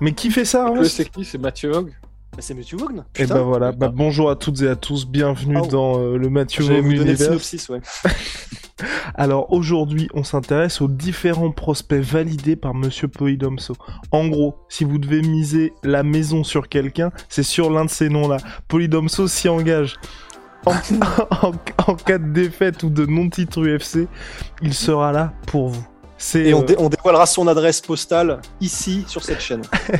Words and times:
Mais 0.00 0.12
qui 0.12 0.30
fait 0.30 0.44
ça, 0.44 0.70
Le 0.70 0.84
c'est 0.84 1.08
qui 1.10 1.24
C'est 1.24 1.38
Mathieu 1.38 1.72
Hogg 1.74 1.90
Bah, 2.32 2.38
c'est 2.40 2.54
Mathieu 2.54 2.78
Vaughn. 2.78 3.04
Et 3.16 3.26
bah 3.26 3.42
voilà, 3.42 3.72
bah, 3.72 3.88
bonjour 3.94 4.30
à 4.30 4.36
toutes 4.36 4.62
et 4.62 4.68
à 4.68 4.76
tous, 4.76 5.06
bienvenue 5.06 5.58
Oh. 5.62 5.66
dans 5.66 5.98
euh, 5.98 6.16
le 6.16 6.30
Mathieu 6.30 6.64
Vaughn 6.64 6.90
Univers. 6.90 7.32
ouais. 7.70 7.80
Alors 9.14 9.52
aujourd'hui, 9.52 10.08
on 10.14 10.24
s'intéresse 10.24 10.80
aux 10.80 10.88
différents 10.88 11.50
prospects 11.50 12.00
validés 12.00 12.56
par 12.56 12.72
Monsieur 12.74 13.08
Polydomso. 13.08 13.74
En 14.10 14.26
gros, 14.28 14.54
si 14.70 14.84
vous 14.84 14.96
devez 14.98 15.20
miser 15.20 15.74
la 15.82 16.02
maison 16.02 16.44
sur 16.44 16.68
quelqu'un, 16.68 17.10
c'est 17.28 17.42
sur 17.42 17.70
l'un 17.70 17.84
de 17.84 17.90
ces 17.90 18.08
noms-là. 18.08 18.38
Polydomso 18.68 19.28
s'y 19.28 19.50
engage. 19.50 19.96
En, 20.64 20.72
en- 21.42 21.52
en 21.88 21.94
cas 21.94 22.16
de 22.18 22.32
défaite 22.32 22.82
ou 22.82 22.88
de 22.90 23.04
non-titre 23.04 23.60
UFC, 23.66 24.08
il 24.62 24.72
sera 24.72 25.12
là 25.12 25.34
pour 25.46 25.68
vous. 25.68 25.86
Et 26.34 26.52
on, 26.52 26.60
euh, 26.60 26.64
dé- 26.64 26.74
on 26.78 26.88
dévoilera 26.90 27.24
son 27.26 27.48
adresse 27.48 27.80
postale 27.80 28.40
ici 28.60 29.04
sur 29.08 29.24
cette 29.24 29.40
chaîne. 29.40 29.62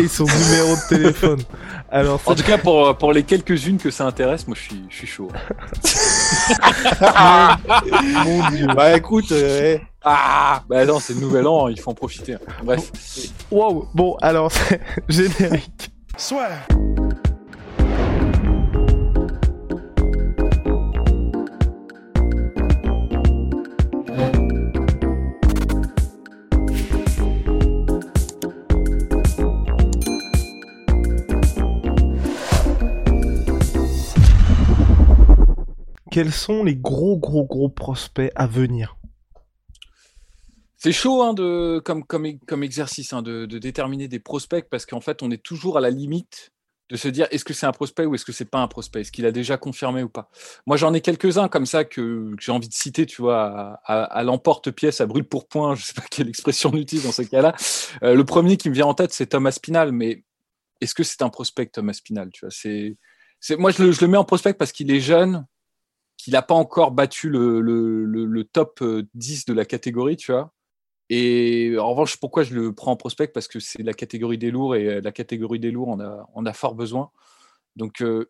et 0.00 0.08
son 0.08 0.24
numéro 0.24 0.74
de 0.76 0.88
téléphone. 0.88 1.40
Alors 1.90 2.20
En 2.26 2.34
tout 2.34 2.42
cas, 2.42 2.58
pour, 2.58 2.96
pour 2.98 3.12
les 3.12 3.22
quelques-unes 3.22 3.78
que 3.78 3.90
ça 3.90 4.04
intéresse, 4.04 4.46
moi 4.46 4.56
je 4.58 4.62
suis, 4.68 4.84
je 4.90 4.96
suis 4.96 5.06
chaud. 5.06 5.28
mon 8.24 8.50
dieu. 8.50 8.66
Bah 8.74 8.96
écoute, 8.96 9.32
euh, 9.32 9.78
Ah 10.04 10.62
Bah 10.68 10.84
non, 10.84 11.00
c'est 11.00 11.14
le 11.14 11.20
nouvel 11.20 11.46
an, 11.46 11.68
il 11.68 11.80
faut 11.80 11.90
en 11.90 11.94
profiter. 11.94 12.36
Bref. 12.62 12.90
Wow. 13.50 13.88
Bon, 13.94 14.16
alors 14.20 14.50
générique. 15.08 15.90
Quels 36.16 36.32
sont 36.32 36.64
les 36.64 36.76
gros 36.76 37.18
gros 37.18 37.44
gros 37.44 37.68
prospects 37.68 38.32
à 38.36 38.46
venir? 38.46 38.96
C'est 40.78 40.92
chaud 40.92 41.22
hein, 41.22 41.34
comme, 41.84 42.62
exercice 42.62 43.12
hein, 43.12 43.20
de, 43.20 43.44
déterminer 43.44 44.08
des 44.08 44.18
prospects 44.18 44.66
parce 44.70 44.86
qu'en 44.86 45.02
fait, 45.02 45.22
on 45.22 45.30
est 45.30 45.42
toujours 45.42 45.76
à 45.76 45.82
la 45.82 45.90
limite 45.90 46.52
de 46.88 46.96
se 46.96 47.08
dire 47.08 47.26
est-ce 47.32 47.44
que 47.44 47.52
c'est 47.52 47.66
un 47.66 47.72
prospect 47.72 48.06
ou 48.06 48.14
est-ce 48.14 48.24
que 48.24 48.32
c'est 48.32 48.46
pas 48.46 48.60
un 48.60 48.66
prospect? 48.66 49.02
Est-ce 49.02 49.12
qu'il 49.12 49.26
a 49.26 49.30
déjà 49.30 49.58
confirmé 49.58 50.02
ou 50.02 50.08
pas? 50.08 50.30
Moi, 50.66 50.78
j'en 50.78 50.94
ai 50.94 51.02
quelques-uns 51.02 51.48
comme 51.48 51.66
ça 51.66 51.84
que, 51.84 52.34
j'ai 52.40 52.50
envie 52.50 52.70
de 52.70 52.72
citer, 52.72 53.04
tu 53.04 53.20
vois, 53.20 53.78
à, 53.84 54.04
à- 54.04 54.22
l'emporte-pièce, 54.22 55.02
à 55.02 55.06
brûle 55.06 55.28
pour 55.28 55.46
point, 55.46 55.74
je 55.74 55.84
sais 55.84 55.92
pas 55.92 56.06
quelle 56.10 56.30
expression 56.30 56.70
on 56.72 56.78
utilise 56.78 57.04
dans 57.04 57.12
ce 57.12 57.24
cas-là. 57.24 57.54
Euh, 58.02 58.14
le 58.14 58.24
premier 58.24 58.56
qui 58.56 58.70
me 58.70 58.74
vient 58.74 58.86
en 58.86 58.94
tête, 58.94 59.12
c'est 59.12 59.26
Thomas 59.26 59.50
Spinal, 59.50 59.92
mais 59.92 60.24
est-ce 60.80 60.94
que 60.94 61.02
c'est 61.02 61.20
un 61.20 61.28
prospect, 61.28 61.66
Thomas 61.66 61.92
Spinal? 61.92 62.30
Tu 62.32 62.46
vois, 62.46 62.50
c'est, 62.50 62.96
Moi, 63.58 63.70
je 63.70 63.82
le, 63.82 63.92
je 63.92 64.00
le 64.00 64.08
mets 64.08 64.16
en 64.16 64.24
prospect 64.24 64.54
parce 64.54 64.72
qu'il 64.72 64.90
est 64.90 65.00
jeune, 65.00 65.44
qu'il 66.26 66.32
n'a 66.32 66.42
pas 66.42 66.56
encore 66.56 66.90
battu 66.90 67.30
le, 67.30 68.42
top 68.52 68.82
euh, 68.82 69.08
10 69.14 69.44
de 69.44 69.52
la 69.52 69.64
catégorie, 69.64 70.16
tu 70.16 70.32
vois. 70.32 70.52
Et 71.08 71.76
en 71.78 71.88
revanche, 71.90 72.16
pourquoi 72.16 72.42
je 72.42 72.52
le 72.52 72.72
prends 72.72 72.90
en 72.90 72.96
prospect? 72.96 73.28
Parce 73.28 73.46
que 73.46 73.60
c'est 73.60 73.84
la 73.84 73.92
catégorie 73.92 74.36
des 74.36 74.50
lourds 74.50 74.74
et 74.74 74.88
euh, 74.88 75.00
la 75.00 75.12
catégorie 75.12 75.60
des 75.60 75.70
lourds, 75.70 75.86
on 75.86 76.00
a, 76.00 76.28
on 76.34 76.44
a 76.44 76.52
fort 76.52 76.74
besoin. 76.74 77.10
Donc, 77.76 78.02
euh, 78.02 78.28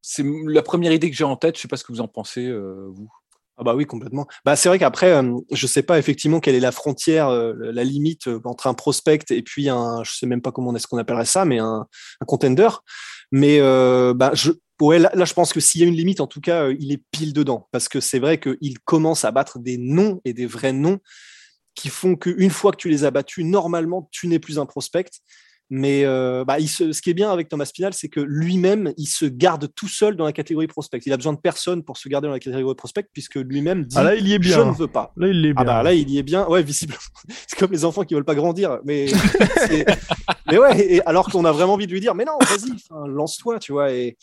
c'est 0.00 0.24
la 0.46 0.62
première 0.62 0.90
idée 0.90 1.10
que 1.10 1.16
j'ai 1.16 1.24
en 1.24 1.36
tête. 1.36 1.56
Je 1.56 1.60
sais 1.60 1.68
pas 1.68 1.76
ce 1.76 1.84
que 1.84 1.92
vous 1.92 2.00
en 2.00 2.08
pensez, 2.08 2.46
euh, 2.46 2.88
vous. 2.94 3.10
Ah 3.58 3.62
bah 3.62 3.74
oui, 3.74 3.84
complètement. 3.84 4.26
Bah 4.46 4.56
c'est 4.56 4.70
vrai 4.70 4.78
qu'après, 4.78 5.12
euh, 5.12 5.38
je 5.52 5.66
sais 5.66 5.82
pas 5.82 5.98
effectivement 5.98 6.40
quelle 6.40 6.54
est 6.54 6.60
la 6.60 6.72
frontière, 6.72 7.28
euh, 7.28 7.52
la 7.58 7.84
limite 7.84 8.26
euh, 8.26 8.40
entre 8.44 8.68
un 8.68 8.74
prospect 8.74 9.20
et 9.30 9.42
puis 9.42 9.68
un, 9.68 10.02
je 10.02 10.12
sais 10.16 10.26
même 10.26 10.40
pas 10.40 10.50
comment 10.50 10.74
est-ce 10.74 10.88
qu'on 10.88 10.96
appellerait 10.98 11.26
ça, 11.26 11.44
mais 11.44 11.58
un, 11.58 11.86
un 12.20 12.24
contender. 12.24 12.68
Mais 13.30 13.58
euh, 13.60 14.14
bah 14.14 14.30
je, 14.34 14.52
ouais, 14.80 14.98
là, 14.98 15.10
là, 15.14 15.24
je 15.24 15.34
pense 15.34 15.52
que 15.52 15.60
s'il 15.60 15.80
y 15.80 15.84
a 15.84 15.86
une 15.86 15.94
limite, 15.94 16.20
en 16.20 16.26
tout 16.26 16.40
cas, 16.40 16.64
euh, 16.64 16.76
il 16.80 16.92
est 16.92 17.02
pile 17.10 17.32
dedans, 17.32 17.68
parce 17.72 17.88
que 17.88 18.00
c'est 18.00 18.18
vrai 18.18 18.38
qu'il 18.40 18.78
commence 18.84 19.24
à 19.24 19.30
battre 19.30 19.58
des 19.58 19.78
noms 19.78 20.20
et 20.24 20.32
des 20.32 20.46
vrais 20.46 20.72
noms 20.72 20.98
qui 21.74 21.88
font 21.88 22.14
qu'une 22.16 22.50
fois 22.50 22.70
que 22.72 22.76
tu 22.76 22.88
les 22.88 23.04
as 23.04 23.10
battus, 23.10 23.44
normalement, 23.44 24.08
tu 24.12 24.28
n'es 24.28 24.38
plus 24.38 24.58
un 24.58 24.66
prospect. 24.66 25.06
Mais 25.70 26.04
euh, 26.04 26.44
bah, 26.44 26.60
il 26.60 26.68
se- 26.68 26.92
ce 26.92 27.00
qui 27.00 27.08
est 27.08 27.14
bien 27.14 27.32
avec 27.32 27.48
Thomas 27.48 27.64
Spinal, 27.64 27.94
c'est 27.94 28.10
que 28.10 28.20
lui-même, 28.20 28.92
il 28.98 29.06
se 29.06 29.24
garde 29.24 29.66
tout 29.74 29.88
seul 29.88 30.14
dans 30.14 30.26
la 30.26 30.32
catégorie 30.32 30.66
prospect. 30.66 30.98
Il 31.06 31.12
a 31.12 31.16
besoin 31.16 31.32
de 31.32 31.38
personne 31.40 31.82
pour 31.82 31.96
se 31.96 32.06
garder 32.08 32.28
dans 32.28 32.34
la 32.34 32.38
catégorie 32.38 32.74
prospect, 32.76 33.06
puisque 33.12 33.36
lui-même 33.36 33.84
dit 33.86 33.96
Ah 33.98 34.04
là, 34.04 34.14
il 34.14 34.28
y 34.28 34.32
est 34.34 34.42
Je 34.42 34.48
bien. 34.54 34.66
ne 34.66 34.72
veux 34.72 34.88
pas. 34.88 35.12
Là, 35.16 35.26
il 35.26 35.38
est 35.46 35.54
bien. 35.54 35.62
Ah 35.62 35.64
bah 35.64 35.82
là, 35.82 35.94
il 35.94 36.08
y 36.10 36.18
est 36.18 36.22
bien. 36.22 36.46
Ouais, 36.46 36.62
visiblement. 36.62 37.00
C'est 37.48 37.58
comme 37.58 37.72
les 37.72 37.84
enfants 37.86 38.04
qui 38.04 38.12
veulent 38.14 38.26
pas 38.26 38.34
grandir. 38.34 38.78
Mais, 38.84 39.06
mais 40.50 40.58
ouais, 40.58 40.80
et 40.96 41.06
alors 41.06 41.30
qu'on 41.30 41.44
a 41.46 41.52
vraiment 41.52 41.72
envie 41.74 41.86
de 41.86 41.92
lui 41.92 42.00
dire, 42.00 42.14
mais 42.14 42.24
non, 42.26 42.36
vas-y, 42.40 42.70
lance-toi, 43.08 43.58
tu 43.58 43.72
vois. 43.72 43.90
Et 43.92 44.16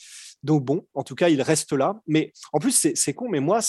donc 0.44 0.66
bon, 0.66 0.86
en 0.94 1.04
tout 1.04 1.16
cas, 1.16 1.30
il 1.30 1.42
reste 1.42 1.74
là. 1.74 2.02
Mais 2.08 2.34
en 2.54 2.60
plus, 2.60 2.92
c'est 2.94 3.14
con, 3.14 3.30
mais 3.30 3.40
moi, 3.40 3.60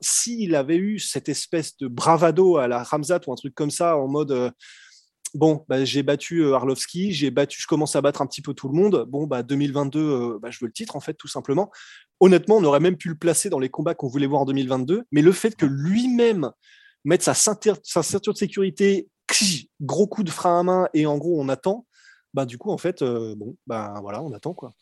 s'il 0.00 0.54
avait 0.54 0.76
eu 0.76 0.98
cette 0.98 1.28
espèce 1.28 1.76
de 1.78 1.88
bravado 1.88 2.56
à 2.56 2.68
la 2.68 2.82
Ramzat 2.82 3.20
ou 3.26 3.32
un 3.32 3.36
truc 3.36 3.54
comme 3.54 3.70
ça, 3.70 3.96
en 3.96 4.08
mode, 4.08 4.32
euh, 4.32 4.50
bon, 5.34 5.64
bah, 5.68 5.84
j'ai 5.84 6.02
battu 6.02 6.42
euh, 6.42 6.54
Arlovski, 6.54 7.12
j'ai 7.12 7.30
battu, 7.30 7.60
je 7.60 7.66
commence 7.66 7.96
à 7.96 8.00
battre 8.00 8.22
un 8.22 8.26
petit 8.26 8.42
peu 8.42 8.54
tout 8.54 8.68
le 8.68 8.74
monde. 8.74 9.06
Bon, 9.08 9.26
bah 9.26 9.42
2022, 9.42 10.00
euh, 10.00 10.38
bah, 10.40 10.50
je 10.50 10.58
veux 10.60 10.66
le 10.66 10.72
titre 10.72 10.96
en 10.96 11.00
fait, 11.00 11.14
tout 11.14 11.28
simplement. 11.28 11.70
Honnêtement, 12.20 12.56
on 12.56 12.64
aurait 12.64 12.80
même 12.80 12.96
pu 12.96 13.08
le 13.08 13.16
placer 13.16 13.48
dans 13.48 13.58
les 13.58 13.70
combats 13.70 13.94
qu'on 13.94 14.08
voulait 14.08 14.26
voir 14.26 14.42
en 14.42 14.46
2022, 14.46 15.04
mais 15.12 15.22
le 15.22 15.32
fait 15.32 15.56
que 15.56 15.66
lui-même 15.66 16.50
mettre 17.04 17.24
sa 17.24 17.34
ceinture, 17.34 17.76
de 17.76 18.36
sécurité, 18.36 19.08
gros 19.80 20.06
coup 20.06 20.22
de 20.22 20.30
frein 20.30 20.60
à 20.60 20.62
main 20.62 20.88
et 20.94 21.06
en 21.06 21.18
gros 21.18 21.40
on 21.40 21.48
attend. 21.48 21.86
Bah 22.32 22.46
du 22.46 22.58
coup 22.58 22.70
en 22.70 22.78
fait 22.78 23.02
euh, 23.02 23.34
bon 23.36 23.56
bah 23.66 23.94
voilà 24.00 24.22
on 24.22 24.32
attend 24.32 24.54
quoi. 24.54 24.72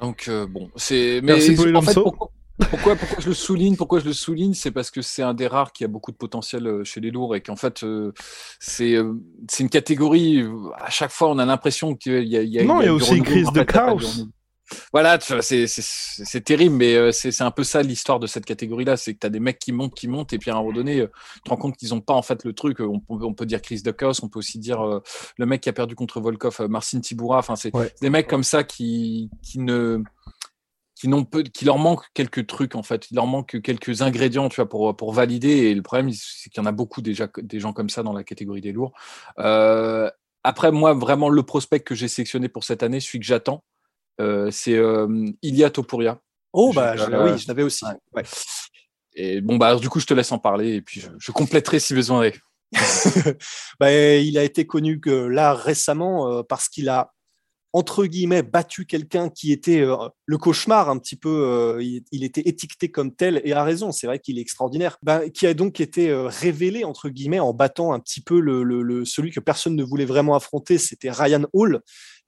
Donc, 0.00 0.26
euh, 0.28 0.46
bon, 0.46 0.70
c'est. 0.76 1.20
Mais 1.22 1.34
Merci, 1.34 1.56
en 1.74 1.82
fait, 1.82 1.94
pourquoi, 1.94 2.30
pourquoi, 2.70 2.96
pourquoi 2.96 3.18
je 3.20 3.28
le 3.28 3.34
souligne 3.34 3.76
Pourquoi 3.76 4.00
je 4.00 4.06
le 4.06 4.12
souligne 4.12 4.54
C'est 4.54 4.70
parce 4.70 4.90
que 4.90 5.02
c'est 5.02 5.22
un 5.22 5.34
des 5.34 5.46
rares 5.46 5.72
qui 5.72 5.84
a 5.84 5.88
beaucoup 5.88 6.10
de 6.10 6.16
potentiel 6.16 6.66
euh, 6.66 6.84
chez 6.84 7.00
les 7.00 7.10
lourds 7.10 7.36
et 7.36 7.42
qu'en 7.42 7.56
fait, 7.56 7.84
euh, 7.84 8.12
c'est 8.58 8.94
euh, 8.94 9.12
c'est 9.48 9.62
une 9.62 9.68
catégorie. 9.68 10.44
À 10.78 10.90
chaque 10.90 11.10
fois, 11.10 11.30
on 11.30 11.38
a 11.38 11.44
l'impression 11.44 11.94
qu'il 11.94 12.26
y 12.26 12.36
a, 12.36 12.42
il 12.42 12.48
y 12.50 12.58
a 12.58 12.64
Non, 12.64 12.80
il 12.80 12.86
y 12.86 12.88
a 12.88 12.94
aussi 12.94 13.16
une 13.16 13.22
renouveau, 13.22 13.30
crise 13.30 13.48
en 13.48 13.52
de 13.52 13.58
fait, 13.58 14.26
Voilà, 14.92 15.18
c'est 15.20 16.44
terrible, 16.44 16.74
mais 16.74 16.94
euh, 16.96 17.12
c'est 17.12 17.40
un 17.42 17.50
peu 17.50 17.64
ça 17.64 17.82
l'histoire 17.82 18.18
de 18.18 18.26
cette 18.26 18.44
catégorie-là, 18.44 18.96
c'est 18.96 19.14
que 19.14 19.20
tu 19.20 19.26
as 19.26 19.30
des 19.30 19.40
mecs 19.40 19.58
qui 19.58 19.72
montent, 19.72 19.94
qui 19.94 20.08
montent, 20.08 20.32
et 20.32 20.38
puis 20.38 20.50
à 20.50 20.54
un 20.54 20.58
moment 20.58 20.72
donné, 20.72 21.00
euh, 21.00 21.06
tu 21.34 21.40
te 21.42 21.50
rends 21.50 21.56
compte 21.56 21.76
qu'ils 21.76 21.90
n'ont 21.90 22.00
pas 22.00 22.14
en 22.14 22.22
fait 22.22 22.44
le 22.44 22.52
truc. 22.52 22.80
On 22.80 23.00
peut, 23.00 23.24
on 23.24 23.34
peut 23.34 23.46
dire 23.46 23.62
crise 23.62 23.82
de 23.82 23.90
chaos, 23.92 24.12
on 24.22 24.28
peut 24.28 24.38
aussi 24.38 24.58
dire 24.58 24.80
euh, 24.80 25.00
le 25.38 25.46
mec 25.46 25.60
qui 25.60 25.68
a 25.68 25.72
perdu 25.72 25.94
contre 25.94 26.20
Volkov, 26.20 26.66
Marcin 26.68 27.00
Tibura. 27.00 27.38
Enfin, 27.38 27.56
c'est 27.56 27.74
Ouais. 27.74 27.92
des 28.00 28.10
mecs 28.10 28.26
comme 28.28 28.44
ça 28.44 28.64
qui, 28.64 29.30
qui 29.42 29.58
ne 29.58 30.02
qui 30.94 31.08
n'ont 31.08 31.24
peu, 31.24 31.42
qui 31.42 31.66
leur 31.66 31.76
manque 31.78 32.04
quelques 32.14 32.46
trucs 32.46 32.74
en 32.74 32.82
fait, 32.82 33.10
il 33.10 33.16
leur 33.16 33.26
manque 33.26 33.60
quelques 33.60 34.00
ingrédients, 34.00 34.48
tu 34.48 34.56
vois, 34.56 34.68
pour 34.68 34.96
pour 34.96 35.12
valider. 35.12 35.48
Et 35.50 35.74
le 35.74 35.82
problème, 35.82 36.10
c'est 36.12 36.48
qu'il 36.48 36.60
y 36.62 36.64
en 36.64 36.66
a 36.66 36.72
beaucoup 36.72 37.02
déjà 37.02 37.28
des 37.38 37.60
gens 37.60 37.72
comme 37.74 37.90
ça 37.90 38.02
dans 38.02 38.14
la 38.14 38.24
catégorie 38.24 38.62
des 38.62 38.72
lourds. 38.72 38.92
Euh, 39.38 40.10
après, 40.42 40.72
moi, 40.72 40.94
vraiment, 40.94 41.28
le 41.28 41.42
prospect 41.42 41.80
que 41.80 41.94
j'ai 41.94 42.08
sélectionné 42.08 42.48
pour 42.48 42.64
cette 42.64 42.82
année, 42.82 43.00
celui 43.00 43.18
que 43.18 43.26
j'attends, 43.26 43.62
c'est 44.50 44.74
euh, 44.74 45.26
Ilia 45.42 45.70
Topuria. 45.70 46.20
Oh 46.52 46.72
bah 46.74 46.96
je- 46.96 47.02
euh, 47.02 47.24
oui 47.32 47.38
je 47.38 47.48
l'avais 47.48 47.62
aussi. 47.62 47.84
ouais. 48.14 48.22
Et 49.18 49.40
bon, 49.40 49.56
bah, 49.56 49.76
du 49.76 49.88
coup, 49.88 49.98
je 49.98 50.04
te 50.06 50.12
laisse 50.12 50.30
en 50.30 50.38
parler 50.38 50.74
et 50.74 50.82
puis 50.82 51.00
je, 51.00 51.08
je 51.18 51.32
compléterai 51.32 51.78
si 51.80 51.94
besoin 51.94 52.22
est. 52.24 52.34
Bah, 53.80 53.92
il 53.92 54.36
a 54.38 54.42
été 54.44 54.66
connu 54.66 55.00
que 55.00 55.10
là 55.10 55.54
récemment 55.54 56.30
euh, 56.30 56.42
parce 56.42 56.68
qu'il 56.68 56.88
a 56.88 57.12
entre 57.72 58.06
guillemets 58.06 58.42
battu 58.42 58.86
quelqu'un 58.86 59.28
qui 59.28 59.52
était 59.52 59.80
euh, 59.82 59.96
le 60.24 60.38
cauchemar 60.38 60.88
un 60.88 60.98
petit 60.98 61.16
peu. 61.16 61.28
euh, 61.28 61.82
il, 61.82 62.04
il 62.10 62.24
était 62.24 62.42
étiqueté 62.48 62.90
comme 62.90 63.14
tel 63.14 63.40
et 63.44 63.52
a 63.52 63.64
raison. 63.64 63.92
C'est 63.92 64.06
vrai 64.06 64.18
qu'il 64.18 64.38
est 64.38 64.42
extraordinaire. 64.42 64.96
Bah, 65.02 65.28
qui 65.28 65.46
a 65.46 65.52
donc 65.54 65.80
été 65.80 66.08
euh, 66.10 66.26
révélé 66.28 66.84
entre 66.84 67.08
guillemets 67.10 67.40
en 67.40 67.52
battant 67.52 67.92
un 67.92 68.00
petit 68.00 68.22
peu 68.22 68.40
le, 68.40 68.62
le- 68.62 68.82
le- 68.82 69.04
celui 69.04 69.30
que 69.30 69.40
personne 69.40 69.76
ne 69.76 69.82
voulait 69.84 70.06
vraiment 70.06 70.34
affronter. 70.34 70.78
C'était 70.78 71.10
Ryan 71.10 71.44
Hall, 71.52 71.80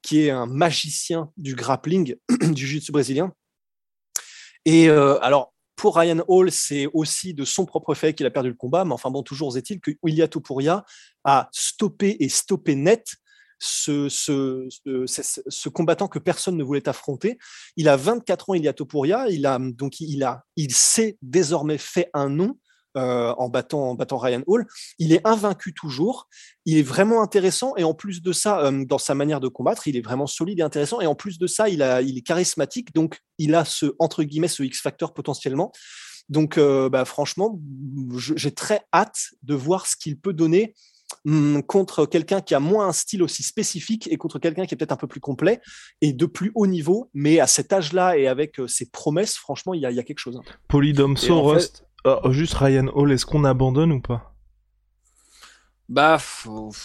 qui 0.02 0.22
est 0.22 0.30
un 0.30 0.46
magicien 0.46 1.30
du 1.36 1.54
grappling, 1.54 2.16
du 2.42 2.66
jiu-jitsu 2.66 2.92
brésilien. 2.92 3.32
Et 4.64 4.88
euh, 4.88 5.18
alors 5.20 5.52
pour 5.76 5.96
Ryan 5.96 6.24
Hall, 6.26 6.50
c'est 6.50 6.86
aussi 6.92 7.34
de 7.34 7.44
son 7.44 7.64
propre 7.64 7.94
fait 7.94 8.12
qu'il 8.12 8.26
a 8.26 8.30
perdu 8.30 8.48
le 8.48 8.56
combat. 8.56 8.84
Mais 8.84 8.92
enfin 8.92 9.10
bon, 9.10 9.22
toujours 9.22 9.56
est-il 9.56 9.80
que 9.80 9.92
Ilia 10.04 10.28
Topuria 10.28 10.84
a 11.24 11.48
stoppé 11.52 12.16
et 12.20 12.28
stoppé 12.28 12.74
net 12.74 13.06
ce, 13.60 14.08
ce, 14.08 15.68
combattant 15.68 16.08
que 16.08 16.18
personne 16.18 16.56
ne 16.56 16.64
voulait 16.64 16.88
affronter. 16.88 17.38
Il 17.76 17.88
a 17.88 17.96
24 17.96 18.50
ans, 18.50 18.54
Ilia 18.54 18.72
Topuria. 18.72 19.28
Il 19.30 19.46
a 19.46 19.58
donc 19.58 20.00
il 20.00 20.22
a, 20.22 20.44
il 20.56 20.74
s'est 20.74 21.16
désormais 21.22 21.78
fait 21.78 22.10
un 22.12 22.28
nom 22.28 22.58
euh, 22.98 23.32
en, 23.38 23.48
battant, 23.48 23.90
en 23.90 23.94
battant 23.94 24.18
Ryan 24.18 24.42
Hall. 24.46 24.66
Il 24.98 25.12
est 25.12 25.20
invaincu 25.24 25.72
toujours. 25.72 26.28
Il 26.64 26.78
est 26.78 26.82
vraiment 26.82 27.22
intéressant. 27.22 27.74
Et 27.76 27.84
en 27.84 27.94
plus 27.94 28.22
de 28.22 28.32
ça, 28.32 28.60
euh, 28.64 28.84
dans 28.84 28.98
sa 28.98 29.14
manière 29.14 29.40
de 29.40 29.48
combattre, 29.48 29.86
il 29.86 29.96
est 29.96 30.00
vraiment 30.00 30.26
solide 30.26 30.58
et 30.58 30.62
intéressant. 30.62 31.00
Et 31.00 31.06
en 31.06 31.14
plus 31.14 31.38
de 31.38 31.46
ça, 31.46 31.68
il, 31.68 31.82
a, 31.82 32.02
il 32.02 32.18
est 32.18 32.22
charismatique. 32.22 32.92
Donc, 32.94 33.20
il 33.38 33.54
a 33.54 33.64
ce, 33.64 33.94
entre 34.00 34.24
guillemets, 34.24 34.48
ce 34.48 34.64
X-Factor 34.64 35.14
potentiellement. 35.14 35.70
Donc, 36.28 36.58
euh, 36.58 36.88
bah, 36.88 37.04
franchement, 37.04 37.60
j'ai 38.16 38.50
très 38.50 38.80
hâte 38.92 39.30
de 39.44 39.54
voir 39.54 39.86
ce 39.86 39.96
qu'il 39.96 40.18
peut 40.18 40.32
donner 40.32 40.74
hum, 41.24 41.62
contre 41.62 42.04
quelqu'un 42.04 42.40
qui 42.40 42.54
a 42.54 42.60
moins 42.60 42.88
un 42.88 42.92
style 42.92 43.22
aussi 43.22 43.44
spécifique 43.44 44.08
et 44.10 44.16
contre 44.16 44.40
quelqu'un 44.40 44.66
qui 44.66 44.74
est 44.74 44.76
peut-être 44.76 44.92
un 44.92 44.96
peu 44.96 45.06
plus 45.06 45.20
complet 45.20 45.60
et 46.00 46.12
de 46.12 46.26
plus 46.26 46.50
haut 46.56 46.66
niveau, 46.66 47.10
mais 47.14 47.38
à 47.38 47.46
cet 47.46 47.72
âge-là 47.72 48.18
et 48.18 48.26
avec 48.26 48.56
ses 48.66 48.90
promesses, 48.90 49.36
franchement, 49.36 49.72
il 49.72 49.80
y, 49.80 49.86
a, 49.86 50.02
quelque 50.02 50.18
chose. 50.18 50.38
Polydomso, 50.68 51.42
Rust, 51.42 51.87
Oh, 52.04 52.32
juste 52.32 52.54
Ryan 52.54 52.86
Hall, 52.94 53.12
est-ce 53.12 53.26
qu'on 53.26 53.44
abandonne 53.44 53.92
ou 53.92 54.00
pas? 54.00 54.34
Bah, 55.88 56.18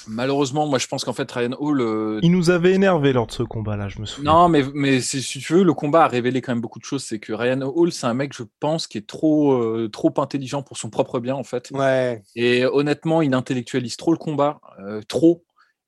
malheureusement, 0.08 0.66
moi 0.66 0.80
je 0.80 0.88
pense 0.88 1.04
qu'en 1.04 1.12
fait 1.12 1.30
Ryan 1.30 1.56
Hall. 1.60 1.82
Euh, 1.82 2.20
Il 2.24 2.32
nous 2.32 2.52
avait 2.52 2.72
énervé 2.72 3.12
lors 3.12 3.28
de 3.28 3.34
ce 3.34 3.44
combat-là, 3.44 3.90
je 3.90 4.00
me 4.00 4.06
souviens. 4.06 4.32
Non, 4.32 4.48
mais, 4.48 4.64
mais 4.74 5.02
si 5.02 5.22
tu 5.22 5.54
veux, 5.54 5.64
le 5.64 5.74
combat 5.74 6.06
a 6.06 6.08
révélé 6.08 6.42
quand 6.42 6.54
même 6.54 6.62
beaucoup 6.62 6.80
de 6.80 6.86
choses. 6.86 7.04
C'est 7.04 7.20
que 7.20 7.34
Ryan 7.34 7.62
Hall, 7.62 7.92
c'est 7.92 8.08
un 8.08 8.14
mec, 8.14 8.34
je 8.34 8.44
pense, 8.62 8.88
qui 8.88 8.98
est 8.98 9.06
trop, 9.06 9.54
euh, 9.54 9.90
trop 9.92 10.14
intelligent 10.18 10.64
pour 10.64 10.78
son 10.78 10.90
propre 10.90 11.20
bien, 11.20 11.36
en 11.36 11.44
fait. 11.44 11.70
Ouais. 11.72 12.24
Et 12.36 12.66
honnêtement, 12.66 13.22
il 13.22 13.34
intellectualise 13.34 13.98
trop 13.98 14.14
le 14.14 14.18
combat, 14.18 14.62
euh, 14.80 15.02
trop 15.06 15.44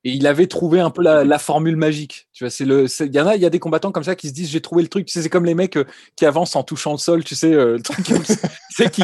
et 0.06 0.10
il 0.10 0.28
avait 0.28 0.46
trouvé 0.46 0.78
un 0.78 0.90
peu 0.90 1.02
la, 1.02 1.38
formule 1.40 1.74
magique. 1.74 2.28
Tu 2.32 2.44
vois, 2.44 2.50
c'est 2.50 2.64
le, 2.64 2.86
il 3.00 3.12
y 3.12 3.20
en 3.20 3.26
a, 3.26 3.34
il 3.34 3.42
y 3.42 3.44
a 3.44 3.50
des 3.50 3.58
combattants 3.58 3.90
comme 3.90 4.04
ça 4.04 4.14
qui 4.14 4.28
se 4.28 4.32
disent 4.32 4.48
j'ai 4.48 4.60
trouvé 4.60 4.84
le 4.84 4.88
truc. 4.88 5.04
Tu 5.06 5.12
sais, 5.12 5.20
c'est 5.20 5.28
comme 5.28 5.44
les 5.44 5.56
mecs 5.56 5.76
euh, 5.76 5.84
qui 6.14 6.24
avancent 6.24 6.54
en 6.54 6.62
touchant 6.62 6.92
le 6.92 6.98
sol. 6.98 7.24
Tu 7.24 7.34
sais, 7.34 7.52
euh, 7.52 7.78
le 7.78 7.82
truc 7.82 8.06
qui, 8.84 9.02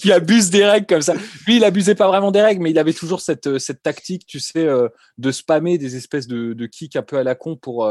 qui, 0.00 0.12
abusent 0.12 0.50
des 0.50 0.64
règles 0.64 0.86
comme 0.86 1.02
ça. 1.02 1.14
Lui, 1.46 1.56
il 1.56 1.64
abusait 1.64 1.94
pas 1.94 2.08
vraiment 2.08 2.30
des 2.30 2.42
règles, 2.42 2.62
mais 2.62 2.70
il 2.70 2.78
avait 2.78 2.92
toujours 2.92 3.20
cette, 3.20 3.46
euh, 3.46 3.58
cette 3.58 3.82
tactique, 3.82 4.26
tu 4.26 4.40
sais, 4.40 4.68
de 5.18 5.30
spammer 5.30 5.78
des 5.78 5.96
espèces 5.96 6.26
de, 6.26 6.52
de 6.52 6.66
kicks 6.66 6.96
un 6.96 7.02
peu 7.02 7.16
à 7.16 7.22
la 7.22 7.34
con 7.34 7.56
pour 7.56 7.86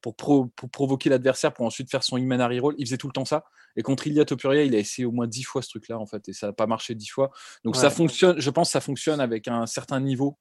pour, 0.00 0.48
pour, 0.54 0.70
provoquer 0.70 1.10
l'adversaire 1.10 1.52
pour 1.52 1.66
ensuite 1.66 1.90
faire 1.90 2.04
son 2.04 2.16
Imanari 2.16 2.60
roll. 2.60 2.74
Il 2.78 2.86
faisait 2.86 2.98
tout 2.98 3.08
le 3.08 3.12
temps 3.12 3.24
ça. 3.24 3.44
Et 3.76 3.82
contre 3.82 4.06
Ilia 4.06 4.24
Topuria, 4.24 4.62
il 4.62 4.74
a 4.74 4.78
essayé 4.78 5.04
au 5.04 5.12
moins 5.12 5.26
dix 5.26 5.42
fois 5.42 5.62
ce 5.62 5.68
truc-là, 5.68 5.98
en 5.98 6.06
fait, 6.06 6.28
et 6.28 6.32
ça 6.32 6.48
n'a 6.48 6.52
pas 6.52 6.66
marché 6.66 6.94
dix 6.94 7.08
fois. 7.08 7.30
Donc 7.64 7.76
ça 7.76 7.90
fonctionne, 7.90 8.38
je 8.40 8.50
pense 8.50 8.68
que 8.68 8.72
ça 8.72 8.80
fonctionne 8.80 9.20
avec 9.20 9.48
un 9.48 9.66
certain 9.66 10.00
niveau 10.00 10.38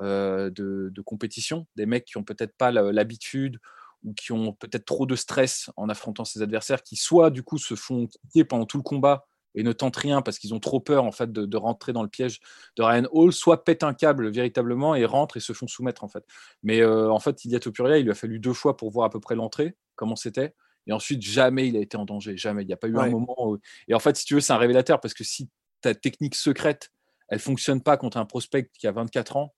euh, 0.00 0.50
de, 0.50 1.00
compétition, 1.04 1.66
des 1.76 1.86
mecs 1.86 2.04
qui 2.04 2.18
ont 2.18 2.24
peut-être 2.24 2.56
pas 2.56 2.70
l'habitude 2.70 3.58
ou 4.04 4.14
qui 4.14 4.30
ont 4.30 4.52
peut-être 4.52 4.84
trop 4.84 5.06
de 5.06 5.16
stress 5.16 5.70
en 5.76 5.88
affrontant 5.88 6.24
ces 6.24 6.40
adversaires, 6.42 6.82
qui 6.82 6.94
soit 6.96 7.30
du 7.30 7.42
coup 7.42 7.58
se 7.58 7.74
font 7.74 8.06
quitter 8.06 8.44
pendant 8.44 8.64
tout 8.64 8.76
le 8.76 8.84
combat 8.84 9.26
et 9.54 9.62
ne 9.62 9.72
tentent 9.72 9.96
rien 9.96 10.22
parce 10.22 10.38
qu'ils 10.38 10.54
ont 10.54 10.60
trop 10.60 10.80
peur 10.80 11.04
en 11.04 11.12
fait 11.12 11.32
de, 11.32 11.56
rentrer 11.56 11.92
dans 11.92 12.02
le 12.02 12.08
piège 12.08 12.40
de 12.76 12.82
Ryan 12.82 13.06
Hall, 13.10 13.32
soit 13.32 13.64
pètent 13.64 13.82
un 13.82 13.94
câble 13.94 14.28
véritablement 14.28 14.94
et 14.94 15.04
rentrent 15.04 15.36
et 15.36 15.40
se 15.40 15.52
font 15.52 15.66
soumettre 15.66 16.04
en 16.04 16.08
fait. 16.08 16.24
Mais 16.62 16.80
euh, 16.80 17.10
en 17.10 17.18
fait, 17.18 17.44
Ilia 17.44 17.58
Topuria, 17.58 17.98
il 17.98 18.04
lui 18.04 18.12
a 18.12 18.14
fallu 18.14 18.38
deux 18.38 18.52
fois 18.52 18.76
pour 18.76 18.90
voir 18.90 19.06
à 19.06 19.10
peu 19.10 19.20
près 19.20 19.34
l'entrée, 19.34 19.76
comment 19.96 20.16
c'était. 20.16 20.54
Et 20.86 20.92
ensuite, 20.92 21.22
jamais 21.22 21.68
il 21.68 21.76
a 21.76 21.80
été 21.80 21.96
en 21.96 22.04
danger, 22.04 22.36
jamais. 22.36 22.62
Il 22.62 22.66
n'y 22.66 22.72
a 22.72 22.76
pas 22.76 22.88
eu 22.88 22.96
un 22.96 23.10
moment. 23.10 23.58
Et 23.88 23.94
en 23.94 23.98
fait, 23.98 24.16
si 24.16 24.24
tu 24.24 24.34
veux, 24.34 24.40
c'est 24.40 24.54
un 24.54 24.58
révélateur 24.58 25.00
parce 25.00 25.12
que 25.12 25.24
si 25.24 25.50
ta 25.82 25.94
technique 25.94 26.34
secrète, 26.34 26.90
elle 27.28 27.40
fonctionne 27.40 27.82
pas 27.82 27.98
contre 27.98 28.16
un 28.16 28.24
prospect 28.24 28.70
qui 28.78 28.86
a 28.86 28.92
24 28.92 29.36
ans, 29.36 29.54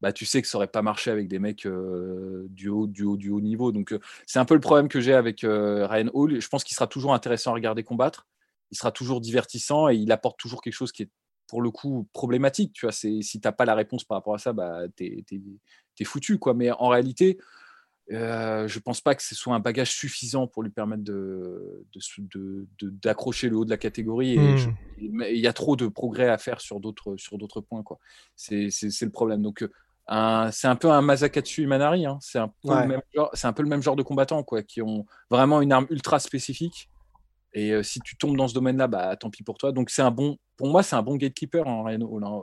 bah, 0.00 0.12
tu 0.12 0.24
sais 0.24 0.40
que 0.40 0.46
ça 0.46 0.56
aurait 0.56 0.68
pas 0.68 0.82
marché 0.82 1.10
avec 1.10 1.26
des 1.26 1.40
mecs 1.40 1.66
du, 1.66 2.68
haut, 2.68 2.86
du, 2.86 3.02
haut, 3.02 3.16
du 3.16 3.30
haut 3.30 3.40
niveau. 3.40 3.72
Donc, 3.72 3.92
c'est 4.26 4.38
un 4.38 4.44
peu 4.44 4.54
le 4.54 4.60
problème 4.60 4.88
que 4.88 5.00
j'ai 5.00 5.14
avec 5.14 5.40
Ryan 5.40 6.10
Hall. 6.12 6.40
Je 6.40 6.48
pense 6.48 6.62
qu'il 6.62 6.76
sera 6.76 6.86
toujours 6.86 7.12
intéressant 7.12 7.50
à 7.50 7.54
regarder 7.54 7.82
combattre. 7.82 8.28
Il 8.70 8.76
sera 8.76 8.92
toujours 8.92 9.20
divertissant 9.20 9.88
et 9.88 9.96
il 9.96 10.12
apporte 10.12 10.38
toujours 10.38 10.62
quelque 10.62 10.74
chose 10.74 10.92
qui 10.92 11.04
est, 11.04 11.10
pour 11.46 11.62
le 11.62 11.70
coup, 11.70 12.08
problématique. 12.12 12.72
Tu 12.72 12.86
vois, 12.86 12.92
si 12.92 13.22
tu 13.22 13.40
n'as 13.42 13.52
pas 13.52 13.64
la 13.64 13.74
réponse 13.74 14.04
par 14.04 14.18
rapport 14.18 14.34
à 14.34 14.38
ça, 14.38 14.52
bah, 14.52 14.82
tu 14.96 15.24
es, 15.98 16.04
foutu. 16.04 16.38
Quoi. 16.38 16.54
Mais 16.54 16.70
en 16.70 16.88
réalité, 16.88 17.38
je 18.10 18.16
ne 18.74 18.80
pense 18.80 19.00
pas 19.00 19.14
que 19.14 19.22
ce 19.22 19.34
soit 19.34 19.54
un 19.54 19.60
bagage 19.60 19.90
suffisant 19.90 20.46
pour 20.46 20.62
lui 20.62 20.70
permettre 20.70 21.02
d'accrocher 23.02 23.48
de, 23.48 23.52
le 23.52 23.58
haut 23.58 23.64
de 23.64 23.70
la 23.70 23.76
catégorie. 23.76 24.34
Et 24.34 24.38
mmh. 24.38 24.76
il 25.30 25.38
y 25.38 25.46
a 25.46 25.52
trop 25.52 25.76
de 25.76 25.88
progrès 25.88 26.28
à 26.28 26.38
faire 26.38 26.60
sur 26.60 26.80
d'autres 26.80 27.60
points. 27.60 27.84
C'est 28.36 28.68
le 28.70 29.10
problème. 29.10 29.42
Donc, 29.42 29.66
c'est 30.50 30.68
un 30.68 30.76
peu 30.76 30.90
un 30.90 31.02
Masakatsu 31.02 31.62
Imanari. 31.64 32.06
Hein. 32.06 32.18
C'est 32.20 32.38
un, 32.38 32.48
peu 32.48 33.62
le 33.62 33.68
même 33.68 33.82
genre 33.82 33.96
de 33.96 34.02
combattants 34.02 34.42
quoi, 34.42 34.62
qui 34.62 34.80
ont 34.82 35.06
vraiment 35.30 35.60
une 35.60 35.72
arme 35.72 35.86
ultra 35.90 36.18
spécifique. 36.18 36.90
Et 37.54 37.72
euh, 37.72 37.82
si 37.82 38.00
tu 38.00 38.16
tombes 38.16 38.36
dans 38.36 38.48
ce 38.48 38.54
domaine-là, 38.54 38.88
bah, 38.88 39.16
tant 39.16 39.30
pis 39.30 39.42
pour 39.42 39.58
toi. 39.58 39.72
Donc 39.72 39.90
c'est 39.90 40.02
un 40.02 40.10
bon, 40.10 40.38
pour 40.58 40.68
moi, 40.68 40.82
c'est 40.82 40.96
un 40.96 41.02
bon 41.02 41.16
gatekeeper. 41.16 41.66
Hein, 41.66 41.84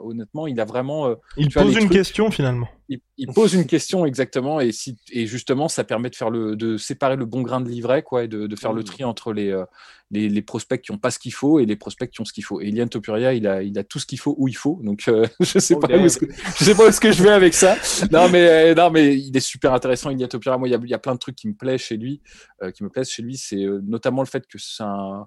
honnêtement, 0.02 0.48
il 0.48 0.58
a 0.58 0.64
vraiment. 0.64 1.06
Euh, 1.06 1.14
il 1.36 1.52
pose 1.52 1.76
une 1.76 1.90
question 1.90 2.30
finalement 2.30 2.66
il, 2.88 3.28
pose 3.34 3.54
une 3.54 3.66
question 3.66 4.06
exactement 4.06 4.60
et, 4.60 4.70
si, 4.70 4.96
et 5.10 5.26
justement 5.26 5.68
ça 5.68 5.82
permet 5.82 6.10
de 6.10 6.14
faire 6.14 6.30
le 6.30 6.54
de 6.54 6.76
séparer 6.76 7.16
le 7.16 7.24
bon 7.24 7.42
grain 7.42 7.60
de 7.60 7.68
livret 7.68 8.02
quoi 8.02 8.24
et 8.24 8.28
de, 8.28 8.46
de 8.46 8.56
faire 8.56 8.72
le 8.72 8.82
mmh. 8.82 8.84
tri 8.84 9.04
entre 9.04 9.32
les, 9.32 9.50
euh, 9.50 9.64
les, 10.10 10.28
les, 10.28 10.42
prospects 10.42 10.80
qui 10.80 10.92
ont 10.92 10.98
pas 10.98 11.10
ce 11.10 11.18
qu'il 11.18 11.32
faut 11.32 11.58
et 11.58 11.66
les 11.66 11.74
prospects 11.74 12.08
qui 12.08 12.20
ont 12.20 12.24
ce 12.24 12.32
qu'il 12.32 12.44
faut 12.44 12.60
et 12.60 12.68
Ilian 12.68 12.86
Topuria 12.86 13.34
il 13.34 13.46
a 13.46 13.62
il 13.62 13.76
a 13.78 13.84
tout 13.84 13.98
ce 13.98 14.06
qu'il 14.06 14.20
faut 14.20 14.36
où 14.38 14.46
il 14.46 14.56
faut 14.56 14.80
donc 14.82 15.04
euh, 15.08 15.26
je 15.40 15.58
sais 15.58 15.74
pas 15.74 15.88
où 15.88 16.02
que, 16.02 16.26
je 16.58 16.64
sais 16.64 16.74
pas 16.74 16.88
où 16.88 16.92
ce 16.92 17.00
que 17.00 17.10
je 17.10 17.22
vais 17.22 17.30
avec 17.30 17.54
ça 17.54 17.76
non 18.12 18.28
mais 18.28 18.46
euh, 18.48 18.74
non 18.74 18.90
mais 18.90 19.16
il 19.16 19.36
est 19.36 19.40
super 19.40 19.72
intéressant 19.72 20.10
Ilian 20.10 20.28
Topuria 20.28 20.56
moi 20.56 20.68
il 20.68 20.72
y, 20.72 20.74
a, 20.74 20.78
il 20.82 20.90
y 20.90 20.94
a 20.94 20.98
plein 20.98 21.14
de 21.14 21.18
trucs 21.18 21.36
qui 21.36 21.48
me 21.48 21.54
plaisent 21.54 21.80
chez 21.80 21.96
lui 21.96 22.22
qui 22.74 22.84
me 22.84 22.88
plaisent 22.88 23.10
chez 23.10 23.22
lui 23.22 23.36
c'est 23.36 23.64
notamment 23.82 24.22
le 24.22 24.28
fait 24.28 24.46
que 24.46 24.58
c'est 24.58 24.84
un, 24.84 25.26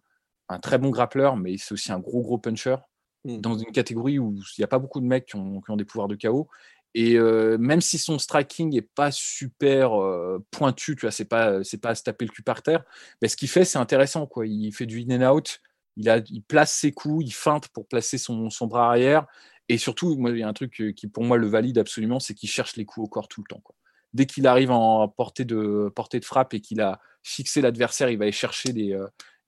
un 0.50 0.60
très 0.60 0.78
bon 0.78 0.90
grappleur 0.90 1.38
mais 1.38 1.58
c'est 1.58 1.74
aussi 1.74 1.92
un 1.92 2.00
gros 2.00 2.22
gros 2.22 2.38
puncher 2.38 2.78
mmh. 3.26 3.38
dans 3.38 3.58
une 3.58 3.72
catégorie 3.72 4.20
où 4.20 4.36
il 4.36 4.60
n'y 4.60 4.64
a 4.64 4.68
pas 4.68 4.80
beaucoup 4.80 5.00
de 5.00 5.06
mecs 5.06 5.28
qui 5.28 5.36
ont, 5.36 5.62
qui 5.62 5.72
ont 5.72 5.78
des 5.78 5.86
pouvoirs 5.86 6.08
de 6.08 6.16
chaos 6.16 6.50
et 6.96 7.20
même 7.20 7.82
si 7.82 7.98
son 8.00 8.18
striking 8.18 8.76
est 8.76 8.82
pas 8.82 9.12
super 9.12 9.92
pointu, 10.50 10.96
tu 10.96 11.02
vois, 11.02 11.12
c'est 11.12 11.26
pas 11.26 11.64
c'est 11.64 11.78
pas 11.78 11.90
à 11.90 11.96
se 11.96 12.04
taper 12.04 12.26
le 12.26 12.32
cul 12.32 12.42
par 12.42 12.64
terre, 12.64 12.84
mais 13.22 13.28
ce 13.28 13.38
qu'il 13.38 13.48
fait 13.48 13.64
c'est 13.66 13.78
intéressant 13.78 14.26
quoi. 14.26 14.48
Il 14.48 14.72
fait 14.74 14.88
du 14.88 15.00
in 15.00 15.22
and 15.22 15.36
out, 15.36 15.62
il, 15.98 16.10
a, 16.10 16.18
il 16.30 16.42
place 16.42 16.74
ses 16.74 16.92
coups, 16.92 17.26
il 17.26 17.32
feinte 17.32 17.68
pour 17.70 17.88
placer 17.88 18.18
son, 18.18 18.50
son 18.50 18.68
bras 18.68 18.88
arrière, 18.88 19.28
et 19.68 19.78
surtout 19.78 20.18
moi 20.18 20.32
il 20.32 20.40
y 20.40 20.44
a 20.44 20.48
un 20.48 20.54
truc 20.54 20.84
qui 20.96 21.08
pour 21.08 21.24
moi 21.24 21.38
le 21.38 21.48
valide 21.48 21.78
absolument, 21.78 22.20
c'est 22.20 22.34
qu'il 22.34 22.50
cherche 22.50 22.76
les 22.76 22.86
coups 22.86 23.06
au 23.06 23.08
corps 23.08 23.28
tout 23.28 23.42
le 23.42 23.48
temps 23.48 23.62
quoi. 23.64 23.76
Dès 24.14 24.26
qu'il 24.26 24.48
arrive 24.48 24.72
en 24.72 25.08
portée 25.08 25.46
de 25.46 25.92
portée 25.96 26.20
de 26.20 26.26
frappe 26.26 26.56
et 26.56 26.62
qu'il 26.62 26.82
a 26.82 27.00
fixé 27.22 27.62
l'adversaire, 27.62 28.10
il 28.10 28.18
va 28.18 28.24
aller 28.24 28.32
chercher 28.32 28.72
les, 28.72 28.98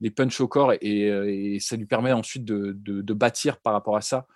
les 0.02 0.10
punch 0.10 0.38
au 0.42 0.48
corps 0.48 0.74
et, 0.82 1.56
ça 1.60 1.76
lui 1.76 1.86
permet 1.86 2.12
ensuite 2.12 2.44
de, 2.44 2.76
de, 2.78 3.00
de, 3.00 3.14
bâtir 3.14 3.58
par 3.58 3.72
rapport 3.72 3.96
à 3.96 4.02
ça 4.02 4.26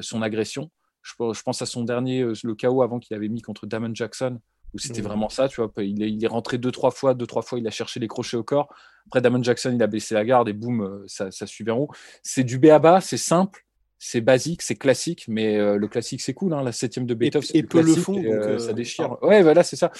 son 0.00 0.22
agression. 0.22 0.70
Je, 1.06 1.42
pense 1.42 1.62
à 1.62 1.66
son 1.66 1.84
dernier, 1.84 2.22
euh, 2.22 2.34
le 2.42 2.54
KO 2.54 2.82
avant 2.82 2.98
qu'il 2.98 3.14
avait 3.16 3.28
mis 3.28 3.40
contre 3.40 3.66
Damon 3.66 3.94
Jackson, 3.94 4.40
où 4.74 4.78
c'était 4.78 5.00
mmh. 5.00 5.04
vraiment 5.04 5.28
ça, 5.28 5.48
tu 5.48 5.60
vois. 5.60 5.70
Il 5.78 6.02
est, 6.02 6.10
il 6.10 6.24
est, 6.24 6.28
rentré 6.28 6.58
deux, 6.58 6.72
trois 6.72 6.90
fois, 6.90 7.14
deux, 7.14 7.26
trois 7.26 7.42
fois, 7.42 7.58
il 7.58 7.66
a 7.66 7.70
cherché 7.70 8.00
les 8.00 8.08
crochets 8.08 8.36
au 8.36 8.42
corps. 8.42 8.74
Après, 9.06 9.20
Damon 9.20 9.42
Jackson, 9.42 9.72
il 9.72 9.82
a 9.82 9.86
baissé 9.86 10.14
la 10.14 10.24
garde 10.24 10.48
et 10.48 10.52
boum, 10.52 10.82
euh, 10.82 11.04
ça, 11.06 11.30
ça 11.30 11.46
suivait 11.46 11.70
en 11.70 11.78
haut. 11.78 11.88
C'est 12.22 12.42
du 12.42 12.58
B 12.58 12.66
à 12.66 12.80
bas, 12.80 13.00
c'est 13.00 13.16
simple, 13.16 13.64
c'est 13.98 14.20
basique, 14.20 14.62
c'est 14.62 14.74
classique, 14.74 15.26
mais 15.28 15.56
euh, 15.56 15.76
le 15.76 15.86
classique, 15.86 16.20
c'est 16.20 16.34
cool. 16.34 16.52
Hein. 16.54 16.62
La 16.62 16.72
septième 16.72 17.06
de 17.06 17.14
Beethoven, 17.14 17.46
c'est 17.46 17.62
peu 17.62 17.82
le 17.82 17.94
fond, 17.94 18.20
donc, 18.20 18.60
ça 18.60 18.72
déchire. 18.72 19.22
Ouais, 19.22 19.42
voilà, 19.42 19.62
c'est 19.62 19.76
ça. 19.76 19.92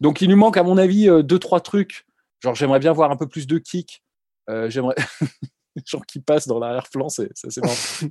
Donc, 0.00 0.22
il 0.22 0.28
lui 0.28 0.36
manque, 0.36 0.56
à 0.56 0.62
mon 0.62 0.78
avis, 0.78 1.08
deux, 1.22 1.38
trois 1.38 1.60
trucs. 1.60 2.06
Genre, 2.40 2.54
j'aimerais 2.54 2.80
bien 2.80 2.92
voir 2.92 3.10
un 3.10 3.16
peu 3.16 3.28
plus 3.28 3.46
de 3.46 3.58
kick. 3.58 4.02
J'aimerais. 4.68 4.94
genre 5.86 6.06
qui 6.06 6.20
passe 6.20 6.46
dans 6.46 6.58
l'arrière-plan, 6.58 7.08
c'est 7.08 7.30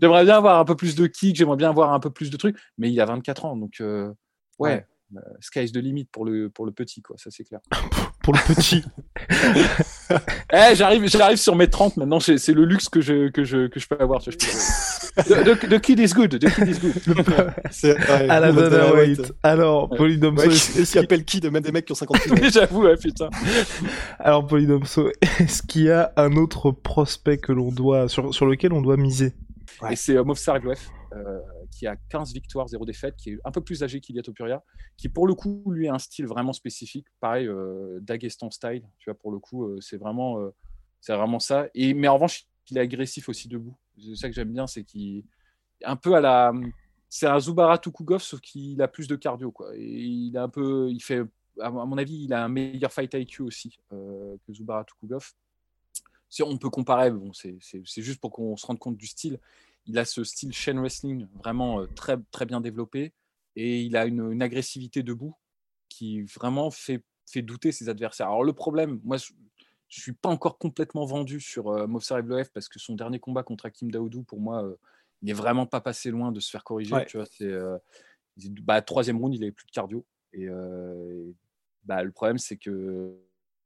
j'aimerais 0.02 0.26
bien 0.26 0.38
avoir 0.38 0.60
un 0.60 0.66
peu 0.66 0.76
plus 0.76 0.96
de 0.96 1.08
kick, 1.08 1.36
j'aimerais 1.36 1.58
bien 1.58 1.70
avoir 1.70 1.94
un 1.94 2.00
peu 2.00 2.10
plus 2.10 2.30
de 2.30 2.38
trucs, 2.38 2.58
mais 2.78 2.92
il 2.92 3.00
a 3.00 3.06
24 3.06 3.46
ans, 3.46 3.56
donc 3.56 3.76
euh, 3.80 4.14
ouais, 4.60 4.82
euh, 4.82 4.93
sky's 5.40 5.72
the 5.72 5.78
limit 5.78 6.06
pour 6.06 6.26
le, 6.26 6.50
pour 6.50 6.66
le 6.66 6.72
petit, 6.72 7.02
quoi, 7.02 7.16
ça 7.18 7.30
c'est 7.32 7.44
clair. 7.44 7.60
pour 8.24 8.34
le 8.34 8.56
petit. 8.56 8.84
eh, 10.54 10.76
j'arrive, 10.76 11.08
j'arrive 11.08 11.38
sur 11.38 11.56
mes 11.56 11.70
30 11.70 11.98
maintenant, 11.98 12.20
c'est 12.20 12.48
le 12.50 12.66
luxe 12.66 12.90
que 12.90 13.02
je, 13.02 13.30
que 13.30 13.44
je, 13.44 13.68
que 13.68 13.80
je 13.80 13.88
peux 13.88 13.98
avoir. 14.00 14.22
Tu 14.22 14.32
vois, 14.32 15.44
the, 15.44 15.80
kid 15.80 16.00
is 16.00 16.14
good, 16.14 16.40
the 16.40 16.50
kid 16.50 16.68
is 16.68 16.80
good. 16.80 17.26
à 18.30 18.40
la 18.40 18.52
Dana 18.52 18.94
White. 18.94 19.34
Alors, 19.44 19.90
Polydomso. 19.90 20.50
Est-ce 20.50 20.92
qu'il 20.92 21.02
appelle 21.02 21.24
qui 21.24 21.40
de 21.40 21.50
même 21.50 21.64
des 21.64 21.72
mecs 21.72 21.86
qui 21.86 21.92
ont 21.92 21.96
50 21.96 22.18
ans 22.18 22.36
J'avoue, 22.52 22.84
ouais, 22.84 22.98
putain. 22.98 23.30
Alors, 24.20 24.48
Polydomso, 24.48 25.10
est-ce 25.22 25.62
qu'il 25.62 25.84
y 25.84 25.92
a 25.92 26.12
un 26.18 26.36
autre 26.36 26.72
prospect 26.72 27.38
que 27.38 27.52
l'on 27.52 27.72
doit, 27.72 28.08
sur, 28.08 28.34
sur 28.34 28.46
lequel 28.46 28.74
on 28.74 28.82
doit 28.82 28.98
miser? 28.98 29.34
Et 29.90 29.96
c'est 29.96 30.16
euh, 30.16 30.24
Movsar 30.24 30.60
euh, 30.66 31.40
qui 31.74 31.88
a 31.88 31.96
15 32.10 32.34
victoires, 32.34 32.68
0 32.68 32.86
défaites, 32.86 33.16
qui 33.16 33.32
est 33.32 33.40
un 33.44 33.52
peu 33.52 33.62
plus 33.62 33.84
âgé 33.84 34.00
qu'Iliya 34.00 34.24
Topuria, 34.24 34.64
qui 34.98 35.10
pour 35.10 35.28
le 35.28 35.36
coup, 35.36 35.64
lui, 35.72 35.88
a 35.88 35.94
un 35.94 36.00
style 36.00 36.26
vraiment 36.26 36.54
spécifique. 36.54 37.08
Pareil, 37.20 37.48
euh, 37.48 38.00
Dagestan 38.02 38.52
style, 38.52 38.84
tu 39.00 39.10
vois, 39.10 39.18
pour 39.18 39.32
le 39.32 39.40
coup, 39.40 39.66
euh, 39.66 39.80
c'est 39.82 39.98
vraiment, 39.98 40.40
c'est 41.02 41.16
vraiment 41.16 41.40
ça. 41.40 41.68
Et, 41.74 41.94
mais 41.94 42.08
en 42.08 42.16
revanche, 42.16 42.46
qu'il 42.66 42.78
est 42.78 42.82
agressif 42.82 43.30
aussi 43.30 43.48
debout. 43.48 43.76
C'est 43.98 44.16
ça 44.16 44.30
que 44.30 44.36
j'aime 44.36 44.52
bien, 44.52 44.68
c'est 44.68 44.84
qu'il 44.84 45.24
un 45.84 45.96
peu 45.96 46.16
à 46.16 46.22
la. 46.22 46.54
C'est 47.10 47.28
un 47.28 47.40
Zubara 47.40 47.78
Tukugov, 47.78 48.22
sauf 48.22 48.42
qu'il 48.42 48.82
a 48.82 48.88
plus 48.88 49.08
de 49.08 49.16
cardio. 49.16 49.52
Quoi. 49.52 49.76
Et 49.76 49.84
il 49.84 50.38
a 50.38 50.44
un 50.44 50.50
peu. 50.50 50.90
Il 50.90 51.02
fait, 51.02 51.22
à 51.60 51.70
mon 51.70 51.98
avis, 51.98 52.24
il 52.24 52.34
a 52.34 52.44
un 52.44 52.50
meilleur 52.50 52.92
fight 52.92 53.14
IQ 53.14 53.44
aussi 53.44 53.78
euh, 53.92 54.36
que 54.46 54.54
Zubara 54.54 54.84
Tukugov. 54.84 55.32
Si 56.30 56.42
on 56.42 56.58
peut 56.58 56.72
comparer, 56.72 57.12
bon, 57.12 57.32
c'est 57.34 57.60
juste 57.98 58.20
pour 58.20 58.32
qu'on 58.32 58.58
se 58.58 58.66
rende 58.66 58.80
compte 58.80 58.98
du 58.98 59.06
style. 59.06 59.40
Il 59.86 59.98
a 59.98 60.06
ce 60.06 60.24
style 60.24 60.54
chain 60.54 60.80
wrestling 60.80 61.28
vraiment 61.34 61.82
euh, 61.82 61.88
très, 61.88 62.18
très 62.32 62.46
bien 62.46 62.62
développé 62.62 63.14
et 63.56 63.82
il 63.82 63.96
a 63.96 64.06
une, 64.06 64.42
agressivité 64.42 65.04
debout 65.04 65.36
qui 65.90 66.24
vraiment 66.24 66.72
fait, 66.72 67.04
fait 67.30 67.42
douter 67.42 67.72
ses 67.72 67.90
adversaires. 67.90 68.28
Alors, 68.28 68.44
le 68.44 68.54
problème, 68.54 69.00
moi, 69.04 69.18
je 69.18 69.34
ne 70.00 70.02
suis 70.02 70.14
pas 70.14 70.30
encore 70.30 70.58
complètement 70.58 71.06
vendu 71.06 71.40
sur 71.40 71.70
euh, 71.70 71.88
Evloev 72.18 72.50
parce 72.52 72.68
que 72.68 72.80
son 72.80 72.96
dernier 72.96 73.20
combat 73.20 73.44
contre 73.44 73.68
Hakim 73.68 73.92
Daoudou, 73.92 74.24
pour 74.24 74.40
moi, 74.40 74.64
euh, 74.64 74.76
il 75.22 75.28
n'est 75.28 75.34
vraiment 75.34 75.66
pas 75.66 75.82
passé 75.82 76.10
loin 76.10 76.32
de 76.32 76.40
se 76.40 76.50
faire 76.50 76.64
corriger. 76.64 76.96
Tu 77.08 77.18
vois, 77.18 77.28
c'est, 77.28 77.44
euh, 77.44 77.78
bah, 78.62 78.82
troisième 78.82 79.18
round, 79.18 79.36
il 79.36 79.44
avait 79.44 79.52
plus 79.52 79.68
de 79.68 79.72
cardio. 79.72 80.06
Et, 80.34 80.48
bah, 81.86 82.04
le 82.04 82.12
problème, 82.12 82.40
c'est 82.40 82.58
que 82.58 83.16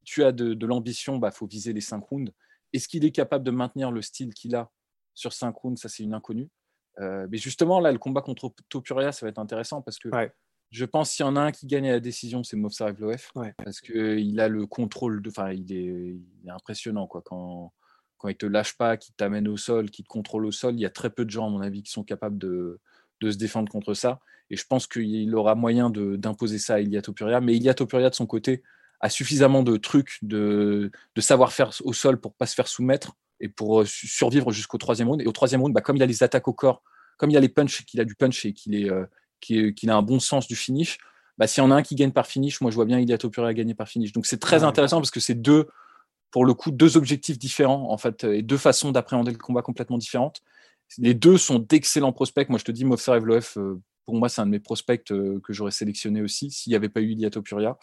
tu 0.03 0.23
as 0.23 0.31
de, 0.31 0.65
l'ambition, 0.65 1.15
il 1.15 1.21
bah, 1.21 1.31
faut 1.31 1.47
viser 1.47 1.71
les 1.71 1.81
cinq 1.81 2.03
rounds. 2.03 2.33
Est-ce 2.73 2.87
qu'il 2.89 3.05
est 3.05 3.11
capable 3.11 3.45
de 3.45 3.51
maintenir 3.51 3.91
le 3.91 4.01
style 4.01 4.33
qu'il 4.33 4.53
a 4.55 4.69
sur 5.17 5.33
5 5.33 5.55
rounds 5.55 5.81
Ça, 5.81 5.89
c'est 5.89 6.03
une 6.03 6.13
inconnue. 6.13 6.49
Euh, 6.99 7.27
mais 7.29 7.37
justement, 7.37 7.79
là, 7.79 7.91
le 7.91 7.97
combat 7.97 8.21
contre 8.21 8.53
Topuria, 8.69 9.11
ça 9.11 9.25
va 9.25 9.29
être 9.29 9.39
intéressant 9.39 9.81
parce 9.81 9.99
que 9.99 10.09
je 10.69 10.85
pense 10.85 11.15
qu'il 11.15 11.25
y 11.25 11.27
en 11.27 11.35
a 11.35 11.41
un 11.41 11.51
qui 11.51 11.65
gagne 11.65 11.89
à 11.89 11.93
la 11.93 11.99
décision, 11.99 12.43
c'est 12.43 12.57
Movsar 12.57 12.89
Evloef. 12.89 13.31
Parce 13.63 13.81
qu'il 13.81 14.39
a 14.39 14.47
le 14.47 14.65
contrôle, 14.65 15.21
de... 15.21 15.29
enfin, 15.29 15.51
il 15.51 15.71
est, 15.73 16.51
impressionnant. 16.51 17.07
Quoi. 17.07 17.21
Quand, 17.23 17.73
quand 18.17 18.27
il 18.27 18.35
te 18.35 18.45
lâche 18.45 18.77
pas, 18.77 18.97
qu'il 18.97 19.15
t'amène 19.15 19.47
au 19.47 19.57
sol, 19.57 19.89
qu'il 19.89 20.03
te 20.03 20.09
contrôle 20.09 20.45
au 20.45 20.51
sol, 20.51 20.75
il 20.75 20.81
y 20.81 20.85
a 20.85 20.89
très 20.89 21.09
peu 21.09 21.25
de 21.25 21.29
gens, 21.29 21.47
à 21.47 21.49
mon 21.49 21.61
avis, 21.61 21.83
qui 21.83 21.91
sont 21.91 22.03
capables 22.03 22.37
de, 22.37 22.79
de 23.21 23.31
se 23.31 23.37
défendre 23.37 23.71
contre 23.71 23.93
ça. 23.93 24.19
Et 24.49 24.55
je 24.55 24.65
pense 24.65 24.87
qu'il 24.87 25.33
aura 25.35 25.55
moyen 25.55 25.89
d'imposer 25.89 26.59
ça 26.59 26.75
à 26.75 26.79
Ilia 26.79 27.01
Topuria. 27.01 27.41
Mais 27.41 27.55
Ilia 27.55 27.73
Topuria, 27.73 28.09
de 28.09 28.15
son 28.15 28.27
côté, 28.27 28.61
a 28.99 29.09
suffisamment 29.09 29.63
de 29.63 29.77
trucs, 29.77 30.19
de, 30.21 30.91
de 31.15 31.21
savoir-faire 31.21 31.71
au 31.83 31.93
sol 31.93 32.19
pour 32.19 32.33
pas 32.33 32.45
se 32.45 32.55
faire 32.55 32.67
soumettre 32.67 33.15
et 33.39 33.49
pour 33.49 33.81
euh, 33.81 33.85
survivre 33.85 34.51
jusqu'au 34.51 34.77
troisième 34.77 35.09
round. 35.09 35.21
Et 35.21 35.27
au 35.27 35.31
troisième 35.31 35.61
round, 35.61 35.73
bah, 35.73 35.81
comme 35.81 35.95
il 35.95 36.03
a 36.03 36.05
les 36.05 36.23
attaques 36.23 36.47
au 36.47 36.53
corps, 36.53 36.83
comme 37.17 37.29
il 37.29 37.37
a 37.37 37.39
les 37.39 37.49
punch, 37.49 37.85
qu'il 37.85 37.99
a 37.99 38.05
du 38.05 38.15
punch 38.15 38.45
et 38.45 38.53
qu'il 38.53 38.75
est, 38.75 38.89
euh, 38.89 39.05
qu'il 39.39 39.89
a 39.89 39.95
un 39.95 40.01
bon 40.01 40.19
sens 40.19 40.47
du 40.47 40.55
finish, 40.55 40.97
bah, 41.37 41.47
s'il 41.47 41.63
y 41.63 41.65
en 41.65 41.71
a 41.71 41.75
un 41.75 41.83
qui 41.83 41.95
gagne 41.95 42.11
par 42.11 42.27
finish, 42.27 42.61
moi 42.61 42.71
je 42.71 42.75
vois 42.75 42.85
bien 42.85 42.99
Ilia 42.99 43.17
à 43.37 43.53
gagner 43.53 43.73
par 43.73 43.87
finish. 43.87 44.11
Donc 44.11 44.25
c'est 44.25 44.39
très 44.39 44.63
intéressant 44.63 44.97
parce 44.97 45.11
que 45.11 45.19
c'est 45.19 45.35
deux, 45.35 45.67
pour 46.31 46.45
le 46.45 46.53
coup, 46.53 46.71
deux 46.71 46.97
objectifs 46.97 47.37
différents 47.37 47.91
en 47.91 47.97
fait 47.97 48.23
et 48.23 48.41
deux 48.41 48.57
façons 48.57 48.91
d'appréhender 48.91 49.31
le 49.31 49.37
combat 49.37 49.61
complètement 49.61 49.97
différentes. 49.97 50.41
Les 50.97 51.13
deux 51.13 51.37
sont 51.37 51.59
d'excellents 51.59 52.13
prospects. 52.13 52.49
Moi 52.49 52.59
je 52.59 52.63
te 52.63 52.71
dis, 52.71 52.85
Movsar 52.85 53.15
Evloef, 53.15 53.57
euh, 53.57 53.79
pour 54.07 54.15
moi, 54.15 54.29
c'est 54.29 54.39
un 54.39 54.45
de 54.45 54.51
mes 54.51 54.59
prospects 54.61 55.11
euh, 55.11 55.41
que 55.43 55.51
j'aurais 55.51 55.71
sélectionné 55.71 56.21
aussi 56.21 56.49
s'il 56.49 56.71
n'y 56.71 56.77
avait 56.77 56.87
pas 56.87 57.01
eu 57.01 57.11
Iliatopuria. 57.11 57.77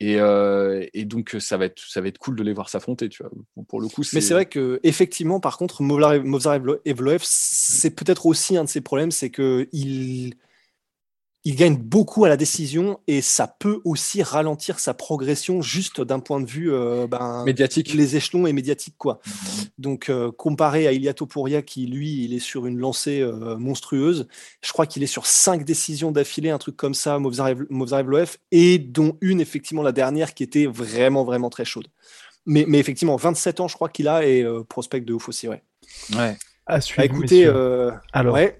Et, 0.00 0.20
euh, 0.20 0.84
et 0.92 1.06
donc, 1.06 1.34
ça 1.40 1.56
va, 1.56 1.64
être, 1.64 1.80
ça 1.80 2.02
va 2.02 2.08
être 2.08 2.18
cool 2.18 2.36
de 2.36 2.42
les 2.42 2.52
voir 2.52 2.68
s'affronter, 2.68 3.08
tu 3.08 3.22
vois. 3.22 3.32
Pour 3.66 3.80
le 3.80 3.88
coup, 3.88 4.02
Mais 4.12 4.20
c'est 4.20 4.34
vrai 4.34 4.44
que 4.44 4.78
effectivement, 4.82 5.40
par 5.40 5.56
contre, 5.56 5.82
Movzar 5.82 6.60
Evloev, 6.84 7.22
c'est 7.22 7.96
peut-être 7.96 8.26
aussi 8.26 8.58
un 8.58 8.64
de 8.64 8.68
ses 8.68 8.82
problèmes, 8.82 9.10
c'est 9.10 9.30
que 9.30 9.66
il 9.72 10.34
il 11.46 11.54
gagne 11.54 11.76
beaucoup 11.76 12.24
à 12.24 12.28
la 12.28 12.36
décision 12.36 12.98
et 13.06 13.22
ça 13.22 13.46
peut 13.46 13.80
aussi 13.84 14.20
ralentir 14.20 14.80
sa 14.80 14.94
progression 14.94 15.62
juste 15.62 16.00
d'un 16.00 16.18
point 16.18 16.40
de 16.40 16.44
vue 16.44 16.72
euh, 16.72 17.06
ben, 17.06 17.44
médiatique. 17.44 17.94
Les 17.94 18.16
échelons 18.16 18.48
et 18.48 18.52
médiatiques. 18.52 18.96
Quoi. 18.98 19.20
Mm-hmm. 19.24 19.68
Donc, 19.78 20.10
euh, 20.10 20.32
comparé 20.32 20.88
à 20.88 20.92
Iliato 20.92 21.24
Pouria, 21.24 21.62
qui 21.62 21.86
lui, 21.86 22.24
il 22.24 22.34
est 22.34 22.40
sur 22.40 22.66
une 22.66 22.80
lancée 22.80 23.20
euh, 23.20 23.56
monstrueuse, 23.58 24.26
je 24.60 24.72
crois 24.72 24.86
qu'il 24.86 25.04
est 25.04 25.06
sur 25.06 25.24
cinq 25.24 25.64
décisions 25.64 26.10
d'affilée, 26.10 26.50
un 26.50 26.58
truc 26.58 26.76
comme 26.76 26.94
ça, 26.94 27.20
Movzar 27.20 28.00
Evloef, 28.00 28.38
et 28.50 28.80
dont 28.80 29.16
une, 29.20 29.40
effectivement, 29.40 29.84
la 29.84 29.92
dernière 29.92 30.34
qui 30.34 30.42
était 30.42 30.66
vraiment, 30.66 31.22
vraiment 31.22 31.48
très 31.48 31.64
chaude. 31.64 31.86
Mais, 32.44 32.64
mais 32.66 32.80
effectivement, 32.80 33.14
27 33.14 33.60
ans, 33.60 33.68
je 33.68 33.76
crois 33.76 33.88
qu'il 33.88 34.08
a, 34.08 34.26
et 34.26 34.44
prospect 34.68 35.02
de 35.02 35.12
ouf 35.12 35.28
aussi, 35.28 35.46
ouais. 35.46 35.62
Ouais. 36.16 36.36
À 36.66 36.80
suivre, 36.80 37.04
écoutez, 37.04 37.46
Alors. 38.12 38.34
Ouais, 38.34 38.58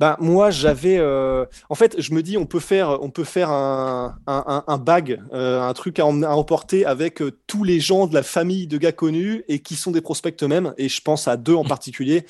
bah, 0.00 0.16
moi, 0.18 0.50
j'avais. 0.50 0.96
Euh, 0.96 1.44
en 1.68 1.74
fait, 1.74 2.00
je 2.00 2.14
me 2.14 2.22
dis, 2.22 2.38
on 2.38 2.46
peut 2.46 2.58
faire, 2.58 3.02
on 3.02 3.10
peut 3.10 3.22
faire 3.22 3.50
un, 3.50 4.16
un, 4.26 4.64
un 4.66 4.78
bag, 4.78 5.20
euh, 5.34 5.60
un 5.60 5.74
truc 5.74 5.98
à, 5.98 6.04
à 6.04 6.06
emporter 6.06 6.86
avec 6.86 7.20
euh, 7.20 7.38
tous 7.46 7.64
les 7.64 7.80
gens 7.80 8.06
de 8.06 8.14
la 8.14 8.22
famille 8.22 8.66
de 8.66 8.78
gars 8.78 8.92
connus 8.92 9.44
et 9.46 9.58
qui 9.58 9.76
sont 9.76 9.90
des 9.90 10.00
prospects 10.00 10.42
eux-mêmes. 10.42 10.72
Et 10.78 10.88
je 10.88 11.02
pense 11.02 11.28
à 11.28 11.36
deux 11.36 11.52
en 11.54 11.64
particulier 11.64 12.24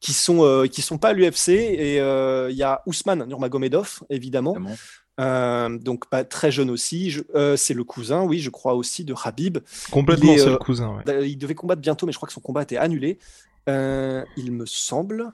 qui 0.00 0.12
sont, 0.14 0.66
qui 0.68 0.82
sont 0.82 0.98
pas 0.98 1.10
à 1.10 1.12
l'UFC. 1.12 1.50
Et 1.50 1.98
il 1.98 2.56
y 2.56 2.64
a 2.64 2.82
Ousmane 2.86 3.24
Nurmagomedov, 3.24 4.00
évidemment. 4.10 4.56
donc 5.16 6.08
pas 6.10 6.24
très 6.24 6.50
jeune 6.50 6.70
aussi. 6.70 7.16
c'est 7.54 7.74
le 7.74 7.84
cousin, 7.84 8.24
oui, 8.24 8.40
je 8.40 8.50
crois 8.50 8.74
aussi 8.74 9.04
de 9.04 9.14
Habib. 9.22 9.58
Complètement, 9.92 10.36
c'est 10.36 10.50
le 10.50 10.56
cousin. 10.56 11.00
Ouais. 11.06 11.30
Il 11.30 11.36
devait 11.36 11.54
combattre 11.54 11.82
bientôt, 11.82 12.04
mais 12.04 12.10
je 12.10 12.18
crois 12.18 12.26
que 12.26 12.32
son 12.32 12.40
combat 12.40 12.60
a 12.60 12.64
été 12.64 12.78
annulé. 12.78 13.18
il 13.68 14.50
me 14.50 14.66
semble 14.66 15.32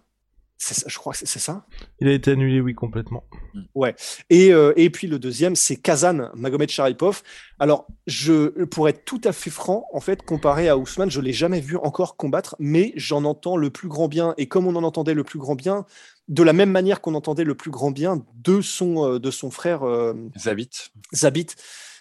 je 0.59 0.99
crois 0.99 1.13
que 1.13 1.19
c'est 1.19 1.39
ça. 1.39 1.65
Il 2.01 2.09
a 2.09 2.13
été 2.13 2.33
annulé, 2.33 2.61
oui, 2.61 2.75
complètement. 2.75 3.25
Mm. 3.55 3.61
Ouais. 3.75 3.95
Et, 4.29 4.53
euh, 4.53 4.73
et 4.77 4.91
puis 4.91 5.07
le 5.07 5.19
deuxième, 5.19 5.55
c'est 5.55 5.77
Kazan 5.77 6.31
Magomed 6.35 6.69
Sharipov. 6.69 7.23
Alors, 7.61 7.87
je, 8.07 8.65
pour 8.65 8.89
être 8.89 9.05
tout 9.05 9.21
à 9.25 9.33
fait 9.33 9.51
franc, 9.51 9.87
en 9.93 10.01
fait, 10.01 10.23
comparé 10.23 10.69
à 10.69 10.77
Ousmane, 10.77 11.11
je 11.11 11.21
l'ai 11.21 11.33
jamais 11.33 11.61
vu 11.61 11.77
encore 11.77 12.17
combattre, 12.17 12.57
mais 12.59 12.93
j'en 12.97 13.25
entends 13.25 13.57
le 13.57 13.71
plus 13.71 13.89
grand 13.89 14.09
bien. 14.09 14.35
Et 14.37 14.49
comme 14.49 14.67
on 14.67 14.75
en 14.75 14.83
entendait 14.83 15.15
le 15.15 15.25
plus 15.25 15.39
grand 15.39 15.55
bien, 15.55 15.87
de 16.29 16.43
la 16.43 16.53
même 16.53 16.71
manière 16.71 17.01
qu'on 17.01 17.15
entendait 17.15 17.45
le 17.45 17.55
plus 17.55 17.71
grand 17.71 17.91
bien 17.91 18.23
de 18.35 18.61
son, 18.61 19.15
euh, 19.15 19.19
de 19.19 19.31
son 19.31 19.51
frère 19.51 19.85
euh, 19.85 20.15
Zabit. 20.37 20.71
Zabit. 21.15 21.47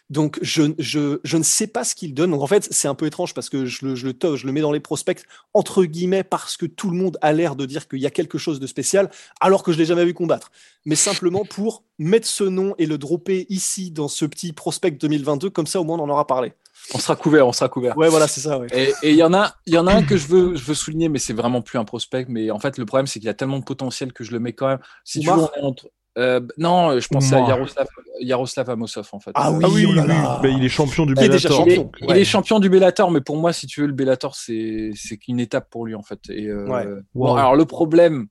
Donc, 0.10 0.40
je, 0.42 0.74
je, 0.80 1.20
je, 1.24 1.38
ne 1.38 1.44
sais 1.44 1.68
pas 1.68 1.84
ce 1.84 1.94
qu'il 1.94 2.14
donne. 2.14 2.32
Donc, 2.32 2.42
en 2.42 2.48
fait, 2.48 2.68
c'est 2.72 2.88
un 2.88 2.96
peu 2.96 3.06
étrange 3.06 3.34
parce 3.34 3.50
que 3.50 3.66
je 3.66 3.86
le, 3.86 3.96
je, 3.96 4.08
le, 4.08 4.36
je 4.36 4.46
le 4.46 4.54
mets 4.54 4.62
dans 4.62 4.72
les 4.72 4.80
prospects, 4.80 5.22
entre 5.54 5.84
guillemets, 5.84 6.24
parce 6.24 6.56
que 6.56 6.66
tout 6.66 6.90
le 6.90 6.98
monde 6.98 7.18
a 7.22 7.34
l'air 7.34 7.56
de 7.56 7.66
dire 7.66 7.88
qu'il 7.88 8.00
y 8.00 8.06
a 8.06 8.10
quelque 8.10 8.38
chose 8.38 8.60
de 8.60 8.68
spécial, 8.68 9.10
alors 9.42 9.64
que 9.64 9.74
je 9.74 9.78
l'ai 9.78 9.86
jamais 9.86 10.06
vu 10.06 10.14
combattre. 10.14 10.52
Mais 10.86 10.96
simplement 10.96 11.44
pour 11.44 11.84
mettre 12.00 12.28
ce 12.28 12.46
nom 12.46 12.74
et 12.78 12.86
le 12.86 12.98
dropper 12.98 13.46
ici 13.50 13.92
dans 13.92 14.08
ce 14.08 14.26
petit 14.26 14.54
prospect 14.54 14.92
2022, 14.92 15.50
comme 15.50 15.68
ça, 15.68 15.82
au 15.82 15.84
moins, 15.84 15.98
on 15.98 16.04
en 16.04 16.10
aura 16.10 16.26
parlé. 16.26 16.54
On 16.94 17.00
sera 17.00 17.18
couvert, 17.18 17.46
on 17.46 17.52
sera 17.52 17.68
couvert. 17.68 17.98
Ouais, 17.98 18.08
voilà, 18.08 18.28
c'est 18.30 18.40
ça. 18.40 18.60
Ouais. 18.60 18.68
Et 19.04 19.12
il 19.12 19.18
y 19.18 19.24
en 19.24 19.34
a, 19.34 19.56
il 19.66 19.74
y 19.74 19.78
en 19.78 19.88
a 19.88 19.94
un 19.94 20.04
que 20.04 20.16
je 20.16 20.28
veux, 20.28 20.56
je 20.56 20.64
veux 20.64 20.74
souligner, 20.74 21.10
mais 21.10 21.20
c'est 21.20 21.34
vraiment 21.34 21.62
plus 21.62 21.78
un 21.78 21.84
prospect. 21.84 22.26
Mais 22.30 22.50
en 22.50 22.60
fait, 22.60 22.78
le 22.78 22.86
problème, 22.86 23.08
c'est 23.08 23.20
qu'il 23.20 23.28
y 23.28 23.30
a 23.30 23.34
tellement 23.34 23.60
de 23.60 23.66
potentiel 23.66 24.14
que 24.14 24.24
je 24.24 24.32
le 24.32 24.40
mets 24.40 24.54
quand 24.54 24.68
même. 24.68 24.80
Si 25.04 25.20
tu 25.20 25.28
veux, 25.28 25.48
entre, 25.62 25.90
euh, 26.18 26.40
non, 26.58 27.00
je 27.00 27.08
pensais 27.08 27.36
à 27.36 27.42
Yaroslav, 27.42 27.88
Yaroslav 28.20 28.70
Amosov 28.70 29.08
en 29.12 29.20
fait. 29.20 29.32
Ah 29.36 29.52
oui, 29.52 29.66
oui, 29.72 29.86
oh 29.88 30.02
bah, 30.06 30.48
il 30.50 30.64
est 30.64 30.70
champion 30.70 31.06
du 31.06 31.14
Bellator. 31.14 31.68
Il, 31.68 32.18
est, 32.18 32.26
champion 32.26 32.60
du 32.60 32.70
Bellator, 32.70 33.12
mais 33.12 33.22
pour 33.22 33.38
moi, 33.38 33.54
si 33.54 33.68
tu 33.68 33.82
veux, 33.82 33.88
le 33.88 33.94
Bellator, 33.94 34.36
c'est 34.36 34.92
qu'une 35.22 35.40
étape 35.40 35.70
pour 35.70 35.86
lui 35.86 35.94
en 35.94 36.02
fait. 36.02 36.20
Et, 36.30 36.48
euh, 36.48 37.02
alors 37.16 37.56
le 37.56 37.66
problème, 37.66 38.28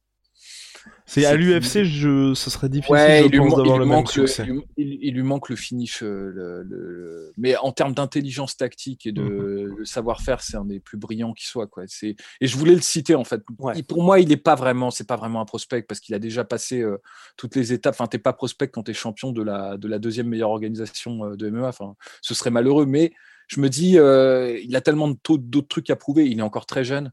c'est 1.08 1.24
à 1.24 1.36
l'UFC, 1.36 1.84
je, 1.84 2.34
ce 2.34 2.50
serait 2.50 2.68
difficile, 2.68 3.30
je 3.32 3.38
pense, 3.38 3.56
d'avoir 3.56 3.78
le 3.78 3.86
même 3.86 4.06
succès. 4.06 4.44
il, 4.76 5.14
lui 5.14 5.22
manque 5.22 5.48
le 5.48 5.54
finish, 5.54 6.02
euh, 6.02 6.64
le, 6.66 7.32
mais 7.36 7.56
en 7.56 7.70
termes 7.70 7.94
d'intelligence 7.94 8.56
tactique 8.56 9.06
et 9.06 9.12
de, 9.12 9.22
mhm. 9.22 9.84
savoir-faire, 9.84 10.40
c'est 10.40 10.56
un 10.56 10.64
des 10.64 10.80
plus 10.80 10.98
brillants 10.98 11.32
qui 11.32 11.46
soit. 11.46 11.68
Quoi. 11.68 11.84
Et 12.02 12.16
je 12.40 12.56
voulais 12.56 12.74
le 12.74 12.80
citer 12.80 13.14
en 13.14 13.22
fait. 13.22 13.40
pour 13.88 14.02
moi, 14.02 14.18
il 14.18 14.28
n'est 14.28 14.36
pas 14.36 14.56
vraiment, 14.56 14.90
c'est 14.90 15.06
pas 15.06 15.14
vraiment 15.14 15.40
un 15.40 15.44
prospect 15.44 15.82
parce 15.82 16.00
qu'il 16.00 16.14
a 16.16 16.18
déjà 16.18 16.42
passé 16.42 16.80
euh, 16.80 17.00
toutes 17.36 17.54
les 17.54 17.72
étapes. 17.72 17.94
Enfin, 17.94 18.08
t'es 18.08 18.18
pas 18.18 18.32
prospect 18.32 18.68
quand 18.68 18.82
tu 18.82 18.90
es 18.90 18.94
champion 18.94 19.30
de 19.30 19.42
la, 19.42 19.76
de 19.76 19.86
la 19.86 20.00
deuxième 20.00 20.26
meilleure 20.26 20.50
organisation 20.50 21.24
euh, 21.24 21.36
de 21.36 21.50
MEA. 21.50 21.68
Enfin, 21.68 21.94
ce 22.20 22.34
serait 22.34 22.50
malheureux, 22.50 22.84
mais 22.84 23.12
je 23.46 23.60
me 23.60 23.68
dis, 23.68 23.92
il 23.92 24.76
a 24.76 24.80
tellement 24.80 25.06
d'autres 25.08 25.68
trucs 25.68 25.88
à 25.90 25.94
prouver. 25.94 26.26
Il 26.26 26.40
est 26.40 26.42
encore 26.42 26.66
très 26.66 26.82
jeune 26.82 27.12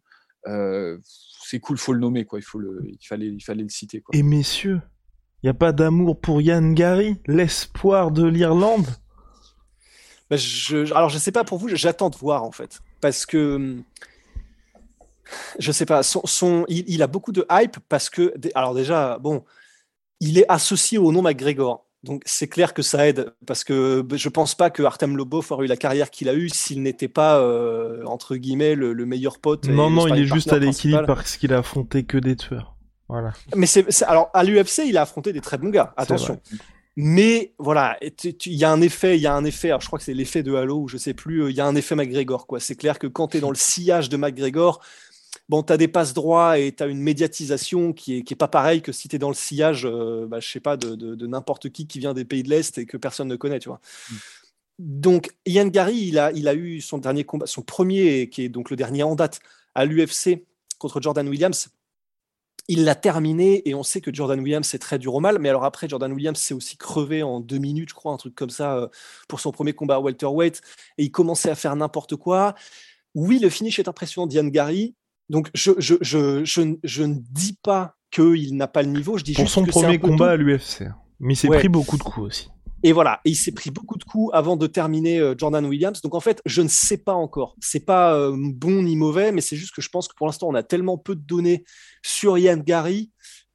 c'est 1.53 1.60
cool, 1.60 1.77
faut 1.77 1.93
le 1.93 2.00
nommer, 2.00 2.25
quoi. 2.25 2.39
Il, 2.39 2.41
faut 2.41 2.57
le, 2.57 2.81
il, 2.83 3.05
fallait, 3.05 3.27
il 3.27 3.39
fallait 3.39 3.62
le 3.62 3.69
citer. 3.69 4.01
Quoi. 4.01 4.15
Et 4.15 4.24
messieurs, 4.24 4.81
il 5.43 5.45
n'y 5.45 5.50
a 5.51 5.53
pas 5.53 5.72
d'amour 5.72 6.19
pour 6.19 6.41
Yann 6.41 6.74
Gary, 6.74 7.17
l'espoir 7.27 8.10
de 8.10 8.25
l'Irlande? 8.25 8.88
Bah, 10.31 10.36
je, 10.36 10.91
Alors, 10.95 11.10
je 11.10 11.19
sais 11.19 11.31
pas 11.31 11.43
pour 11.43 11.60
vous, 11.60 11.67
j'attends 11.69 12.10
de 12.10 12.15
voir, 12.15 12.43
en 12.43 12.51
fait. 12.51 12.81
Parce 13.01 13.27
que. 13.27 13.77
Je 15.60 15.72
sais 15.72 15.86
pas, 15.86 16.01
son, 16.01 16.22
son 16.25 16.65
il, 16.69 17.03
a 17.03 17.07
beaucoup 17.07 17.31
de 17.31 17.45
hype 17.51 17.77
parce 17.88 18.10
que. 18.10 18.33
Alors, 18.55 18.74
déjà, 18.74 19.19
bon, 19.19 19.43
il 20.19 20.39
est 20.39 20.45
associé 20.50 20.98
au 20.98 21.12
nom 21.12 21.22
McGregor. 21.22 21.83
Donc 22.03 22.22
c'est 22.25 22.48
clair 22.48 22.74
que 22.74 22.81
ça 22.81 23.07
aide 23.07 23.33
parce 23.45 23.63
que 23.63 24.05
je 24.13 24.29
pense 24.29 24.55
pas 24.55 24.69
que 24.69 24.83
Artem 24.83 25.15
Lobov 25.15 25.50
aurait 25.51 25.65
eu 25.65 25.69
la 25.69 25.77
carrière 25.77 26.10
qu'il 26.10 26.27
a 26.27 26.33
eue 26.33 26.50
s'il 26.50 26.83
n'était 26.83 27.07
pas 27.07 27.39
euh, 27.39 28.03
entre 28.05 28.36
guillemets 28.36 28.75
le, 28.75 28.93
meilleur 29.05 29.39
pote. 29.39 29.67
Non 29.69 29.89
non, 29.89 30.07
il 30.07 30.22
est 30.22 30.25
juste 30.25 30.51
à 30.51 30.60
l'équilibre 30.60 31.05
parce 31.05 31.38
qu'il 31.38 31.53
a 31.53 31.60
affronté 31.60 32.03
que 32.03 32.17
des 32.17 32.36
tueurs. 32.36 32.75
Voilà. 33.07 33.31
Mais 33.55 33.67
c'est 33.67 34.03
alors 34.03 34.29
à 34.33 34.43
l'UFC 34.43 34.83
il 34.86 34.98
a 34.98 35.03
affronté 35.03 35.31
des 35.31 35.41
très 35.41 35.57
bons 35.57 35.69
gars. 35.69 35.93
Attention. 35.95 36.39
Mais 36.95 37.53
voilà, 37.57 37.98
il 38.01 38.53
y 38.53 38.63
a 38.63 38.72
un 38.72 38.81
effet, 38.81 39.17
il 39.17 39.22
y 39.22 39.25
a 39.27 39.33
un 39.33 39.45
effet. 39.45 39.72
je 39.79 39.88
crois 39.88 39.98
que 39.98 40.05
c'est 40.05 40.13
l'effet 40.13 40.43
de 40.43 40.53
Halo 40.53 40.81
ou 40.81 40.88
je 40.88 40.98
sais 40.98 41.13
plus. 41.13 41.50
Il 41.50 41.55
y 41.55 41.62
a 41.62 41.65
un 41.65 41.75
effet 41.75 41.95
McGregor 41.95 42.48
quoi. 42.48 42.60
C'est 42.60 42.75
clair 42.75 43.00
que 43.00 43.07
quand 43.07 43.29
tu 43.29 43.38
es 43.38 43.39
dans 43.39 43.50
le 43.50 43.55
sillage 43.55 44.10
de 44.10 44.17
McGregor, 44.17 44.81
bon, 45.50 45.64
tu 45.64 45.74
as 45.74 45.78
des 45.78 45.88
passes 45.88 46.14
droits 46.14 46.58
et 46.58 46.72
tu 46.74 46.84
as 46.84 46.88
une 46.88 47.02
médiatisation 47.02 47.94
qui 47.94 48.18
est, 48.18 48.24
qui 48.24 48.34
est 48.34 48.38
pas 48.38 48.48
pareille 48.48 48.82
que 48.82 48.92
si 48.92 49.08
tu 49.08 49.16
es 49.16 49.20
dans 49.20 49.30
le 49.30 49.36
sillage, 49.36 49.86
euh, 49.86 50.26
bah, 50.28 50.40
je 50.40 50.50
sais 50.50 50.60
pas, 50.60 50.78
de, 50.78 50.96
de, 50.96 51.28
n'importe 51.28 51.70
qui 51.70 51.88
qui 51.88 52.00
vient 52.00 52.14
des 52.14 52.26
pays 52.26 52.44
de 52.44 52.50
l'Est 52.50 52.78
et 52.78 52.86
que 52.86 52.98
personne 52.98 53.28
ne 53.28 53.36
connaît, 53.36 53.60
tu 53.60 53.70
vois. 53.70 53.82
Mm. 54.10 54.16
Donc, 54.80 55.32
Ian 55.46 55.68
Gary, 55.68 55.98
il 56.08 56.18
a, 56.18 56.32
il 56.32 56.48
a 56.48 56.56
eu 56.56 56.82
son 56.82 56.98
dernier 56.98 57.24
combat, 57.24 57.46
son 57.46 57.62
premier, 57.62 58.30
qui 58.30 58.44
est 58.44 58.50
donc 58.50 58.70
le 58.70 58.76
dernier 58.76 59.04
en 59.04 59.16
date, 59.16 59.40
à 59.76 59.86
l'UFC 59.86 60.46
contre 60.80 61.00
Jordan 61.02 61.28
Williams. 61.28 61.70
Il 62.70 62.86
l'a 62.86 62.96
terminé 62.96 63.68
et 63.68 63.76
on 63.76 63.84
sait 63.84 64.00
que 64.00 64.14
Jordan 64.14 64.40
Williams 64.40 64.66
c'est 64.66 64.80
très 64.80 64.98
dur 64.98 65.14
au 65.16 65.20
mal. 65.20 65.38
Mais 65.38 65.50
alors 65.50 65.66
après, 65.66 65.88
Jordan 65.90 66.12
Williams 66.14 66.40
s'est 66.40 66.54
aussi 66.54 66.78
crevé 66.78 67.22
en 67.22 67.40
deux 67.40 67.58
minutes, 67.58 67.90
je 67.90 67.94
crois, 67.94 68.14
un 68.14 68.18
truc 68.18 68.36
comme 68.36 68.50
ça, 68.50 68.78
euh, 68.78 68.88
pour 69.28 69.40
son 69.42 69.52
premier 69.52 69.74
combat 69.74 69.96
à 69.96 70.00
welterweight. 70.00 70.62
Et 70.98 71.04
il 71.04 71.12
commençait 71.12 71.50
à 71.50 71.56
faire 71.56 71.76
n'importe 71.76 72.16
quoi. 72.16 72.56
Oui, 73.16 73.40
le 73.40 73.50
finish 73.50 73.80
est 73.80 73.88
impressionnant 73.88 74.28
d'Ian 74.28 74.48
Gary. 74.48 74.96
Donc 75.34 75.50
je, 75.56 75.72
je, 75.80 75.96
je, 76.02 76.44
je, 76.46 77.04
ne 77.04 77.16
dis 77.32 77.58
pas 77.63 77.96
qu'il 78.12 78.56
n'a 78.56 78.68
pas 78.68 78.84
le 78.84 78.90
niveau. 78.90 79.18
Je 79.18 79.24
dis 79.24 79.34
pour 79.34 79.50
son 79.50 79.66
premier 79.66 79.98
combat 79.98 80.30
à 80.32 80.36
l'UFC. 80.36 80.84
Mais 81.20 81.34
il 81.34 81.38
s'est 81.38 81.48
pris 81.48 81.70
beaucoup 81.70 81.98
de 81.98 82.04
coups 82.04 82.28
aussi. 82.28 82.50
Et 82.86 82.92
voilà, 82.92 83.20
et 83.25 83.32
il 83.32 83.36
s'est 83.36 83.52
pris 83.52 83.72
beaucoup 83.72 83.98
de 83.98 84.04
coups 84.04 84.30
avant 84.34 84.58
de 84.58 84.68
terminer 84.68 85.18
euh, 85.18 85.34
Jordan 85.36 85.66
Williams. 85.66 86.02
Donc 86.02 86.13
en 86.13 86.20
fait, 86.20 86.40
je 86.46 86.62
ne 86.62 86.68
sais 86.68 86.98
pas 86.98 87.13
encore. 87.13 87.56
C'est 87.62 87.84
pas 87.84 88.13
euh, 88.13 88.36
bon 88.38 88.84
ni 88.84 88.96
mauvais, 88.96 89.32
mais 89.32 89.42
c'est 89.42 89.56
juste 89.56 89.74
que 89.74 89.82
je 89.82 89.90
pense 89.90 90.08
que 90.08 90.13
pour 90.16 90.28
l'instant, 90.28 90.50
on 90.50 90.54
a 90.54 90.62
tellement 90.62 91.00
peu 91.00 91.16
de 91.16 91.22
données 91.22 91.63
sur 92.04 92.38
Ian 92.38 92.58
Gary 92.58 93.10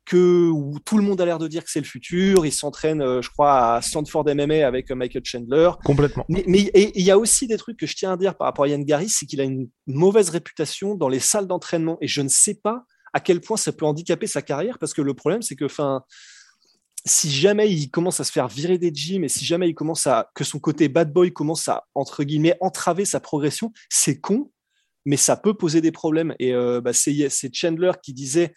que 0.08 0.48
où 0.48 0.78
tout 0.86 0.96
le 0.96 1.04
monde 1.04 1.20
a 1.20 1.26
l'air 1.26 1.38
de 1.38 1.46
dire 1.46 1.62
que 1.62 1.70
c'est 1.70 1.80
le 1.80 1.86
futur. 1.86 2.46
Il 2.46 2.52
s'entraîne, 2.52 3.02
euh, 3.02 3.20
je 3.20 3.28
crois, 3.28 3.74
à 3.74 3.82
Stanford 3.82 4.24
MMA 4.34 4.66
avec 4.66 4.90
Michael 4.90 5.22
Chandler. 5.22 5.70
Complètement. 5.84 6.24
Mais, 6.30 6.70
il 6.74 7.02
y 7.02 7.10
a 7.10 7.18
aussi 7.18 7.46
des 7.46 7.58
trucs 7.58 7.76
que 7.76 7.86
je 7.86 7.94
tiens 7.94 8.12
à 8.12 8.16
dire 8.16 8.34
par 8.34 8.46
rapport 8.46 8.64
à 8.64 8.68
Ian 8.68 8.80
Gary, 8.80 9.10
c'est 9.10 9.26
qu'il 9.26 9.40
a 9.40 9.44
une 9.44 9.68
mauvaise 9.86 10.30
réputation 10.30 10.94
dans 10.94 11.10
les 11.10 11.20
salles 11.20 11.46
d'entraînement. 11.46 11.98
Et 12.00 12.08
je 12.08 12.22
ne 12.22 12.28
sais 12.28 12.54
pas 12.54 12.84
à 13.12 13.20
quel 13.20 13.42
point 13.42 13.58
ça 13.58 13.70
peut 13.70 13.84
handicaper 13.84 14.26
sa 14.26 14.40
carrière, 14.40 14.78
parce 14.78 14.94
que 14.94 15.02
le 15.02 15.12
problème, 15.12 15.42
c'est 15.42 15.56
que, 15.56 15.66
enfin, 15.66 16.02
si 17.04 17.30
jamais 17.30 17.70
il 17.70 17.90
commence 17.90 18.18
à 18.20 18.24
se 18.24 18.32
faire 18.32 18.48
virer 18.48 18.78
des 18.78 18.90
gyms 18.92 19.24
et 19.24 19.28
si 19.28 19.44
jamais 19.44 19.68
il 19.68 19.74
commence 19.74 20.06
à 20.06 20.30
que 20.34 20.44
son 20.44 20.58
côté 20.58 20.88
bad 20.88 21.12
boy 21.12 21.32
commence 21.32 21.68
à 21.68 21.86
entre 21.94 22.24
guillemets 22.24 22.56
entraver 22.60 23.04
sa 23.04 23.20
progression, 23.20 23.72
c'est 23.90 24.20
con, 24.20 24.50
mais 25.04 25.16
ça 25.16 25.36
peut 25.36 25.54
poser 25.54 25.80
des 25.80 25.92
problèmes. 25.92 26.34
Et 26.38 26.54
euh, 26.54 26.80
bah, 26.80 26.92
c'est 26.92 27.54
Chandler 27.54 27.92
qui 28.02 28.12
disait 28.14 28.54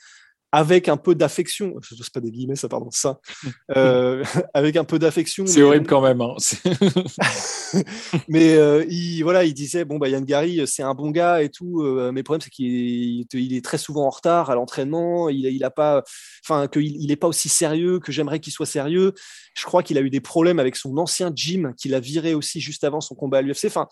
avec 0.52 0.90
un 0.90 0.98
peu 0.98 1.16
d'affection, 1.16 1.76
je 1.82 1.96
n'ose 1.96 2.10
pas 2.10 2.20
des 2.20 2.30
guillemets, 2.30 2.56
ça, 2.56 2.68
pardon, 2.68 2.90
ça, 2.92 3.20
euh, 3.76 4.24
avec 4.54 4.76
un 4.76 4.84
peu 4.84 5.00
d'affection. 5.00 5.46
C'est 5.48 5.62
horrible 5.62 5.88
quand 5.88 6.02
même. 6.02 6.20
Hein. 6.22 6.36
mais 8.28 8.56
euh, 8.56 8.86
il, 8.90 9.22
voilà, 9.24 9.46
il 9.46 9.54
disait 9.54 9.86
bon, 9.86 9.98
bah, 9.98 10.10
Yann 10.10 10.26
Gary, 10.26 10.62
c'est 10.68 10.84
un 10.84 10.94
bon 10.94 11.12
gars 11.12 11.42
et 11.42 11.50
tout, 11.50 11.82
euh, 11.82 12.12
mais 12.12 12.20
le 12.20 12.24
problème, 12.24 12.42
c'est 12.42 12.50
qu'il 12.50 13.26
il 13.34 13.56
est 13.56 13.64
très 13.64 13.78
souvent 13.78 14.06
en 14.06 14.10
retard 14.10 14.50
à 14.50 14.56
l'entraînement, 14.56 15.30
il, 15.30 15.46
il 15.46 15.64
a 15.64 15.72
pas, 15.72 16.04
enfin, 16.44 16.68
qu'il 16.68 17.02
il 17.02 17.12
est 17.12 17.18
pas 17.18 17.28
aussi 17.28 17.48
sérieux 17.48 18.00
que 18.00 18.12
j'aimerais 18.12 18.40
qu'il 18.40 18.52
soit 18.52 18.66
sérieux. 18.66 19.14
Je 19.54 19.66
crois 19.66 19.84
qu'il 19.84 19.98
a 19.98 20.02
eu 20.02 20.10
des 20.10 20.22
problèmes 20.22 20.60
avec 20.60 20.76
son 20.76 20.98
ancien 20.98 21.32
gym 21.34 21.74
qu'il 21.78 21.94
a 21.94 22.00
viré 22.00 22.34
aussi 22.34 22.60
juste 22.60 22.84
avant 22.84 23.02
son 23.02 23.16
combat 23.16 23.40
à 23.40 23.42
l'UFC. 23.42 23.66
Enfin, 23.66 23.88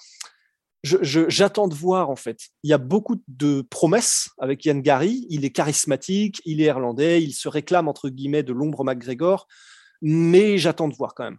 j'attends 0.83 1.67
de 1.67 1.73
voir 1.73 2.09
en 2.09 2.15
fait. 2.15 2.49
Il 2.63 2.69
y 2.69 2.73
a 2.73 2.77
beaucoup 2.77 3.21
de 3.27 3.61
promesses 3.69 4.29
avec 4.37 4.65
Yann 4.65 4.81
Gary. 4.81 5.25
Il 5.29 5.45
est 5.45 5.51
charismatique, 5.51 6.41
il 6.45 6.61
est 6.61 6.65
irlandais, 6.65 7.21
il 7.21 7.33
se 7.33 7.49
réclame 7.49 7.87
entre 7.87 8.09
guillemets 8.09 8.43
de 8.43 8.53
l'ombre 8.53 8.83
McGregor, 8.83 9.47
mais 10.01 10.57
j'attends 10.57 10.87
de 10.87 10.95
voir 10.95 11.13
quand 11.13 11.25
même. 11.25 11.37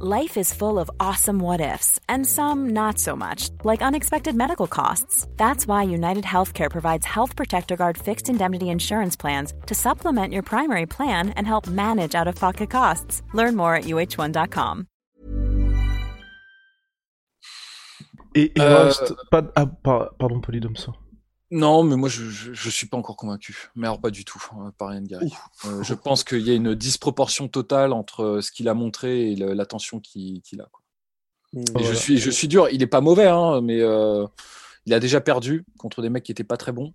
Life 0.00 0.38
is 0.38 0.52
full 0.54 0.78
of 0.78 0.90
awesome 0.98 1.38
what 1.38 1.60
ifs 1.60 2.00
and 2.08 2.26
some 2.26 2.70
not 2.70 2.98
so 2.98 3.14
much, 3.14 3.50
like 3.62 3.82
unexpected 3.82 4.34
medical 4.34 4.66
costs. 4.66 5.28
That's 5.36 5.66
why 5.66 5.82
United 5.82 6.24
Healthcare 6.24 6.70
provides 6.70 7.06
Health 7.06 7.36
Protector 7.36 7.76
Guard 7.76 7.98
fixed 7.98 8.28
indemnity 8.28 8.70
insurance 8.70 9.16
plans 9.16 9.52
to 9.66 9.74
supplement 9.74 10.32
your 10.32 10.42
primary 10.42 10.86
plan 10.86 11.28
and 11.36 11.46
help 11.46 11.66
manage 11.66 12.14
out 12.14 12.26
of 12.26 12.34
pocket 12.36 12.70
costs. 12.70 13.22
Learn 13.34 13.54
more 13.54 13.76
at 13.76 13.84
uh1.com. 13.84 14.88
Et, 18.34 18.52
euh, 18.58 18.92
pas, 19.30 19.44
ah, 19.54 19.66
pardon, 19.66 20.40
Polydomso. 20.40 20.92
Non, 21.50 21.82
mais 21.82 21.96
moi 21.96 22.08
je, 22.08 22.24
je, 22.24 22.70
suis 22.70 22.86
pas 22.86 22.96
encore 22.96 23.16
convaincu. 23.16 23.70
Mais 23.76 23.86
alors 23.86 24.00
pas 24.00 24.10
du 24.10 24.24
tout 24.24 24.42
euh, 24.58 24.70
par 24.78 24.88
Ryan 24.88 25.02
Gary. 25.02 25.32
Euh, 25.66 25.82
je 25.82 25.92
pense 25.92 26.24
qu'il 26.24 26.40
y 26.40 26.50
a 26.50 26.54
une 26.54 26.74
disproportion 26.74 27.46
totale 27.46 27.92
entre 27.92 28.40
ce 28.40 28.50
qu'il 28.50 28.68
a 28.68 28.74
montré 28.74 29.32
et 29.32 29.36
l'attention 29.36 30.00
qu'il 30.00 30.40
a. 30.60 30.68
Mmh. 31.52 31.64
je 31.78 31.92
suis, 31.92 32.16
je 32.16 32.30
suis 32.30 32.48
dur. 32.48 32.68
Il 32.70 32.82
est 32.82 32.86
pas 32.86 33.02
mauvais, 33.02 33.26
hein, 33.26 33.60
mais 33.60 33.80
il 34.86 34.94
a 34.94 35.00
déjà 35.00 35.20
perdu 35.20 35.66
contre 35.78 36.00
des 36.00 36.08
mecs 36.08 36.22
qui 36.22 36.32
étaient 36.32 36.42
pas 36.42 36.56
très 36.56 36.72
bons. 36.72 36.94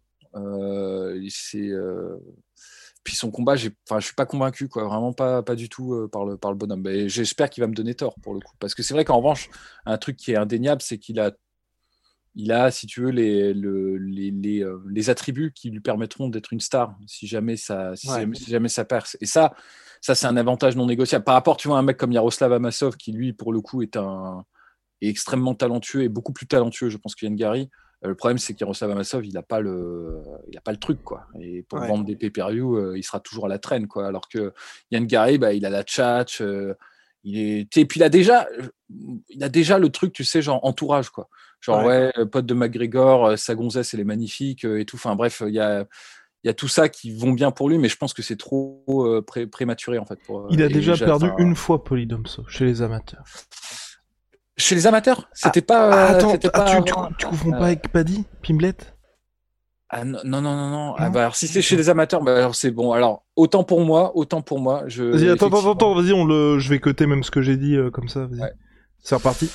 c'est 1.30 1.72
puis 3.08 3.16
son 3.16 3.32
combat, 3.32 3.54
enfin, 3.54 4.02
je 4.02 4.06
suis 4.06 4.16
pas 4.16 4.26
convaincu, 4.26 4.68
quoi, 4.68 4.84
vraiment 4.84 5.14
pas, 5.14 5.42
pas 5.42 5.56
du 5.56 5.70
tout 5.70 5.94
euh, 5.94 6.10
par, 6.10 6.26
le, 6.26 6.36
par 6.36 6.52
le 6.52 6.58
bonhomme. 6.58 6.84
J'espère 7.08 7.50
qu'il 7.50 7.62
va 7.62 7.68
me 7.68 7.74
donner 7.74 7.96
tort 7.96 8.16
pour 8.22 8.34
le 8.34 8.42
coup, 8.42 8.54
parce 8.60 8.76
que 8.76 8.84
c'est 8.84 8.94
vrai 8.94 9.06
qu'en 9.06 9.16
revanche, 9.16 9.50
un 9.86 9.98
truc 9.98 10.18
qui 10.18 10.34
est 10.34 10.36
indéniable, 10.36 10.82
c'est 10.82 10.98
qu'il 10.98 11.18
a, 11.22 11.32
il 12.36 12.52
a, 12.52 12.70
si 12.70 12.86
tu 12.86 13.00
veux, 13.00 13.12
les, 13.12 13.54
les, 13.54 14.32
les, 14.32 14.62
euh, 14.62 14.84
les, 14.90 15.10
attributs 15.10 15.54
qui 15.56 15.70
lui 15.70 15.80
permettront 15.80 16.28
d'être 16.28 16.52
une 16.52 16.60
star, 16.60 16.98
si 17.08 17.28
jamais 17.28 17.56
ça, 17.56 17.96
si, 17.96 18.10
jamais, 18.46 18.68
ça 18.68 18.84
perce. 18.84 19.16
Et 19.22 19.26
ça, 19.26 19.54
ça 20.02 20.14
c'est 20.14 20.28
un 20.28 20.36
avantage 20.36 20.76
non 20.76 20.86
négociable. 20.86 21.24
Par 21.24 21.36
rapport, 21.36 21.56
tu 21.56 21.70
vois, 21.70 21.78
à 21.78 21.80
un 21.80 21.84
mec 21.84 21.96
comme 21.96 22.12
Yaroslav 22.12 22.52
Amasov, 22.52 22.98
qui 22.98 23.14
lui, 23.14 23.32
pour 23.32 23.54
le 23.54 23.62
coup, 23.62 23.84
est 23.84 23.96
un 23.96 24.44
est 25.02 25.08
extrêmement 25.08 25.56
talentueux 25.56 26.04
et 26.04 26.10
beaucoup 26.10 26.34
plus 26.34 26.48
talentueux, 26.48 26.90
je 26.90 26.98
pense, 26.98 27.16
que 27.16 27.26
Yann 27.26 27.38
Gary. 27.38 27.70
Euh, 28.06 28.10
le 28.10 28.16
problème, 28.16 28.38
c'est 28.38 28.54
qu'Yaroslav 28.54 28.92
Amasov, 28.92 29.26
il 29.26 29.34
n'a 29.34 29.42
pas 29.42 29.60
le, 29.60 30.22
il 30.50 30.58
a 30.58 30.62
pas 30.62 30.72
le 30.72 30.78
truc, 30.78 31.04
quoi. 31.04 31.26
Et 31.40 31.64
pour 31.64 31.80
vendre 31.80 32.06
des 32.06 32.16
pay-per-view, 32.16 32.78
euh, 32.78 32.98
il 32.98 33.04
sera 33.04 33.20
toujours 33.20 33.46
à 33.46 33.50
la 33.50 33.60
traîne, 33.60 33.88
quoi. 33.88 34.08
Alors 34.08 34.30
que 34.30 34.54
Yann 34.92 35.06
Gary, 35.06 35.38
bah, 35.38 35.54
il 35.54 35.66
a 35.66 35.70
la 35.70 35.84
chat, 35.86 36.26
euh, 36.42 36.76
il 37.24 37.40
est, 37.40 37.78
et 37.78 37.86
puis 37.86 38.00
il 38.00 38.04
a 38.04 38.10
déjà, 38.10 38.48
il 39.30 39.44
a 39.44 39.50
déjà 39.50 39.80
le 39.80 39.90
truc, 39.90 40.14
tu 40.14 40.24
sais, 40.24 40.42
genre 40.42 40.64
entourage, 40.64 41.10
quoi. 41.10 41.30
Genre 41.60 41.84
ouais, 41.86 42.14
pote 42.32 42.46
de 42.46 42.54
McGregor, 42.54 43.38
sa 43.38 43.56
gonzesse, 43.56 43.96
elle 43.96 44.00
est 44.00 44.06
magnifique 44.06 44.64
et 44.64 44.86
tout. 44.86 44.96
Enfin 44.96 45.16
bref, 45.16 45.42
il 45.46 45.56
y 45.56 45.60
a, 45.60 45.88
il 46.44 46.48
y 46.48 46.50
a 46.52 46.54
tout 46.54 46.68
ça 46.68 46.88
qui 46.88 47.18
vont 47.18 47.32
bien 47.32 47.50
pour 47.50 47.68
lui, 47.68 47.80
mais 47.80 47.90
je 47.90 47.98
pense 47.98 48.14
que 48.14 48.22
c'est 48.22 48.38
trop 48.38 48.86
prématuré 49.52 49.98
en 49.98 50.06
fait. 50.06 50.20
Pour, 50.24 50.46
il 50.52 50.62
a 50.62 50.68
déjà 50.68 50.96
perdu 50.96 51.32
une 51.40 51.56
fois 51.56 51.84
Polydomso 51.84 52.46
chez 52.48 52.66
les 52.66 52.84
amateurs. 52.84 53.24
Chez 54.58 54.76
les 54.76 54.88
amateurs 54.88 55.30
C'était 55.34 55.62
pas. 55.62 55.90
Ah, 55.92 56.06
attends, 56.12 56.34
ah, 56.54 56.76
tu, 56.76 56.84
tu, 57.18 57.26
confonds 57.28 57.52
pas 57.52 57.66
avec 57.66 57.92
Paddy 57.92 58.26
Pimblet 58.42 58.76
ah, 59.90 60.04
non, 60.04 60.20
non, 60.26 60.42
non, 60.42 60.70
non. 60.70 60.96
Ah, 60.98 61.10
bah, 61.10 61.22
alors, 61.22 61.36
si 61.38 61.48
c'est 61.48 61.62
chez 61.62 61.78
les 61.78 61.88
amateurs, 61.88 62.22
bah, 62.22 62.36
alors 62.36 62.56
c'est 62.56 62.72
bon. 62.72 62.92
Alors, 62.92 63.24
autant 63.38 63.64
pour 63.64 63.80
moi, 63.80 64.12
autant 64.18 64.42
pour 64.42 64.60
moi. 64.60 64.84
Je... 64.88 65.04
Vas-y, 65.04 65.30
attends, 65.30 65.48
attends, 65.48 65.72
attends, 65.72 65.96
vas-y, 65.96 66.12
on 66.12 66.26
le... 66.26 66.60
je 66.60 66.70
vais 66.70 66.80
coter 66.80 67.08
même 67.08 67.24
ce 67.24 67.32
que 67.32 67.42
j'ai 67.42 67.56
dit 67.56 67.76
euh, 67.76 67.90
comme 67.90 68.10
ça. 68.10 68.26
Vas-y. 68.26 68.52
C'est 69.00 69.16
reparti. 69.16 69.50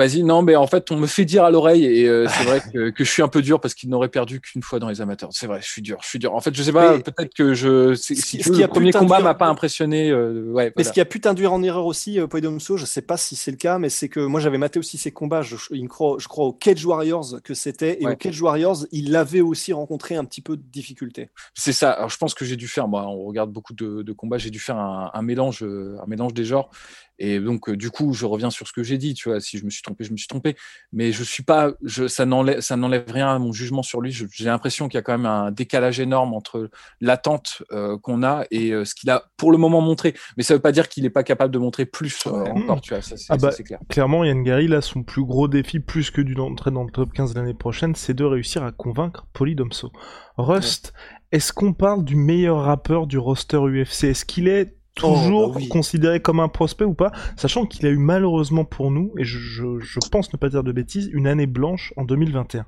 Vas-y, 0.00 0.22
non, 0.22 0.40
mais 0.40 0.56
en 0.56 0.66
fait, 0.66 0.90
on 0.90 0.96
me 0.96 1.06
fait 1.06 1.26
dire 1.26 1.44
à 1.44 1.50
l'oreille 1.50 1.84
et 1.84 2.08
euh, 2.08 2.26
c'est 2.26 2.44
vrai 2.44 2.62
que, 2.72 2.88
que, 2.88 3.04
je 3.04 3.10
suis 3.10 3.20
un 3.20 3.28
peu 3.28 3.42
dur 3.42 3.60
parce 3.60 3.74
qu'il 3.74 3.90
n'aurait 3.90 4.08
perdu 4.08 4.40
qu'une 4.40 4.62
fois 4.62 4.78
dans 4.78 4.88
les 4.88 5.02
amateurs. 5.02 5.28
C'est 5.30 5.46
vrai, 5.46 5.60
je 5.60 5.68
suis 5.68 5.82
dur, 5.82 5.98
je 6.00 6.08
suis 6.08 6.18
dur. 6.18 6.34
En 6.34 6.40
fait, 6.40 6.54
je 6.54 6.62
sais 6.62 6.72
pas, 6.72 6.98
peut-être 6.98 7.34
que 7.34 7.52
je, 7.52 7.94
si 7.94 8.16
ce 8.16 8.50
le 8.50 8.66
premier 8.66 8.92
combat 8.92 9.20
m'a 9.20 9.34
pas 9.34 9.48
impressionné. 9.48 10.08
Euh, 10.08 10.52
ouais, 10.52 10.72
mais 10.74 10.84
ce 10.84 10.92
qui 10.92 11.02
a 11.02 11.04
pu 11.04 11.20
t'induire 11.20 11.52
en 11.52 11.62
erreur 11.62 11.84
aussi, 11.84 12.18
euh, 12.18 12.26
Poidomso, 12.26 12.78
je 12.78 12.86
sais 12.86 13.02
pas 13.02 13.18
si 13.18 13.36
c'est 13.36 13.50
le 13.50 13.58
cas, 13.58 13.78
mais 13.78 13.90
c'est 13.90 14.08
que 14.08 14.20
moi 14.20 14.40
j'avais 14.40 14.56
maté 14.56 14.78
aussi 14.78 14.96
ses 14.96 15.10
combats. 15.10 15.42
Je, 15.42 15.56
je, 15.56 15.86
crois, 15.86 16.16
je 16.18 16.28
crois 16.28 16.46
au 16.46 16.54
Cage 16.54 16.82
Warriors 16.86 17.42
que 17.44 17.52
c'était 17.52 18.02
et 18.02 18.06
au 18.06 18.16
Cage 18.16 18.40
Warriors, 18.40 18.86
il 18.92 19.14
avait 19.16 19.42
aussi 19.42 19.74
rencontré 19.74 20.16
un 20.16 20.24
petit 20.24 20.40
peu 20.40 20.56
de 20.56 20.62
difficultés. 20.62 21.28
C'est 21.52 21.74
ça. 21.74 21.90
Alors, 21.90 22.08
je 22.08 22.16
pense 22.16 22.32
que 22.32 22.46
j'ai 22.46 22.56
dû 22.56 22.68
faire, 22.68 22.88
moi, 22.88 23.06
on 23.06 23.26
regarde 23.26 23.52
beaucoup 23.52 23.74
de, 23.74 24.00
de 24.00 24.12
combats, 24.14 24.38
j'ai 24.38 24.48
dû 24.48 24.60
faire 24.60 24.78
un, 24.78 25.10
un 25.12 25.22
mélange, 25.22 25.62
un 25.62 26.06
mélange 26.06 26.32
des 26.32 26.46
genres. 26.46 26.70
Et 27.20 27.38
donc, 27.38 27.68
euh, 27.68 27.76
du 27.76 27.90
coup, 27.90 28.14
je 28.14 28.24
reviens 28.24 28.50
sur 28.50 28.66
ce 28.66 28.72
que 28.72 28.82
j'ai 28.82 28.96
dit. 28.96 29.12
Tu 29.12 29.28
vois, 29.28 29.40
si 29.40 29.58
je 29.58 29.64
me 29.64 29.70
suis 29.70 29.82
trompé, 29.82 30.04
je 30.04 30.10
me 30.10 30.16
suis 30.16 30.26
trompé. 30.26 30.56
Mais 30.92 31.12
je 31.12 31.22
suis 31.22 31.42
pas, 31.42 31.72
je, 31.82 32.08
ça 32.08 32.24
n'enlève, 32.24 32.60
ça 32.60 32.76
n'enlève 32.76 33.04
rien 33.08 33.28
à 33.28 33.38
mon 33.38 33.52
jugement 33.52 33.82
sur 33.82 34.00
lui. 34.00 34.10
J'ai 34.10 34.44
l'impression 34.46 34.88
qu'il 34.88 34.96
y 34.96 34.98
a 34.98 35.02
quand 35.02 35.12
même 35.12 35.26
un 35.26 35.50
décalage 35.50 36.00
énorme 36.00 36.32
entre 36.32 36.70
l'attente 37.02 37.62
euh, 37.72 37.98
qu'on 37.98 38.22
a 38.22 38.44
et 38.50 38.72
euh, 38.72 38.86
ce 38.86 38.94
qu'il 38.94 39.10
a 39.10 39.24
pour 39.36 39.52
le 39.52 39.58
moment 39.58 39.82
montré. 39.82 40.14
Mais 40.38 40.42
ça 40.42 40.54
veut 40.54 40.60
pas 40.60 40.72
dire 40.72 40.88
qu'il 40.88 41.02
n'est 41.02 41.10
pas 41.10 41.22
capable 41.22 41.52
de 41.52 41.58
montrer 41.58 41.84
plus 41.84 42.26
encore. 42.26 42.80
Tu 42.80 42.94
vois, 42.94 43.02
ça, 43.02 43.18
c'est, 43.18 43.26
ah 43.28 43.36
bah, 43.36 43.52
clair. 43.52 43.78
Clairement, 43.90 44.24
Yann 44.24 44.42
Gary, 44.42 44.66
là, 44.66 44.80
son 44.80 45.02
plus 45.02 45.24
gros 45.24 45.46
défi, 45.46 45.78
plus 45.78 46.10
que 46.10 46.22
d'une 46.22 46.40
entrée 46.40 46.70
dans 46.70 46.84
le 46.84 46.90
top 46.90 47.12
15 47.12 47.34
l'année 47.34 47.52
prochaine, 47.52 47.94
c'est 47.94 48.14
de 48.14 48.24
réussir 48.24 48.64
à 48.64 48.72
convaincre 48.72 49.26
Polydomso. 49.34 49.92
Rust, 50.38 50.94
est-ce 51.32 51.52
qu'on 51.52 51.74
parle 51.74 52.02
du 52.02 52.16
meilleur 52.16 52.62
rappeur 52.62 53.06
du 53.06 53.18
roster 53.18 53.58
UFC 53.58 54.04
Est-ce 54.04 54.24
qu'il 54.24 54.48
est 54.48 54.79
toujours 54.94 55.50
oh, 55.50 55.58
bah 55.58 55.60
considéré 55.70 56.20
comme 56.20 56.40
un 56.40 56.48
prospect 56.48 56.84
ou 56.84 56.94
pas, 56.94 57.12
sachant 57.36 57.66
qu'il 57.66 57.86
a 57.86 57.90
eu 57.90 57.96
malheureusement 57.96 58.64
pour 58.64 58.90
nous, 58.90 59.12
et 59.18 59.24
je, 59.24 60.08
pense 60.10 60.32
ne 60.32 60.38
pas 60.38 60.48
dire 60.48 60.62
de 60.62 60.72
bêtises, 60.72 61.08
une 61.12 61.26
année 61.26 61.46
blanche 61.46 61.92
en 61.96 62.04
2021. 62.04 62.66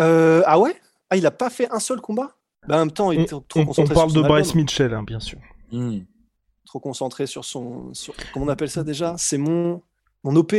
Euh, 0.00 0.42
ah 0.46 0.58
ouais? 0.58 0.74
Ah, 1.10 1.16
il 1.16 1.26
a 1.26 1.30
pas 1.30 1.50
fait 1.50 1.70
un 1.70 1.78
seul 1.78 2.00
combat? 2.00 2.36
Bah, 2.66 2.76
En 2.76 2.78
même 2.80 2.90
temps, 2.90 3.12
il 3.12 3.20
était 3.20 3.30
trop 3.30 3.64
concentré 3.64 3.94
on 3.94 3.94
parle 3.94 4.12
de 4.12 4.22
Bryce 4.22 4.54
Mitchell, 4.54 4.94
hein, 4.94 5.02
bien 5.02 5.20
sûr. 5.20 5.38
Hmm. 5.70 6.00
Trop 6.64 6.80
concentré 6.80 7.26
sur 7.26 7.44
son. 7.44 7.92
Comment 8.32 8.46
on 8.46 8.48
appelle 8.48 8.70
ça 8.70 8.82
déjà? 8.82 9.14
C'est 9.18 9.38
mon... 9.38 9.82
mon 10.24 10.34
OP 10.34 10.54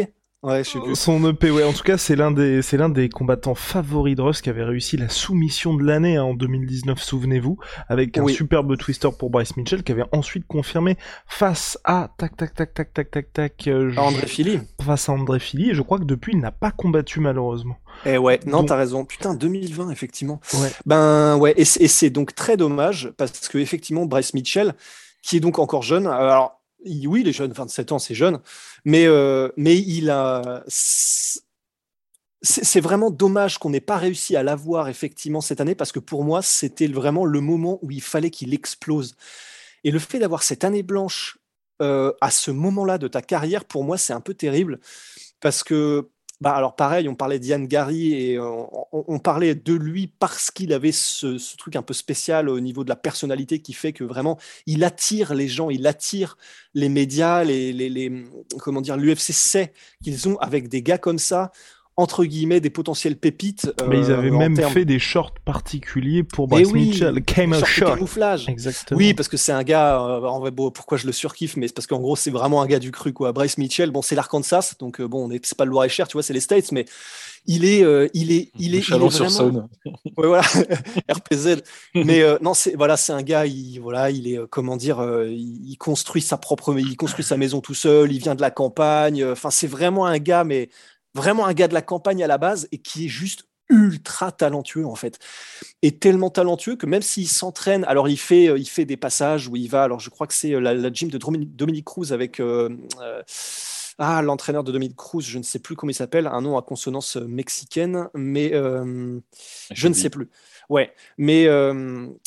Ouais, 0.46 0.64
je 0.64 0.70
sais 0.70 0.80
plus. 0.80 0.96
Son 0.96 1.28
EP, 1.28 1.50
ouais. 1.50 1.64
En 1.64 1.74
tout 1.74 1.82
cas, 1.84 1.98
c'est 1.98 2.16
l'un 2.16 2.30
des, 2.32 2.62
c'est 2.62 2.78
l'un 2.78 2.90
des 2.90 3.10
combattants 3.10 3.56
favoris 3.56 4.16
de 4.16 4.22
Russ 4.22 4.42
qui 4.42 4.50
avait 4.50 4.64
réussi 4.64 4.96
la 4.96 5.10
soumission 5.10 5.74
de 5.74 5.84
l'année 5.84 6.18
hein, 6.18 6.24
en 6.24 6.34
2019, 6.36 7.02
souvenez-vous, 7.02 7.58
avec 7.90 8.18
un 8.18 8.24
Oui. 8.24 8.34
superbe 8.34 8.78
twister 8.78 9.10
pour 9.18 9.30
Bryce 9.32 9.58
Mitchell 9.58 9.84
qui 9.84 9.92
avait 9.92 10.06
ensuite 10.12 10.46
confirmé 10.48 10.98
face 11.28 11.80
à 11.84 12.10
tac 12.18 12.38
tac 12.38 12.54
tac 12.54 12.74
tac 12.74 12.94
tac 12.94 13.10
tac 13.12 13.34
tac 13.34 13.68
euh, 13.68 13.92
André 13.98 14.28
Philly. 14.28 14.60
face 14.84 15.10
à 15.10 15.14
André 15.14 15.40
Philly. 15.40 15.72
Et 15.72 15.74
je 15.74 15.82
crois 15.82 15.98
que 15.98 16.04
depuis, 16.06 16.34
il 16.34 16.40
n'a 16.40 16.52
pas 16.52 16.72
combattu 16.72 17.20
malheureusement. 17.20 17.78
Eh 18.06 18.18
ouais, 18.18 18.40
non, 18.46 18.60
Donc- 18.60 18.68
t'as 18.68 18.76
raison. 18.78 19.04
Putain, 19.06 19.34
2020, 19.34 19.90
effectivement. 19.90 20.40
Ouais. 20.54 20.70
Ben 20.86 21.38
ouais, 21.38 21.54
et 21.58 21.66
c'est 21.66 22.10
donc 22.12 22.36
très 22.36 22.56
dommage 22.58 23.12
parce 23.18 23.48
que 23.48 23.58
effectivement, 23.58 24.06
Bryce 24.06 24.34
Mitchell, 24.34 24.74
qui 25.24 25.38
est 25.38 25.40
donc 25.40 25.58
encore 25.60 25.82
jeune, 25.82 26.06
alors 26.06 26.52
il- 26.52 26.65
oui, 26.86 27.22
il 27.22 27.28
est 27.28 27.34
jeune, 27.34 27.52
27 27.52 27.92
ans, 27.92 28.00
c'est 28.00 28.16
jeune, 28.16 28.40
mais, 28.84 29.06
euh, 29.06 29.50
mais 29.58 29.78
il 29.78 30.10
a. 30.10 30.64
C'est 32.42 32.80
vraiment 32.80 33.10
dommage 33.10 33.58
qu'on 33.58 33.72
n'ait 33.72 33.80
pas 33.82 33.98
réussi 33.98 34.36
à 34.36 34.44
l'avoir 34.44 34.88
effectivement 34.88 35.42
cette 35.42 35.62
année 35.62 35.74
parce 35.74 35.92
que 35.92 36.00
pour 36.00 36.24
moi, 36.24 36.44
c'était 36.44 36.88
vraiment 36.88 37.26
le 37.26 37.42
moment 37.42 37.80
où 37.82 37.90
il 37.90 38.04
fallait 38.04 38.30
qu'il 38.30 38.54
explose. 38.54 39.16
Et 39.84 39.90
le 39.90 39.98
fait 39.98 40.20
d'avoir 40.20 40.44
cette 40.44 40.64
année 40.64 40.84
blanche 40.84 41.40
euh, 41.82 42.14
à 42.22 42.30
ce 42.30 42.52
moment-là 42.52 43.00
de 43.00 43.08
ta 43.08 43.24
carrière, 43.24 43.66
pour 43.66 43.84
moi, 43.84 43.98
c'est 43.98 44.14
un 44.14 44.22
peu 44.22 44.36
terrible 44.36 44.80
parce 45.40 45.64
que 45.64 46.10
bah 46.42 46.52
alors 46.54 46.76
pareil, 46.76 47.08
on 47.08 47.16
parlait 47.16 47.40
d'Ian 47.40 47.62
Gary 47.62 48.14
et 48.14 48.38
euh, 48.38 48.64
on, 48.92 49.20
parlait 49.20 49.56
de 49.56 49.74
lui 49.74 50.08
parce 50.08 50.52
qu'il 50.52 50.74
avait 50.74 50.92
ce, 50.92 51.38
ce 51.38 51.56
truc 51.56 51.78
un 51.78 51.82
peu 51.82 51.94
spécial 51.94 52.50
au 52.50 52.60
niveau 52.60 52.84
de 52.84 52.90
la 52.90 52.98
personnalité 52.98 53.62
qui 53.62 53.72
fait 53.72 53.94
que 53.94 54.04
vraiment 54.04 54.38
il 54.66 54.84
attire 54.84 55.34
les 55.34 55.48
gens, 55.48 55.70
il 55.70 55.88
attire 55.88 56.38
les 56.74 56.90
médias, 56.90 57.46
les, 57.46 57.72
les, 57.72 57.90
les- 57.90 58.26
comment 58.60 58.82
dire, 58.82 58.98
l'UFC 58.98 59.32
sait 59.32 59.72
qu'ils 60.04 60.28
ont 60.28 60.38
avec 60.40 60.68
des 60.68 60.82
gars 60.84 60.98
comme 60.98 61.20
ça 61.20 61.52
entre 61.98 62.26
guillemets 62.26 62.60
des 62.60 62.70
potentiels 62.70 63.16
pépites. 63.16 63.72
Mais 63.88 64.00
ils 64.00 64.12
euh, 64.12 64.18
avaient 64.18 64.30
en 64.30 64.38
même 64.38 64.54
termes- 64.56 64.74
fait 64.74 64.84
des 64.86 65.00
shorts 65.00 65.34
particuliers 65.46 66.24
pour 66.24 66.48
Bryce 66.48 66.70
oui, 66.72 66.88
Mitchell. 66.90 67.24
Came 67.24 67.54
short. 67.64 67.94
camouflage. 67.94 68.50
Exactement. 68.50 68.98
Oui, 68.98 69.14
parce 69.14 69.30
que 69.30 69.38
c'est 69.38 69.54
un 69.54 69.64
gars, 69.64 70.00
euh, 70.02 70.22
en 70.24 70.40
vrai, 70.40 70.52
bon, 70.52 70.72
pourquoi 70.72 70.98
je 70.98 71.06
le 71.06 71.14
surkiffe, 71.14 71.56
mais 71.56 71.68
c'est 71.68 71.74
parce 71.74 71.88
qu'en 71.88 72.00
gros, 72.02 72.16
c'est 72.18 72.32
vraiment 72.32 72.62
un 72.62 72.66
gars 72.68 72.80
du 72.80 72.92
cru, 72.92 73.14
quoi. 73.14 73.32
Bryce 73.32 73.58
Mitchell, 73.58 73.92
bon, 73.92 74.02
c'est 74.02 74.16
l'Arkansas, 74.16 74.74
donc 74.80 75.00
euh, 75.00 75.08
bon, 75.08 75.28
on 75.28 75.32
est- 75.32 75.46
c'est 75.46 75.58
pas 75.58 75.64
le 75.66 75.72
Loir-et-Cher, 75.72 76.08
tu 76.08 76.14
vois, 76.14 76.24
c'est 76.24 76.34
les 76.34 76.42
States, 76.42 76.72
mais 76.74 76.86
il 77.48 77.64
est, 77.64 77.84
euh, 77.84 78.08
il 78.14 78.32
est, 78.32 78.50
il 78.60 78.76
est, 78.76 78.80
il 78.80 78.96
est 78.96 78.98
vraiment- 79.30 79.70
Ouais, 80.18 80.28
voilà, 80.28 80.44
RPZ. 81.10 81.62
Mais 81.94 82.22
euh, 82.24 82.38
non, 82.42 82.54
c'est 82.54 82.76
voilà, 82.76 82.98
c'est 82.98 83.14
un 83.14 83.22
gars, 83.22 83.46
il 83.46 83.80
voilà, 83.80 84.10
il 84.12 84.28
est 84.28 84.38
euh, 84.40 84.48
comment 84.50 84.76
dire, 84.78 85.00
euh, 85.00 85.28
il, 85.30 85.78
construit 85.78 86.22
sa 86.22 86.38
propre, 86.38 86.76
il 86.78 86.98
construit 86.98 87.24
sa 87.24 87.38
maison 87.38 87.62
tout 87.62 87.74
seul, 87.74 88.12
il 88.12 88.20
vient 88.20 88.36
de 88.36 88.42
la 88.42 88.52
campagne. 88.52 89.22
euh, 89.24 89.32
Enfin, 89.34 89.50
c'est 89.52 89.68
vraiment 89.68 90.06
un 90.06 90.18
gars, 90.18 90.44
mais 90.44 90.70
vraiment 91.16 91.48
un 91.48 91.54
gars 91.54 91.68
de 91.68 91.74
la 91.74 91.82
campagne 91.82 92.24
à 92.24 92.28
la 92.28 92.38
base 92.38 92.68
et 92.72 92.78
qui 92.78 93.06
est 93.06 93.10
juste 93.10 93.46
ultra 93.70 94.32
talentueux 94.32 94.86
en 94.86 94.94
fait 94.94 95.18
et 95.82 95.98
tellement 95.98 96.30
talentueux 96.30 96.76
que 96.76 96.86
même 96.86 97.02
s'il 97.02 97.28
s'entraîne 97.28 97.84
alors 97.86 98.08
il 98.08 98.18
fait 98.18 98.48
euh, 98.48 98.60
il 98.60 98.70
fait 98.70 98.86
des 98.86 98.96
passages 98.98 99.48
où 99.48 99.56
il 99.56 99.68
va 99.68 99.82
alors 99.82 100.00
je 100.00 100.12
crois 100.12 100.28
que 100.28 100.36
c'est 100.36 100.54
euh, 100.54 100.60
la, 100.60 100.76
la 100.76 100.94
gym 100.94 101.10
de 101.10 101.18
Dominique, 101.18 101.84
Cruz 101.86 102.12
avec 102.12 102.40
euh, 102.40 102.70
euh, 103.02 103.24
ah 103.98 104.22
l'entraîneur 104.22 104.64
de 104.64 104.72
Dominique 104.72 104.96
Cruz 104.98 105.24
je 105.24 105.40
ne 105.40 105.44
sais 105.44 105.58
plus 105.58 105.76
comment 105.76 105.90
il 105.90 105.96
s'appelle 105.96 106.28
un 106.28 106.42
nom 106.42 106.60
à 106.60 106.62
consonance 106.62 107.16
mexicaine 107.16 108.08
mais 108.14 108.54
euh, 108.54 109.20
je 109.72 109.88
ne 109.88 109.94
sais 109.96 110.12
plus. 110.12 110.30
Ouais, 110.70 110.94
mais 111.20 111.44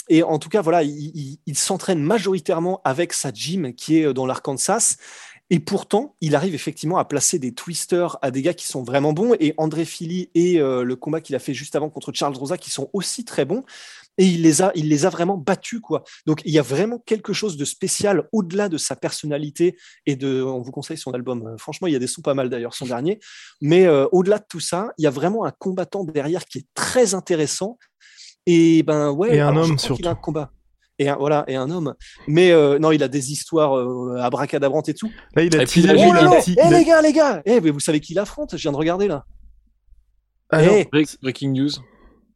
et 0.09 0.22
en 0.22 0.38
tout 0.38 0.48
cas, 0.48 0.61
voilà, 0.62 0.85
il, 0.85 0.90
il- 1.16 1.38
il 1.46 1.59
s'entraîne 1.59 2.01
majoritairement 2.01 2.81
avec 2.85 3.12
sa 3.12 3.33
gym 3.33 3.74
qui 3.74 3.98
est 3.98 4.12
dans 4.14 4.27
l'Arkansas. 4.27 4.96
Et 5.50 5.61
pourtant, 5.61 6.14
il 6.20 6.34
arrive 6.34 6.54
effectivement 6.54 6.98
à 6.98 7.04
placer 7.06 7.38
des 7.38 7.54
twisters 7.54 8.18
à 8.20 8.30
des 8.30 8.42
gars 8.42 8.52
qui 8.54 8.66
sont 8.66 8.82
vraiment 8.82 9.12
bons. 9.14 9.34
Et 9.40 9.54
André 9.56 9.84
Philly 9.87 10.30
et 10.34 10.61
euh, 10.61 10.82
le 10.82 10.96
combat 10.96 11.20
qu'il 11.20 11.34
a 11.37 11.38
fait 11.38 11.54
juste 11.54 11.74
avant 11.74 11.88
contre 11.88 12.12
Charles 12.12 12.37
Rosa 12.37 12.58
qui 12.58 12.70
sont 12.70 12.90
aussi 12.92 13.24
très 13.24 13.44
bons. 13.46 13.64
Et 14.18 14.26
il 14.26 14.42
les 14.42 14.62
a, 14.62 14.72
il 14.74 14.88
les 14.88 15.06
a 15.06 15.11
vraiment 15.11 15.37
battus, 15.38 15.80
quoi. 15.80 16.02
Donc 16.26 16.42
il 16.44 16.52
y 16.52 16.58
a 16.58 16.62
vraiment 16.62 16.98
quelque 16.98 17.32
chose 17.32 17.56
de 17.56 17.64
spécial 17.64 18.28
au-delà 18.32 18.68
de 18.68 18.76
sa 18.76 18.96
personnalité 18.96 19.76
et 20.06 20.16
de. 20.16 20.42
On 20.42 20.61
vous 20.61 20.72
conseille 20.72 20.98
son 20.98 21.12
album. 21.12 21.46
Euh, 21.46 21.56
Franchement, 21.56 21.87
il 21.87 21.92
y 21.92 21.96
a 21.96 22.00
des 22.00 22.08
sons 22.08 22.20
pas 22.20 22.34
mal 22.34 22.50
d'ailleurs, 22.50 22.74
son 22.74 22.87
dernier. 22.87 23.20
Mais 23.62 23.87
euh, 23.87 24.06
au-delà 24.12 24.38
de 24.38 24.44
tout 24.48 24.61
ça, 24.61 24.90
il 24.98 25.04
y 25.04 25.06
a 25.06 25.11
vraiment 25.11 25.44
un 25.44 25.52
combattant 25.52 26.04
derrière 26.04 26.44
qui 26.44 26.58
est 26.58 26.66
très 26.74 27.14
intéressant. 27.14 27.78
Et 28.44 28.82
ben 28.82 29.12
ouais. 29.12 29.37
Et 29.37 29.40
un 29.40 29.48
alors, 29.48 29.64
homme, 29.64 29.76
crois 29.76 29.96
qu'il 29.96 30.06
a 30.06 30.11
un 30.11 30.12
surtout. 30.14 30.22
combat. 30.22 30.50
Et 31.00 31.08
un, 31.08 31.16
voilà, 31.16 31.44
et 31.46 31.54
un 31.54 31.70
homme. 31.70 31.94
Mais 32.26 32.50
euh, 32.50 32.78
non, 32.80 32.90
il 32.90 33.02
a 33.04 33.08
des 33.08 33.30
histoires 33.32 33.76
euh, 33.78 34.16
abracadabrantes 34.20 34.88
et 34.88 34.94
tout. 34.94 35.11
Là, 35.37 35.44
il 35.44 35.56
a 35.56 35.62
Et 35.62 35.66
puis, 35.66 35.82
teasé- 35.82 35.94
il 35.94 36.00
a 36.02 36.08
Oh 36.08 36.12
là 36.12 36.40
il 36.46 36.58
a 36.58 36.64
Eh 36.66 36.70
les 36.74 36.84
gars, 36.84 37.00
les 37.02 37.12
gars 37.12 37.42
Eh, 37.44 37.61
mais 37.61 37.70
vous 37.70 37.78
savez 37.80 38.00
qui 38.00 38.14
il 38.14 38.18
affronte 38.18 38.56
Je 38.56 38.62
viens 38.62 38.72
de 38.72 38.76
regarder 38.76 39.06
là. 39.06 39.24
Alors, 40.50 40.74
Eh, 40.74 40.88
Break- 40.90 41.18
Breaking 41.22 41.52
news. 41.52 41.70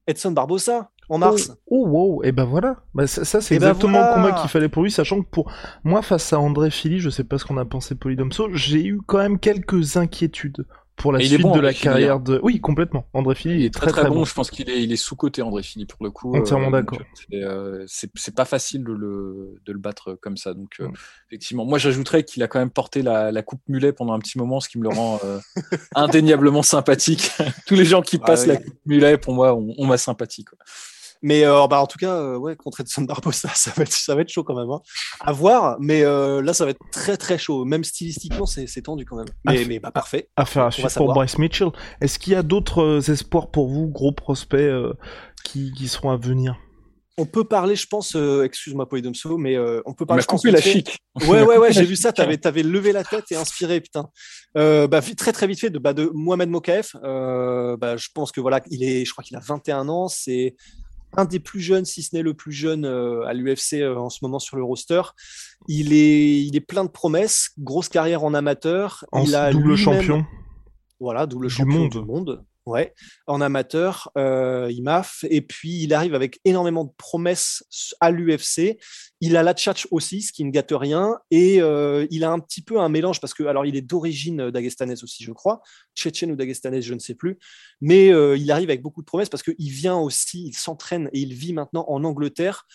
Edson 0.07 0.33
Barbosa, 0.33 0.91
en 1.09 1.19
mars. 1.19 1.53
Oh, 1.67 1.87
wow, 1.89 2.23
et 2.25 2.33
ben 2.33 2.45
voilà. 2.45 2.77
Bah, 2.95 3.07
ça, 3.07 3.25
ça, 3.25 3.41
c'est 3.41 3.59
ben 3.59 3.69
exactement 3.69 3.99
voilà. 3.99 4.17
le 4.17 4.23
combat 4.31 4.41
qu'il 4.41 4.51
fallait 4.51 4.69
pour 4.69 4.83
lui, 4.83 4.91
sachant 4.91 5.23
que 5.23 5.29
pour 5.29 5.51
moi, 5.85 6.03
face 6.03 6.33
à 6.33 6.39
André 6.41 6.71
Philly, 6.71 6.99
je 6.99 7.09
sais 7.11 7.25
pas 7.25 7.39
ce 7.39 7.45
qu'on 7.45 7.57
a 7.59 7.65
pensé 7.65 7.95
Polydomso, 7.95 8.49
j'ai 8.53 8.85
eu 8.85 9.01
quand 9.07 9.19
même 9.19 9.39
quelques 9.39 9.97
inquiétudes 9.97 10.67
pour 10.97 11.13
la 11.13 11.21
Et 11.21 11.23
il 11.25 11.27
est 11.33 11.37
suite 11.37 11.43
bon, 11.43 11.57
de 11.57 11.61
la 11.61 11.69
André 11.69 11.75
Philly, 11.75 11.89
hein. 11.89 11.93
carrière 11.93 12.21
de. 12.21 12.41
Oui, 12.43 12.61
complètement. 12.61 13.07
André 13.13 13.35
Philly 13.35 13.61
il 13.61 13.65
est 13.65 13.75
très 13.75 13.91
très, 13.91 14.09
bon. 14.09 14.25
Je 14.25 14.35
pense 14.35 14.51
qu'il 14.51 14.69
est, 14.71 14.83
il 14.83 14.93
est 14.93 14.97
sous-coté, 14.97 15.43
André 15.43 15.63
Philly, 15.63 15.87
pour 15.87 16.05
le 16.05 16.11
coup. 16.11 16.35
Entièrement 16.37 16.71
donc, 16.71 16.91
d'accord. 16.93 16.99
c'est, 17.15 17.43
euh, 17.43 17.85
C'est 17.87 18.11
c'est 18.15 18.35
pas 18.35 18.45
facile 18.45 18.85
de 18.85 18.93
le, 18.93 19.55
de 19.65 19.73
le 19.73 19.79
battre 19.79 20.15
comme 20.21 20.37
ça. 20.37 20.55
Donc, 20.55 20.75
euh, 20.81 20.89
Mm. 20.89 20.93
effectivement, 21.31 21.65
moi, 21.65 21.79
j'ajouterais 21.79 22.25
qu'il 22.25 22.43
a 22.43 22.49
quand 22.49 22.59
même 22.59 22.71
porté 22.71 23.03
la, 23.03 23.33
la 23.33 23.43
coupe 23.43 23.63
mulet 23.69 23.93
pendant 23.93 24.13
un 24.13 24.19
petit 24.19 24.39
moment, 24.39 24.61
ce 24.61 24.69
qui 24.69 24.79
me 24.79 24.85
le 24.85 24.91
rend 24.91 25.19
euh, 25.25 25.39
indéniablement 25.95 26.63
sympathique. 26.63 27.31
Tous 27.67 27.75
les 27.75 27.85
gens 27.85 28.03
qui 28.03 28.19
Ah 28.23 28.27
passent 28.27 28.43
oui. 28.43 28.49
la 28.49 28.57
coupe 28.57 28.79
mulet, 28.87 29.19
pour 29.19 29.35
moi, 29.35 29.55
ont, 29.55 29.75
ont 29.79 29.87
ma 29.87 29.97
sympathie. 29.97 30.45
Mais 31.23 31.45
euh, 31.45 31.67
bah, 31.69 31.81
en 31.81 31.87
tout 31.87 31.99
cas, 31.99 32.15
euh, 32.15 32.37
ouais, 32.37 32.57
contre 32.57 32.81
Edson 32.81 33.03
Barbosa, 33.03 33.49
ça 33.55 33.73
va 33.77 33.85
être, 33.85 33.93
ça 33.93 34.15
va 34.15 34.23
être 34.23 34.29
chaud 34.29 34.45
quand 34.45 34.57
même. 34.57 34.71
Hein. 34.71 34.81
À 35.21 35.33
voir, 35.33 35.77
mais 35.81 36.03
euh, 36.03 36.43
là, 36.43 36.53
ça 36.53 36.65
va 36.65 36.73
être 36.73 36.81
très 36.91 37.17
très 37.17 37.39
chaud. 37.39 37.65
Même 37.65 37.85
stylistiquement, 37.85 38.47
c'est 38.47 38.67
c'est 38.67 38.83
tendu 38.83 39.05
quand 39.05 39.17
même. 39.17 39.29
Mais, 39.45 39.65
mais 39.65 39.79
bah, 39.79 39.91
parfait. 39.91 40.29
Affaire 40.37 40.63
à 40.63 40.67
va 40.67 40.71
suivre 40.73 40.91
pour. 40.95 41.15
Bryce 41.15 41.39
Mitchell. 41.39 41.71
Est-ce 42.01 42.19
qu'il 42.19 42.33
y 42.33 42.37
a 42.37 42.43
d'autres 42.43 43.11
espoirs 43.11 43.51
pour 43.51 43.69
vous, 43.69 43.89
gros 43.89 44.13
prospects, 44.13 44.59
euh, 44.59 44.93
qui, 45.45 45.73
qui 45.73 45.89
seront 45.89 46.11
à 46.11 46.17
venir? 46.17 46.57
On 47.19 47.27
peut 47.27 47.45
parler, 47.45 47.77
je 47.77 47.87
pense, 47.87 48.17
euh, 48.17 48.43
excuse-moi 48.43 48.89
Polydomso, 48.89 49.37
mais 49.37 49.55
euh, 49.55 49.83
on 49.85 49.93
peut 49.93 50.05
On 50.05 50.07
parler. 50.07 50.21
m'a 50.21 50.23
je 50.23 50.27
pense, 50.29 50.41
coupé 50.41 50.51
la 50.51 50.63
chic. 50.63 50.97
Ouais, 51.29 51.43
ouais, 51.43 51.59
ouais, 51.59 51.71
j'ai 51.71 51.85
vu 51.85 51.95
ça. 51.95 52.11
T'avais, 52.13 52.45
avais 52.47 52.63
levé 52.63 52.93
la 52.93 53.05
tête 53.05 53.31
et 53.31 53.37
inspiré, 53.37 53.83
putain. 53.83 54.09
Euh, 54.57 54.87
bah, 54.87 55.03
très, 55.03 55.33
très 55.33 55.47
vite 55.47 55.61
fait 55.61 55.69
de, 55.69 55.79
bah, 55.79 55.93
de 55.93 56.11
Mohamed 56.15 56.49
Mokaef. 56.49 56.97
Euh, 57.05 57.77
bah, 57.77 57.99
je 57.99 58.09
pense 58.15 58.33
que 58.33 58.41
voilà, 58.41 58.63
il 58.71 58.83
est, 58.83 59.05
je 59.05 59.13
crois 59.13 59.23
qu'il 59.23 59.37
a 59.37 59.41
21 59.41 59.91
ans. 59.91 60.09
C'est 60.09 60.57
un 61.17 61.25
des 61.25 61.41
plus 61.41 61.61
jeunes, 61.61 61.85
si 61.85 62.03
ce 62.03 62.15
n'est 62.17 62.23
le 62.23 62.35
plus 62.35 62.53
jeune 62.53 62.85
euh, 62.85 63.25
à 63.27 63.35
l'UFC 63.35 63.75
euh, 63.75 63.97
en 63.97 64.11
ce 64.11 64.19
moment 64.23 64.39
sur 64.39 64.57
le 64.57 64.65
roster. 64.65 65.03
Il 65.69 65.93
est, 65.93 66.43
il 66.43 66.57
est 66.57 66.61
plein 66.61 66.85
de 66.85 66.91
promesses. 66.91 67.51
Grosse 67.59 67.89
carrière 67.89 68.25
en 68.25 68.35
amateur. 68.35 69.05
En 69.13 69.23
il 69.23 69.35
a 69.35 69.53
double 69.53 69.77
champion 69.77 70.25
voilà, 71.03 71.27
double 71.27 71.49
Du 71.49 71.55
champion 71.55 71.81
monde. 71.81 71.91
du 71.91 72.01
monde. 72.01 72.45
Ouais, 72.65 72.95
en 73.27 73.41
amateur, 73.41 74.11
euh, 74.17 74.71
IMAF. 74.71 75.25
Et 75.29 75.41
puis, 75.41 75.83
il 75.83 75.93
arrive 75.93 76.15
avec 76.15 76.39
énormément 76.45 76.85
de 76.85 76.93
promesses 76.97 77.65
à 77.99 78.13
l'UFC. 78.13 78.79
Il 79.21 79.37
a 79.37 79.43
la 79.43 79.53
tchatch 79.53 79.89
aussi, 79.91 80.23
ce 80.23 80.33
qui 80.33 80.45
ne 80.45 80.51
gâte 80.51 80.71
rien. 80.71 81.19
Et 81.33 81.61
euh, 81.61 82.07
il 82.11 82.23
a 82.23 82.31
un 82.31 82.39
petit 82.39 82.63
peu 82.63 82.79
un 82.79 82.89
mélange, 82.89 83.21
parce 83.21 83.35
que, 83.35 83.43
alors, 83.43 83.67
il 83.67 83.75
est 83.75 83.83
d'origine 83.83 84.51
dagestanaise 84.51 85.03
aussi, 85.03 85.25
je 85.25 85.33
crois. 85.33 85.61
Tchétchène 85.97 86.31
ou 86.31 86.37
dagestanaise, 86.37 86.85
je 86.85 86.95
ne 86.95 87.01
sais 87.01 87.17
plus. 87.17 87.39
Mais 87.81 88.13
euh, 88.13 88.37
il 88.37 88.51
arrive 88.53 88.71
avec 88.71 88.81
beaucoup 88.81 89.01
de 89.01 89.07
promesses 89.07 89.29
parce 89.29 89.43
qu'il 89.43 89.71
vient 89.71 89.97
aussi, 89.97 90.47
il 90.47 90.55
s'entraîne 90.55 91.11
et 91.13 91.21
il 91.21 91.35
vit 91.35 91.53
maintenant 91.53 91.85
en 91.89 92.05
Angleterre. 92.05 92.67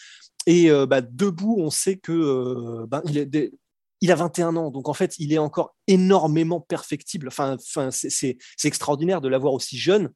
Et 0.47 0.69
euh, 0.69 0.85
bah, 0.85 1.01
debout, 1.01 1.55
on 1.59 1.69
sait 1.69 1.97
que 1.97 2.11
euh, 2.11 2.85
ben, 2.87 3.01
il 3.05 3.17
est 3.17 3.51
il 4.01 4.11
a 4.11 4.15
21 4.15 4.55
ans, 4.55 4.69
donc 4.71 4.89
en 4.89 4.93
fait, 4.93 5.15
il 5.19 5.33
est 5.33 5.37
encore 5.37 5.75
énormément 5.87 6.61
perfectible. 6.61 7.27
Enfin, 7.27 7.55
enfin 7.55 7.89
c'est- 7.91 8.37
extraordinaire 8.63 9.21
de 9.21 9.27
l'avoir 9.29 9.53
aussi 9.53 9.77
jeune. 9.77 10.11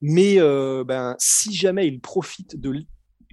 Mais 0.00 0.34
euh, 0.40 0.84
ben, 0.84 1.14
si 1.18 1.54
jamais 1.54 1.86
il 1.86 2.00
profite 2.00 2.60
de 2.60 2.70
l- 2.72 2.86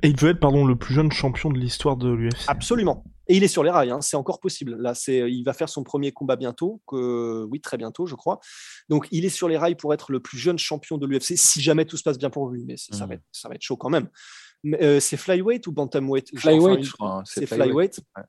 Et 0.04 0.10
il 0.10 0.18
veut 0.18 0.30
être, 0.30 0.40
pardon, 0.40 0.66
le 0.66 0.78
plus 0.78 0.94
jeune 0.94 1.12
champion 1.12 1.50
de 1.50 1.58
l'histoire 1.60 1.98
de 1.98 2.10
l'UFC. 2.12 2.46
absolument, 2.48 3.04
et 3.28 3.36
il 3.36 3.44
est 3.44 3.48
sur 3.50 3.64
les 3.64 3.70
rails, 3.72 3.90
hein, 3.92 4.02
c'est 4.02 4.16
encore 4.16 4.40
possible. 4.40 4.76
Là, 4.80 4.94
c'est, 4.96 5.30
il 5.32 5.44
va 5.44 5.54
faire 5.54 5.68
son 5.68 5.84
premier 5.84 6.12
combat 6.12 6.36
bientôt, 6.36 6.82
que, 6.88 7.44
oui, 7.52 7.60
très 7.60 7.78
bientôt, 7.78 8.06
je 8.06 8.16
crois. 8.16 8.40
Donc, 8.88 9.08
il 9.12 9.26
est 9.26 9.30
sur 9.30 9.50
les 9.50 9.58
rails 9.58 9.76
pour 9.76 9.94
être 9.94 10.12
le 10.12 10.20
plus 10.22 10.38
jeune 10.38 10.58
champion 10.60 10.98
de 10.98 11.06
l'UFC, 11.08 11.36
si 11.38 11.62
jamais 11.62 11.86
tout 11.86 11.98
se 11.98 12.04
passe 12.04 12.18
bien 12.18 12.30
pour 12.30 12.50
lui. 12.50 12.64
Mais 12.66 12.78
ça, 12.78 12.96
ça 12.96 13.06
va, 13.06 13.16
être, 13.16 13.24
ça 13.32 13.50
va 13.50 13.56
être 13.56 13.62
chaud 13.62 13.76
quand 13.78 13.90
même. 13.90 14.08
Euh, 14.82 15.00
c'est 15.00 15.18
flyweight 15.18 15.66
ou 15.68 15.72
bantamweight? 15.72 16.38
Flyweight, 16.38 16.78
enfin, 16.80 16.82
je 16.84 16.92
crois. 16.94 17.12
hein, 17.20 17.24
C'est 17.26 17.46
flyweight. 17.48 18.00
Ouais. 18.16 18.24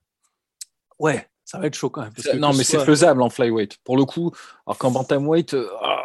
Ouais, 0.99 1.27
ça 1.51 1.59
va 1.59 1.67
être 1.67 1.75
chaud 1.75 1.91
quand 1.91 2.03
même. 2.03 2.13
parce 2.15 2.29
que 2.29 2.37
Non, 2.37 2.53
que 2.53 2.57
mais 2.59 2.65
ce 2.65 2.71
c'est 2.73 2.77
soit- 2.77 2.87
faisable 2.87 3.23
en 3.23 3.31
flyweight. 3.31 3.79
Pour 3.85 3.97
le 3.97 4.05
coup, 4.05 4.31
alors 4.67 4.79
qu'en 4.79 4.91
bantamweight. 4.91 5.55
euh, 5.55 5.67
ah, 5.83 5.97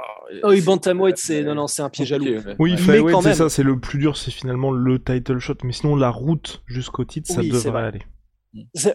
Oh 0.43 0.49
oui, 0.49 0.59
c'est- 0.59 0.65
bantamweight, 0.65 1.17
c'est 1.17 1.43
non, 1.43 1.53
non, 1.53 1.67
c'est 1.67 1.83
un 1.83 1.89
piège 1.89 2.11
à 2.11 2.17
loup. 2.17 2.25
Oui, 2.57 2.71
Ouais. 2.71 2.77
flyweight, 2.77 3.21
c'est 3.21 3.35
ça, 3.35 3.47
c'est 3.49 3.61
le 3.63 3.79
plus 3.79 3.99
dur, 3.99 4.17
c'est 4.17 4.31
finalement 4.31 4.71
le 4.71 4.97
title 5.03 5.37
shot, 5.37 5.53
mais 5.63 5.71
sinon 5.71 5.95
la 5.95 6.09
route 6.09 6.63
jusqu'au 6.65 7.05
titre, 7.05 7.31
ça 7.31 7.41
Oui, 7.41 7.49
devrait 7.49 7.69
vrai. 7.69 7.83
aller. 7.83 8.01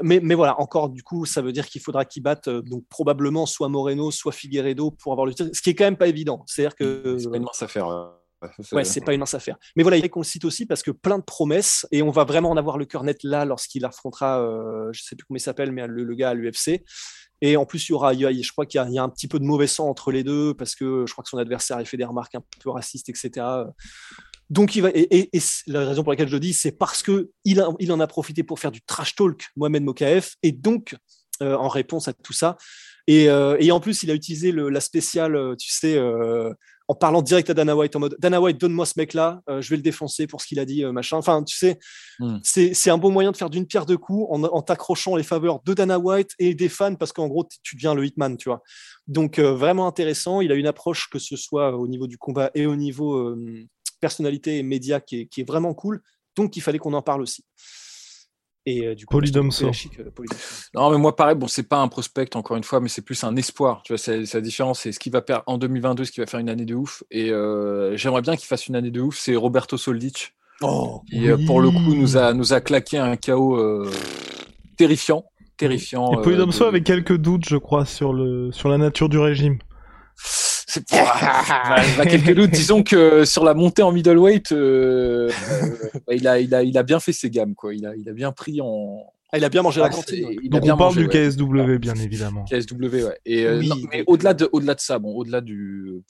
Mais, 0.02 0.20
mais, 0.22 0.34
voilà, 0.34 0.58
encore 0.58 0.88
du 0.88 1.02
coup, 1.02 1.26
ça 1.26 1.42
veut 1.42 1.52
dire 1.52 1.66
qu'il 1.66 1.82
faudra 1.82 2.04
qu'il 2.06 2.22
batte 2.22 2.48
donc 2.48 2.82
probablement 2.88 3.44
soit 3.46 3.68
Moreno, 3.68 4.10
soit 4.10 4.32
Figueredo 4.32 4.90
pour 4.90 5.12
avoir 5.12 5.26
le 5.26 5.34
titre, 5.34 5.50
ce 5.52 5.60
qui 5.62 5.70
est 5.70 5.74
quand 5.74 5.84
même 5.84 5.98
pas 5.98 6.08
évident. 6.08 6.42
C'est-à-dire 6.46 6.74
que 6.74 7.16
c'est 7.18 7.30
pas 7.30 7.36
une 7.36 7.42
mince 7.44 7.62
affaire. 7.62 7.86
Ouais, 8.72 8.84
c'est 8.84 9.00
pas 9.02 9.12
une 9.12 9.20
mince 9.20 9.34
affaire. 9.34 9.56
Mais 9.76 9.82
voilà, 9.82 9.96
il 9.96 10.10
qu'on 10.10 10.20
le 10.20 10.24
cite 10.24 10.44
aussi 10.44 10.66
parce 10.66 10.82
que 10.82 10.90
plein 10.90 11.18
de 11.18 11.24
promesses 11.24 11.86
et 11.92 12.02
on 12.02 12.10
va 12.10 12.24
vraiment 12.24 12.50
en 12.50 12.56
avoir 12.56 12.78
le 12.78 12.86
cœur 12.86 13.04
net 13.04 13.22
là 13.22 13.44
lorsqu'il 13.44 13.84
affrontera, 13.84 14.42
je 14.92 15.02
sais 15.02 15.16
plus 15.16 15.26
comment 15.26 15.36
il 15.36 15.40
s'appelle, 15.40 15.72
mais 15.72 15.86
le, 15.86 16.04
le 16.04 16.14
gars 16.14 16.30
à 16.30 16.34
l'UFC. 16.34 16.82
Et 17.42 17.56
en 17.56 17.64
plus, 17.64 17.88
il 17.88 17.92
y 17.92 17.94
aura, 17.94 18.12
je 18.12 18.52
crois 18.52 18.66
qu'il 18.66 18.80
y, 18.80 18.98
a 18.98 19.02
un 19.02 19.08
petit 19.08 19.28
peu 19.28 19.38
de 19.38 19.44
mauvais 19.44 19.66
sang 19.66 19.88
entre 19.88 20.12
les 20.12 20.22
deux 20.22 20.54
parce 20.54 20.74
que 20.74 21.04
je 21.06 21.12
crois 21.12 21.24
que 21.24 21.30
son 21.30 21.38
adversaire 21.38 21.78
a 21.78 21.84
fait 21.84 21.96
des 21.96 22.04
remarques 22.04 22.34
un 22.34 22.42
peu 22.62 22.70
racistes, 22.70 23.08
etc. 23.08 23.46
Donc, 24.50 24.74
il 24.74 24.82
va, 24.82 24.90
et, 24.92 25.30
la 25.66 25.86
raison 25.86 26.02
pour 26.02 26.12
laquelle 26.12 26.28
je 26.28 26.34
le 26.34 26.40
dis, 26.40 26.52
c'est 26.52 26.72
parce 26.72 27.02
que 27.02 27.30
il, 27.44 27.64
il, 27.78 27.92
en 27.92 28.00
a 28.00 28.06
profité 28.06 28.42
pour 28.42 28.58
faire 28.58 28.72
du 28.72 28.82
trash 28.82 29.14
talk, 29.14 29.46
Mohamed 29.56 29.84
Mokaef, 29.84 30.34
et 30.42 30.52
donc, 30.52 30.96
euh, 31.40 31.54
en 31.54 31.68
réponse 31.68 32.08
à 32.08 32.12
tout 32.12 32.32
ça. 32.32 32.58
Et, 33.06 33.30
euh, 33.30 33.56
et, 33.58 33.72
en 33.72 33.80
plus, 33.80 34.02
il 34.02 34.10
a 34.10 34.14
utilisé 34.14 34.52
le, 34.52 34.68
la 34.68 34.80
spéciale, 34.80 35.36
euh, 35.36 35.54
tu 35.56 35.70
sais, 35.70 35.98
en 36.90 36.94
parlant 36.96 37.22
direct 37.22 37.48
à 37.48 37.54
Dana 37.54 37.76
White 37.76 37.94
en 37.94 38.00
mode 38.00 38.16
Dana 38.18 38.40
White, 38.40 38.58
donne-moi 38.60 38.84
ce 38.84 38.94
mec-là, 38.96 39.42
euh, 39.48 39.60
je 39.60 39.70
vais 39.70 39.76
le 39.76 39.82
défoncer 39.82 40.26
pour 40.26 40.40
ce 40.40 40.48
qu'il 40.48 40.58
a 40.58 40.64
dit, 40.64 40.82
euh, 40.82 40.90
machin. 40.90 41.18
Enfin, 41.18 41.44
tu 41.44 41.56
sais, 41.56 41.78
hmm. 42.18 42.38
c'est 42.42 42.90
un 42.90 42.98
bon 42.98 43.12
moyen 43.12 43.30
de 43.30 43.36
faire 43.36 43.48
d'une 43.48 43.64
pierre 43.64 43.86
deux 43.86 43.96
coups 43.96 44.26
en, 44.28 44.60
t'accrochant 44.60 45.14
les 45.14 45.22
faveurs 45.22 45.60
de 45.64 45.72
Dana 45.72 46.00
White 46.00 46.32
et 46.40 46.52
des 46.52 46.68
fans 46.68 46.96
parce 46.96 47.12
qu'en 47.12 47.28
gros, 47.28 47.46
tu 47.62 47.76
deviens 47.76 47.94
le 47.94 48.04
hitman, 48.04 48.36
tu 48.36 48.48
vois. 48.48 48.64
Donc, 49.06 49.38
euh, 49.38 49.54
vraiment 49.54 49.86
intéressant. 49.86 50.40
Il 50.40 50.50
a 50.50 50.56
une 50.56 50.66
approche, 50.66 51.08
que 51.10 51.20
ce 51.20 51.36
soit 51.36 51.76
au 51.76 51.86
niveau 51.86 52.08
du 52.08 52.18
combat 52.18 52.50
et 52.56 52.66
au 52.66 52.74
niveau 52.74 53.36
personnalité 54.00 54.58
et 54.58 54.64
média, 54.64 54.98
qui 55.00 55.20
est, 55.20 55.26
qui 55.26 55.42
est 55.42 55.46
vraiment 55.46 55.74
cool. 55.74 56.02
Donc, 56.34 56.56
il 56.56 56.60
fallait 56.60 56.78
qu'on 56.78 56.94
en 56.94 57.02
parle 57.02 57.22
aussi. 57.22 57.44
Et 58.70 58.86
euh, 58.86 58.94
du 58.94 59.06
coup, 59.06 59.18
euh, 59.18 59.30
Non, 60.74 60.90
mais 60.90 60.98
moi, 60.98 61.16
pareil, 61.16 61.34
bon, 61.34 61.48
c'est 61.48 61.68
pas 61.68 61.78
un 61.78 61.88
prospect, 61.88 62.36
encore 62.36 62.56
une 62.56 62.64
fois, 62.64 62.80
mais 62.80 62.88
c'est 62.88 63.02
plus 63.02 63.22
un 63.24 63.34
espoir. 63.36 63.82
Tu 63.84 63.92
vois, 63.92 63.98
c'est 63.98 64.32
la 64.32 64.40
différence. 64.40 64.80
C'est 64.80 64.92
ce 64.92 64.98
qui 64.98 65.10
va 65.10 65.22
faire 65.22 65.42
en 65.46 65.58
2022, 65.58 66.04
ce 66.04 66.12
qui 66.12 66.20
va 66.20 66.26
faire 66.26 66.40
une 66.40 66.48
année 66.48 66.64
de 66.64 66.74
ouf. 66.74 67.02
Et 67.10 67.30
euh, 67.30 67.96
j'aimerais 67.96 68.22
bien 68.22 68.36
qu'il 68.36 68.46
fasse 68.46 68.66
une 68.66 68.76
année 68.76 68.90
de 68.90 69.00
ouf. 69.00 69.18
C'est 69.18 69.36
Roberto 69.36 69.76
Soldic. 69.76 70.34
Oh, 70.62 71.02
qui, 71.08 71.26
pour 71.46 71.60
le 71.60 71.70
coup, 71.70 71.94
nous 71.94 72.18
a, 72.18 72.34
nous 72.34 72.52
a 72.52 72.60
claqué 72.60 72.98
un 72.98 73.16
chaos 73.16 73.86
terrifiant. 74.76 75.24
Terrifiant. 75.56 76.12
Et 76.12 76.22
Polydomso 76.22 76.64
avait 76.64 76.82
quelques 76.82 77.16
doutes, 77.16 77.48
je 77.48 77.56
crois, 77.56 77.84
sur, 77.84 78.12
le, 78.12 78.50
sur 78.52 78.68
la 78.68 78.78
nature 78.78 79.08
du 79.08 79.18
régime. 79.18 79.58
C'est 80.70 80.88
bah, 80.92 82.06
quelques 82.06 82.32
doutes. 82.32 82.50
Disons 82.50 82.84
que 82.84 83.24
sur 83.24 83.44
la 83.44 83.54
montée 83.54 83.82
en 83.82 83.90
middleweight, 83.90 84.52
euh, 84.52 85.28
euh, 85.28 85.98
bah, 86.06 86.14
il, 86.14 86.28
a, 86.28 86.38
il, 86.38 86.54
a, 86.54 86.62
il 86.62 86.78
a 86.78 86.84
bien 86.84 87.00
fait 87.00 87.12
ses 87.12 87.28
gammes. 87.28 87.56
Quoi. 87.56 87.74
Il, 87.74 87.84
a, 87.86 87.96
il 87.96 88.08
a 88.08 88.12
bien 88.12 88.30
pris 88.30 88.60
en. 88.60 89.12
Ah, 89.32 89.38
il 89.38 89.44
a 89.44 89.48
bien 89.48 89.62
mangé 89.62 89.80
la 89.80 89.88
cantine. 89.88 90.28
Donc 90.44 90.62
on 90.64 90.76
parle 90.76 90.94
du 90.94 91.08
KSW, 91.08 91.78
bien 91.78 91.94
évidemment. 91.96 92.44
KSW, 92.44 92.84
ouais. 92.84 93.18
Et, 93.24 93.46
euh, 93.46 93.62
mais 93.90 94.04
au-delà 94.06 94.32
de, 94.32 94.48
au-delà 94.52 94.76
de 94.76 94.80
ça, 94.80 95.00
bon, 95.00 95.12
au-delà 95.16 95.40
du 95.40 96.02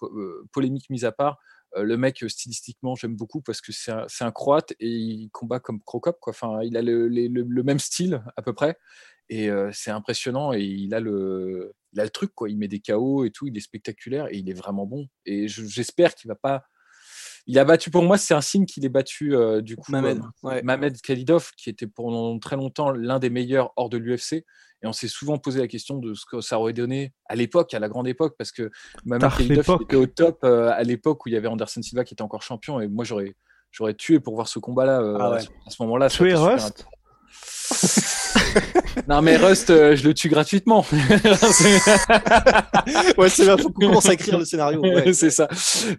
polémique 0.52 0.90
mise 0.90 1.06
à 1.06 1.12
part, 1.12 1.38
le 1.76 1.96
mec 1.96 2.24
stylistiquement 2.28 2.96
j'aime 2.96 3.14
beaucoup 3.14 3.40
parce 3.40 3.60
que 3.60 3.72
c'est 3.72 3.92
un, 3.92 4.06
un, 4.20 4.30
croate 4.30 4.72
et 4.80 4.88
il 4.88 5.30
combat 5.30 5.60
comme 5.60 5.80
Crocop 5.82 6.18
quoi. 6.20 6.32
Enfin, 6.32 6.60
il 6.64 6.76
a 6.76 6.82
le, 6.82 7.08
le, 7.08 7.28
le, 7.28 7.62
même 7.62 7.78
style 7.78 8.22
à 8.36 8.42
peu 8.42 8.52
près 8.52 8.76
et 9.28 9.50
c'est 9.72 9.90
impressionnant 9.90 10.52
et 10.52 10.62
il 10.62 10.94
a 10.94 11.00
le 11.00 11.74
il 11.92 12.00
a 12.00 12.04
le 12.04 12.10
truc, 12.10 12.32
quoi. 12.34 12.48
Il 12.48 12.58
met 12.58 12.68
des 12.68 12.80
KO 12.80 13.24
et 13.24 13.30
tout, 13.30 13.46
il 13.46 13.56
est 13.56 13.60
spectaculaire 13.60 14.26
et 14.30 14.36
il 14.36 14.48
est 14.48 14.54
vraiment 14.54 14.86
bon. 14.86 15.06
Et 15.26 15.48
j'espère 15.48 16.14
qu'il 16.14 16.28
va 16.28 16.34
pas. 16.34 16.64
Il 17.46 17.58
a 17.58 17.64
battu, 17.64 17.90
pour 17.90 18.02
moi, 18.02 18.18
c'est 18.18 18.34
un 18.34 18.40
signe 18.40 18.66
qu'il 18.66 18.84
est 18.84 18.90
battu, 18.90 19.34
euh, 19.34 19.60
du 19.60 19.76
coup, 19.76 19.90
Mamed, 19.90 20.22
euh, 20.44 20.90
Khalidov, 21.02 21.50
qui 21.56 21.70
était 21.70 21.86
pendant 21.86 22.38
très 22.38 22.56
longtemps 22.56 22.90
l'un 22.90 23.18
des 23.18 23.30
meilleurs 23.30 23.72
hors 23.76 23.88
de 23.88 23.96
l'UFC. 23.96 24.44
Et 24.82 24.86
on 24.86 24.92
s'est 24.92 25.08
souvent 25.08 25.36
posé 25.36 25.60
la 25.60 25.66
question 25.66 25.98
de 25.98 26.14
ce 26.14 26.24
que 26.30 26.40
ça 26.40 26.58
aurait 26.58 26.72
donné 26.72 27.12
à 27.26 27.34
l'époque, 27.34 27.74
à 27.74 27.78
la 27.78 27.88
grande 27.88 28.08
époque, 28.08 28.34
parce 28.38 28.52
que 28.52 28.70
Mamed 29.04 29.30
Khalidov 29.36 29.78
était 29.82 29.96
au 29.96 30.06
top 30.06 30.38
euh, 30.44 30.70
à 30.70 30.82
l'époque 30.84 31.26
où 31.26 31.28
il 31.28 31.32
y 31.32 31.36
avait 31.36 31.48
Anderson 31.48 31.82
Silva 31.82 32.04
qui 32.04 32.14
était 32.14 32.22
encore 32.22 32.42
champion. 32.42 32.80
Et 32.80 32.88
moi, 32.88 33.04
j'aurais, 33.04 33.34
j'aurais 33.72 33.94
tué 33.94 34.20
pour 34.20 34.34
voir 34.34 34.48
ce 34.48 34.58
combat-là 34.58 35.02
ah 35.18 35.38
à 35.66 35.70
ce 35.70 35.82
moment-là. 35.82 36.08
Tuer 36.08 36.34
Rust 36.34 36.86
non 39.08 39.22
mais 39.22 39.36
Rust, 39.36 39.70
euh, 39.70 39.96
je 39.96 40.06
le 40.06 40.14
tue 40.14 40.28
gratuitement. 40.28 40.84
ouais, 43.18 43.28
c'est 43.28 43.44
bien, 43.44 43.56
faut 43.56 43.70
qu'on 43.70 43.86
commence 43.88 44.06
à 44.08 44.14
écrire 44.14 44.38
le 44.38 44.44
scénario. 44.44 44.82
c'est 45.12 45.30
ça. 45.30 45.48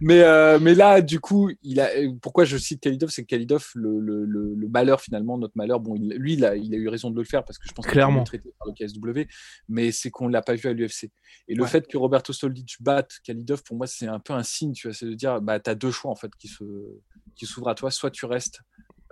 Mais 0.00 0.20
euh, 0.20 0.58
mais 0.60 0.74
là, 0.74 1.00
du 1.00 1.20
coup, 1.20 1.50
il 1.62 1.80
a. 1.80 1.88
Pourquoi 2.20 2.44
je 2.44 2.56
cite 2.56 2.80
Kalidov, 2.80 3.10
c'est 3.10 3.22
que 3.22 3.28
Kalidov, 3.28 3.66
le, 3.74 3.98
le, 4.00 4.24
le, 4.24 4.68
malheur 4.68 5.00
finalement, 5.00 5.38
notre 5.38 5.54
malheur. 5.56 5.80
Bon, 5.80 5.94
lui, 5.94 6.34
il 6.34 6.44
a, 6.44 6.56
il 6.56 6.74
a 6.74 6.76
eu 6.76 6.88
raison 6.88 7.10
de 7.10 7.18
le 7.18 7.24
faire 7.24 7.44
parce 7.44 7.58
que 7.58 7.68
je 7.68 7.72
pense 7.72 7.86
qu'il 7.86 7.98
est 7.98 8.24
traité 8.24 8.52
par 8.58 8.68
le 8.68 8.74
KSW, 8.74 9.28
mais 9.68 9.92
c'est 9.92 10.10
qu'on 10.10 10.28
l'a 10.28 10.42
pas 10.42 10.54
vu 10.54 10.68
à 10.68 10.72
l'UFC. 10.72 11.10
Et 11.48 11.54
le 11.54 11.64
fait 11.66 11.86
que 11.86 11.96
Roberto 11.96 12.32
Soldic 12.32 12.76
batte 12.80 13.12
Kalidov, 13.24 13.62
pour 13.62 13.76
moi, 13.76 13.86
c'est 13.86 14.06
un 14.06 14.20
peu 14.20 14.32
un 14.32 14.42
signe. 14.42 14.72
Tu 14.72 14.88
vois, 14.88 14.94
c'est 14.94 15.06
de 15.06 15.14
dire, 15.14 15.40
bah, 15.40 15.58
as 15.64 15.74
deux 15.74 15.90
choix 15.90 16.10
en 16.10 16.16
fait 16.16 16.30
qui 16.38 16.48
se 16.48 16.64
qui 17.34 17.46
s'ouvrent 17.46 17.68
à 17.68 17.74
toi. 17.74 17.90
Soit 17.90 18.10
tu 18.10 18.26
restes 18.26 18.60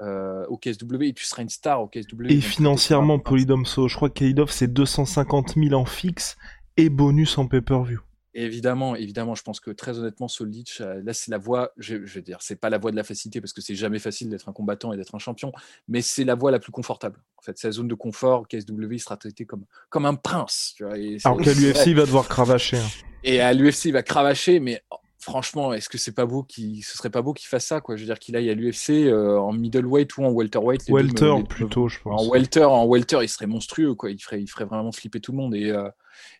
euh, 0.01 0.47
au 0.47 0.57
KSW 0.57 1.03
et 1.03 1.13
tu 1.13 1.25
seras 1.25 1.43
une 1.43 1.49
star 1.49 1.83
au 1.83 1.89
KSW. 1.89 2.27
Et 2.29 2.41
financièrement, 2.41 3.19
Polydomso, 3.19 3.89
je 3.89 3.97
crois 3.97 4.09
que 4.09 4.15
Kaidov 4.15 4.51
c'est 4.51 4.73
250 4.73 5.55
000 5.57 5.75
en 5.75 5.85
fixe 5.85 6.37
et 6.77 6.89
bonus 6.89 7.37
en 7.39 7.47
pay-per-view. 7.47 8.01
Évidemment, 8.33 8.95
évidemment, 8.95 9.35
je 9.35 9.43
pense 9.43 9.59
que 9.59 9.73
très 9.73 9.99
honnêtement, 9.99 10.29
Solic, 10.29 10.79
euh, 10.81 11.03
là, 11.05 11.13
c'est 11.13 11.33
la 11.33 11.39
voie, 11.39 11.73
je, 11.79 11.97
veux 11.97 12.23
dire, 12.23 12.39
c'est 12.41 12.55
pas 12.55 12.71
la 12.71 12.79
voie 12.79 12.93
de 12.93 12.97
la 12.97 13.03
facilité 13.03 13.41
parce 13.41 13.53
que 13.53 13.61
c'est 13.61 13.75
jamais 13.75 13.99
facile 13.99 14.31
d'être 14.31 14.49
un 14.49 14.53
combattant 14.53 14.93
et 14.93 14.97
d'être 14.97 15.17
un 15.17 15.19
champion, 15.19 15.51
mais 15.89 16.01
c'est 16.01 16.23
la 16.23 16.37
voie 16.37 16.53
la 16.53 16.61
plus 16.61 16.71
confortable. 16.71 17.19
En 17.39 17.43
fait, 17.43 17.59
c'est 17.59 17.67
la 17.67 17.73
zone 17.73 17.89
de 17.89 17.95
confort. 17.95 18.47
KSW, 18.47 18.93
il 18.93 19.01
sera 19.01 19.17
traité 19.17 19.47
comme, 19.47 19.65
comme 19.89 20.07
un 20.07 20.15
prince. 20.15 20.75
Tu 20.77 20.85
vois, 20.85 20.95
Alors 21.25 21.41
qu'à 21.41 21.53
l'UFC, 21.55 21.87
il 21.89 21.97
va 21.97 22.07
devoir 22.07 22.29
cravacher. 22.29 22.79
Hein. 22.79 22.89
Et 23.25 23.41
à 23.41 23.53
l'UFC, 23.53 23.87
il 23.87 23.93
va 23.93 24.05
cravacher, 24.05 24.61
mais 24.61 24.81
franchement, 25.21 25.73
est-ce 25.73 25.89
que 25.89 25.99
c'est 25.99 26.15
pas 26.15 26.27
beau 26.27 26.43
qui, 26.43 26.83
ce 26.83 26.97
serait 26.97 27.11
pas 27.11 27.23
beau 27.23 27.33
qu'il 27.33 27.47
fasse 27.47 27.67
ça, 27.67 27.81
quoi? 27.81 27.97
Je 27.97 28.01
veux 28.01 28.07
dire 28.07 28.19
qu'il 28.19 28.37
aille 28.37 28.51
à 28.51 28.55
l'UFC 28.55 28.91
euh, 28.91 29.39
en 29.39 29.53
middleweight 29.53 30.17
ou 30.17 30.25
en 30.25 30.31
welterweight. 30.31 30.89
Les 30.89 30.95
welter 30.95 31.45
plutôt, 31.49 31.89
je 31.89 32.01
pense. 32.01 32.21
En 32.21 32.31
welter, 32.31 32.65
en 32.65 32.87
welter, 32.87 33.19
il 33.23 33.29
serait 33.29 33.47
monstrueux, 33.47 33.95
quoi. 33.95 34.11
Il 34.11 34.19
ferait, 34.19 34.41
il 34.41 34.49
ferait 34.49 34.65
vraiment 34.65 34.93
flipper 34.93 35.21
tout 35.21 35.33
le 35.33 35.39
monde. 35.39 35.55
Et 35.55 35.71
euh, 35.71 35.89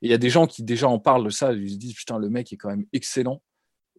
il 0.03 0.11
y 0.11 0.15
a 0.15 0.19
des 0.19 0.31
gens 0.31 0.47
qui 0.47 0.63
déjà 0.63 0.89
en 0.89 0.99
parlent 0.99 1.25
de 1.25 1.31
ça. 1.31 1.53
Ils 1.53 1.71
se 1.71 1.77
disent 1.77 1.95
putain, 1.95 2.19
le 2.19 2.31
mec 2.31 2.53
est 2.53 2.57
quand 2.57 2.71
même 2.71 2.87
excellent. 2.93 3.43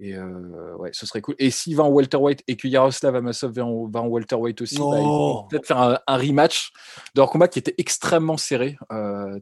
Et 0.02 0.16
euh, 0.16 0.76
ouais, 0.78 0.90
ce 0.94 1.06
serait 1.06 1.22
cool. 1.22 1.36
Et 1.38 1.52
s'il 1.52 1.76
va 1.76 1.84
en 1.84 1.90
welterweight 1.90 2.44
et 2.48 2.58
que 2.58 2.68
Yaroslav 2.68 3.16
Amosov 3.16 3.54
va 3.54 3.66
en, 3.66 3.88
va 3.88 4.02
en 4.02 4.08
welterweight 4.08 4.62
aussi, 4.62 4.78
bah, 4.78 4.84
oh. 4.86 5.46
peut-être 5.50 5.68
faire 5.68 6.02
un, 6.08 6.18
rematch 6.18 6.74
de 7.16 7.22
leur 7.22 7.30
combat 7.30 7.48
qui 7.48 7.60
était 7.60 7.76
extrêmement 7.78 8.38
serré 8.38 8.78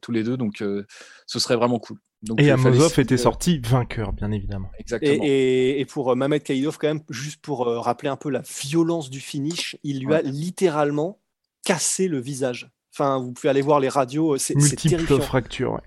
tous 0.02 0.12
les 0.12 0.24
deux. 0.24 0.36
Donc 0.36 0.58
ce 0.58 1.40
serait 1.40 1.56
vraiment 1.56 1.80
cool 1.80 1.98
et 2.38 2.52
Amosov 2.52 3.00
était 3.00 3.18
sorti 3.18 3.60
vainqueur, 3.60 4.14
bien 4.14 4.32
évidemment. 4.32 4.70
Exactement. 4.78 5.24
Et, 5.24 5.86
pour 5.90 6.12
euh, 6.12 6.16
Mamed 6.16 6.44
Kaidov, 6.44 6.78
quand 6.78 6.88
même, 6.88 7.02
juste 7.10 7.42
pour 7.42 7.68
euh, 7.68 7.80
rappeler 7.80 8.10
un 8.10 8.18
peu 8.18 8.30
la 8.30 8.42
violence 8.42 9.10
du 9.10 9.20
finish, 9.20 9.78
il 9.84 10.04
lui 10.04 10.14
a 10.14 10.22
littéralement 10.22 11.20
cassé 11.64 12.08
le 12.08 12.20
visage. 12.20 12.72
Enfin, 12.94 13.20
vous 13.20 13.32
pouvez 13.32 13.50
aller 13.50 13.62
voir 13.62 13.80
les 13.80 13.90
radios, 13.90 14.38
c'est 14.38 14.56
terrifiant. 14.56 15.22
fractures, 15.22 15.74
ouais. 15.74 15.80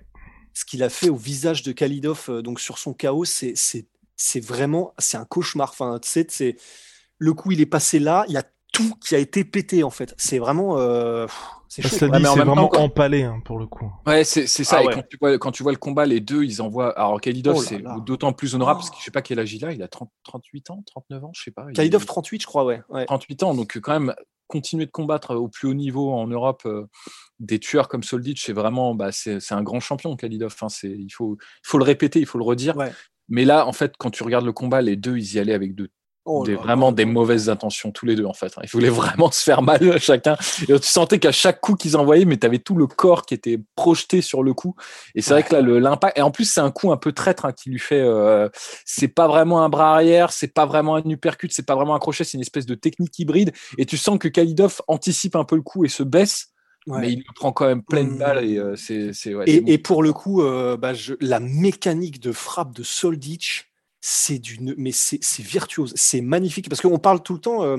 Ce 0.54 0.64
qu'il 0.64 0.82
a 0.82 0.90
fait 0.90 1.08
au 1.08 1.16
visage 1.16 1.62
de 1.62 1.72
Kalidov, 1.72 2.42
donc 2.42 2.61
sur 2.61 2.78
son 2.78 2.92
chaos, 2.92 3.24
c'est 3.24 3.54
vraiment, 4.40 4.94
c'est 4.98 5.16
un 5.16 5.25
cauchemar. 5.25 5.70
Enfin, 5.70 5.98
tu 6.01 6.09
sais, 6.09 6.27
c'est 6.29 6.57
le 7.18 7.33
coup, 7.35 7.53
il 7.53 7.61
est 7.61 7.66
passé 7.66 7.98
là, 7.98 8.25
il 8.29 8.35
y 8.35 8.37
a 8.37 8.44
tout 8.72 8.94
qui 9.07 9.14
a 9.14 9.18
été 9.18 9.44
pété 9.44 9.85
en 9.85 9.90
fait. 9.90 10.14
C'est 10.16 10.38
vraiment. 10.38 10.79
Euh, 10.79 11.27
c'est 11.68 12.07
vraiment 12.07 12.70
empalé 12.75 13.22
hein, 13.22 13.40
pour 13.44 13.59
le 13.59 13.66
coup. 13.66 13.90
Ouais, 14.07 14.25
c'est 14.25 14.46
ça. 14.46 14.81
Ah 14.81 14.83
et 14.83 14.94
quand, 14.94 15.03
tu 15.09 15.16
vois, 15.18 15.38
quand, 15.38 15.53
tu 15.53 15.62
vois, 15.62 15.72
le 15.72 15.79
combat, 15.79 16.05
les 16.05 16.20
deux, 16.20 16.44
ils 16.44 16.61
envoient. 16.61 16.98
Alors, 16.98 17.18
Kalidov, 17.20 17.57
oh 17.57 17.62
c'est 17.62 17.83
d'autant 18.05 18.33
plus 18.35 18.55
honorable 18.55 18.81
parce 18.81 18.90
que 18.90 18.96
je 18.98 19.05
sais 19.05 19.11
pas 19.11 19.22
quel 19.22 19.38
âge 19.38 19.55
il 19.55 19.64
a. 19.64 19.72
Il 19.72 19.83
a 19.83 19.88
30, 19.88 20.11
38 20.25 20.70
ans, 20.70 20.83
39 20.87 21.25
ans, 21.25 21.31
je 21.35 21.42
sais 21.42 21.51
pas. 21.51 21.66
Kalidov, 21.72 22.05
38, 22.05 22.42
je 22.42 22.46
crois, 22.46 22.64
ouais. 22.64 22.83
38 23.07 23.42
ans, 23.44 23.55
donc 23.55 23.79
quand 23.81 23.92
même, 23.92 24.14
continuer 24.48 24.85
de 24.85 24.90
combattre 24.90 25.35
au 25.35 25.48
plus 25.48 25.68
haut 25.68 25.75
niveau 25.75 26.12
en 26.12 26.27
Europe. 26.27 26.62
Euh, 26.66 26.87
des 27.40 27.59
tueurs 27.59 27.88
comme 27.88 28.05
Soldic, 28.05 28.38
c'est 28.38 28.53
vraiment, 28.53 28.94
bah, 28.94 29.11
c'est 29.11 29.53
un 29.53 29.62
grand 29.62 29.81
champion, 29.81 30.14
Kalidov. 30.14 30.55
Enfin, 30.55 30.68
il 30.85 31.11
faut, 31.11 31.37
il 31.40 31.68
faut 31.68 31.79
le 31.79 31.85
répéter, 31.85 32.20
il 32.20 32.27
faut 32.27 32.38
le 32.38 32.44
redire. 32.44 32.77
Mais 33.32 33.46
là, 33.46 33.66
en 33.66 33.72
fait, 33.72 33.94
quand 33.98 34.10
tu 34.10 34.22
regardes 34.22 34.44
le 34.44 34.52
combat, 34.52 34.82
les 34.82 34.94
deux, 34.94 35.16
ils 35.16 35.34
y 35.34 35.38
allaient 35.38 35.54
avec 35.54 35.74
de 35.74 35.88
Oh 36.24 36.44
vraiment 36.44 36.92
des 36.92 37.04
mauvaises 37.04 37.48
intentions 37.48 37.90
tous 37.90 38.06
les 38.06 38.14
deux 38.14 38.26
en 38.26 38.32
fait. 38.32 38.52
Hein. 38.56 38.60
Ils 38.62 38.70
voulaient 38.70 38.90
vraiment 38.90 39.32
se 39.32 39.42
faire 39.42 39.60
mal 39.60 39.98
chacun. 39.98 40.36
Et 40.62 40.66
tu 40.66 40.86
sentais 40.86 41.18
qu'à 41.18 41.32
chaque 41.32 41.60
coup 41.60 41.74
qu'ils 41.74 41.96
envoyaient, 41.96 42.24
mais 42.24 42.36
tu 42.36 42.46
avais 42.46 42.60
tout 42.60 42.76
le 42.76 42.86
corps 42.86 43.26
qui 43.26 43.34
était 43.34 43.58
projeté 43.74 44.22
sur 44.22 44.44
le 44.44 44.54
coup. 44.54 44.76
Et 45.16 45.20
c'est 45.20 45.32
vrai 45.32 45.42
que 45.42 45.52
là 45.52 45.60
l'impact. 45.60 46.16
Et 46.16 46.22
en 46.22 46.30
plus 46.30 46.44
c'est 46.44 46.60
un 46.60 46.70
coup 46.70 46.92
un 46.92 46.96
peu 46.96 47.10
traître 47.10 47.44
hein, 47.44 47.52
qui 47.52 47.70
lui 47.70 47.80
fait. 47.80 48.00
Euh, 48.00 48.48
c'est 48.84 49.08
pas 49.08 49.26
vraiment 49.26 49.64
un 49.64 49.68
bras 49.68 49.94
arrière, 49.94 50.30
c'est 50.30 50.54
pas 50.54 50.64
vraiment 50.64 50.94
un 50.94 51.02
uppercut, 51.10 51.48
c'est 51.52 51.66
pas 51.66 51.74
vraiment 51.74 51.96
un 51.96 51.98
crochet, 51.98 52.22
c'est 52.22 52.36
une 52.36 52.42
espèce 52.42 52.66
de 52.66 52.76
technique 52.76 53.18
hybride. 53.18 53.50
Et 53.76 53.84
tu 53.84 53.96
sens 53.96 54.16
que 54.16 54.28
Kalidov 54.28 54.80
anticipe 54.86 55.34
un 55.34 55.44
peu 55.44 55.56
le 55.56 55.62
coup 55.62 55.84
et 55.84 55.88
se 55.88 56.04
baisse. 56.04 56.51
Mais 56.86 57.12
il 57.12 57.18
le 57.18 57.34
prend 57.34 57.52
quand 57.52 57.66
même 57.66 57.82
pleine 57.82 58.10
mmh. 58.10 58.18
balle 58.18 58.44
et 58.44 58.58
euh, 58.58 58.74
c'est. 58.76 59.12
et, 59.46 59.72
et, 59.72 59.78
pour 59.78 60.02
le 60.02 60.12
coup, 60.12 60.42
euh, 60.42 60.76
bah, 60.76 60.94
je, 60.94 61.14
la 61.20 61.38
mécanique 61.38 62.20
de 62.20 62.32
frappe 62.32 62.74
de 62.74 62.82
Solditch, 62.82 63.70
c'est 64.00 64.40
d'une, 64.40 64.74
mais 64.76 64.90
c'est 64.92 65.20
virtuose, 65.38 65.92
c'est 65.94 66.20
magnifique 66.20 66.68
parce 66.68 66.80
qu'on 66.80 66.98
parle 66.98 67.22
tout 67.22 67.34
le 67.34 67.40
temps 67.40 67.62
euh, 67.62 67.76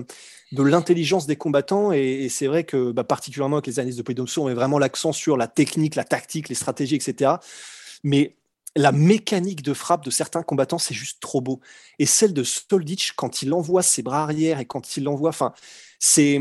de 0.53 0.63
l'intelligence 0.63 1.27
des 1.27 1.35
combattants 1.35 1.91
et, 1.91 2.29
c'est 2.29 2.47
vrai 2.47 2.63
que 2.63 2.93
bah, 2.93 3.03
particulièrement 3.03 3.57
avec 3.57 3.67
les 3.67 3.79
analyses 3.79 3.97
de 3.97 4.03
Poidomso, 4.03 4.43
on 4.43 4.47
met 4.47 4.53
vraiment 4.53 4.79
l'accent 4.79 5.11
sur 5.11 5.35
la 5.35 5.47
technique, 5.47 5.95
la 5.95 6.05
tactique, 6.05 6.47
les 6.47 6.55
stratégies, 6.55 6.95
etc. 6.95 7.33
Mais 8.03 8.37
la 8.75 8.93
mécanique 8.93 9.63
de 9.63 9.73
frappe 9.73 10.05
de 10.05 10.09
certains 10.09 10.43
combattants, 10.43 10.77
c'est 10.77 10.93
juste 10.93 11.19
trop 11.19 11.41
beau. 11.41 11.59
Et 11.99 12.05
celle 12.05 12.33
de 12.33 12.43
Stoldic, 12.43 13.11
quand 13.17 13.41
il 13.41 13.53
envoie 13.53 13.83
ses 13.83 14.01
bras 14.01 14.23
arrière 14.23 14.59
et 14.59 14.65
quand 14.65 14.95
il 14.95 15.07
envoie, 15.09 15.29
enfin, 15.29 15.53
c'est, 15.99 16.39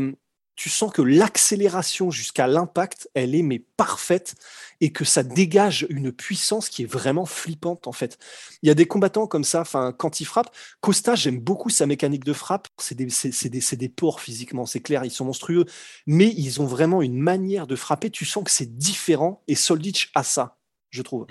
tu 0.55 0.69
sens 0.69 0.91
que 0.91 1.01
l'accélération 1.01 2.11
jusqu'à 2.11 2.47
l'impact, 2.47 3.09
elle 3.13 3.35
est 3.35 3.41
mais 3.41 3.59
parfaite 3.59 4.35
et 4.81 4.91
que 4.91 5.05
ça 5.05 5.23
dégage 5.23 5.85
une 5.89 6.11
puissance 6.11 6.69
qui 6.69 6.83
est 6.83 6.91
vraiment 6.91 7.25
flippante 7.25 7.87
en 7.87 7.91
fait. 7.91 8.17
Il 8.61 8.67
y 8.67 8.69
a 8.69 8.75
des 8.75 8.85
combattants 8.85 9.27
comme 9.27 9.43
ça, 9.43 9.61
enfin 9.61 9.93
quand 9.97 10.21
ils 10.21 10.25
frappent, 10.25 10.55
Costa, 10.81 11.15
j'aime 11.15 11.39
beaucoup 11.39 11.69
sa 11.69 11.85
mécanique 11.85 12.23
de 12.23 12.33
frappe, 12.33 12.67
c'est 12.77 12.95
des, 12.95 13.09
c'est, 13.09 13.49
des, 13.49 13.61
des 13.77 13.89
porcs 13.89 14.21
physiquement, 14.21 14.65
c'est 14.65 14.81
clair, 14.81 15.05
ils 15.05 15.11
sont 15.11 15.25
monstrueux, 15.25 15.65
mais 16.05 16.33
ils 16.37 16.61
ont 16.61 16.65
vraiment 16.65 17.01
une 17.01 17.17
manière 17.17 17.67
de 17.67 17.75
frapper, 17.75 18.09
tu 18.09 18.25
sens 18.25 18.43
que 18.43 18.51
c'est 18.51 18.77
différent 18.77 19.43
et 19.47 19.55
Soldic 19.55 20.11
a 20.15 20.23
ça, 20.23 20.57
je 20.89 21.01
trouve. 21.01 21.25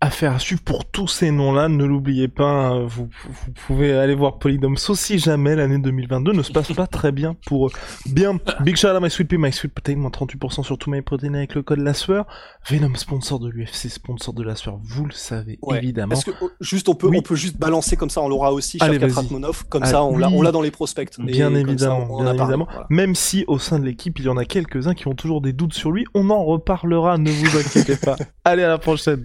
Affaire 0.00 0.32
à 0.32 0.38
suivre 0.38 0.62
pour 0.62 0.84
tous 0.84 1.08
ces 1.08 1.32
noms-là, 1.32 1.68
ne 1.68 1.84
l'oubliez 1.84 2.28
pas, 2.28 2.44
hein, 2.44 2.86
vous, 2.86 3.08
vous, 3.28 3.52
pouvez 3.66 3.92
aller 3.94 4.14
voir 4.14 4.38
Polydomso 4.38 4.94
si 4.94 5.18
jamais 5.18 5.56
l'année 5.56 5.78
2022 5.78 6.32
ne 6.32 6.42
se 6.44 6.52
passe 6.52 6.72
pas 6.72 6.86
très 6.86 7.10
bien 7.10 7.34
pour 7.46 7.66
eux. 7.66 7.70
Bien, 8.06 8.38
Big 8.60 8.76
shout 8.76 8.86
out 8.86 9.02
My 9.02 9.10
Sweet 9.10 9.28
Pea, 9.28 9.38
My 9.38 9.52
Sweet 9.52 9.74
Protein, 9.74 9.96
moins 9.96 10.10
38% 10.10 10.62
sur 10.62 10.78
tout 10.78 10.88
My 10.88 11.02
Protein 11.02 11.34
avec 11.34 11.56
le 11.56 11.62
code 11.62 11.80
La 11.80 11.94
Sueur. 11.94 12.26
Venom, 12.68 12.94
sponsor 12.94 13.40
de 13.40 13.48
l'UFC, 13.48 13.88
sponsor 13.88 14.34
de 14.34 14.44
La 14.44 14.54
Sueur, 14.54 14.78
vous 14.84 15.04
le 15.04 15.12
savez, 15.12 15.58
évidemment. 15.72 16.12
Est-ce 16.14 16.26
que, 16.26 16.30
oh, 16.42 16.50
juste, 16.60 16.88
on 16.88 16.94
peut, 16.94 17.10
on 17.12 17.20
peut 17.20 17.34
juste 17.34 17.58
balancer 17.58 17.96
comme 17.96 18.10
ça, 18.10 18.20
on 18.20 18.28
l'aura 18.28 18.52
aussi, 18.52 18.78
Allez, 18.80 19.00
comme 19.00 19.84
ça, 19.84 20.04
on 20.04 20.16
l'a, 20.16 20.30
on 20.30 20.42
l'a 20.42 20.52
dans 20.52 20.62
les 20.62 20.70
prospects. 20.70 21.18
Bien 21.18 21.52
évidemment, 21.56 22.22
bien 22.22 22.34
évidemment. 22.34 22.68
Même 22.88 23.16
si 23.16 23.42
au 23.48 23.58
sein 23.58 23.80
de 23.80 23.84
l'équipe, 23.84 24.16
il 24.20 24.26
y 24.26 24.28
en 24.28 24.36
a 24.36 24.44
quelques-uns 24.44 24.94
qui 24.94 25.08
ont 25.08 25.14
toujours 25.14 25.40
des 25.40 25.52
doutes 25.52 25.74
sur 25.74 25.90
lui, 25.90 26.04
on 26.14 26.30
en 26.30 26.44
reparlera, 26.44 27.18
ne 27.18 27.32
vous 27.32 27.58
inquiétez 27.58 27.96
pas. 27.96 28.14
Allez, 28.44 28.62
à 28.62 28.68
la 28.68 28.78
prochaine. 28.78 29.24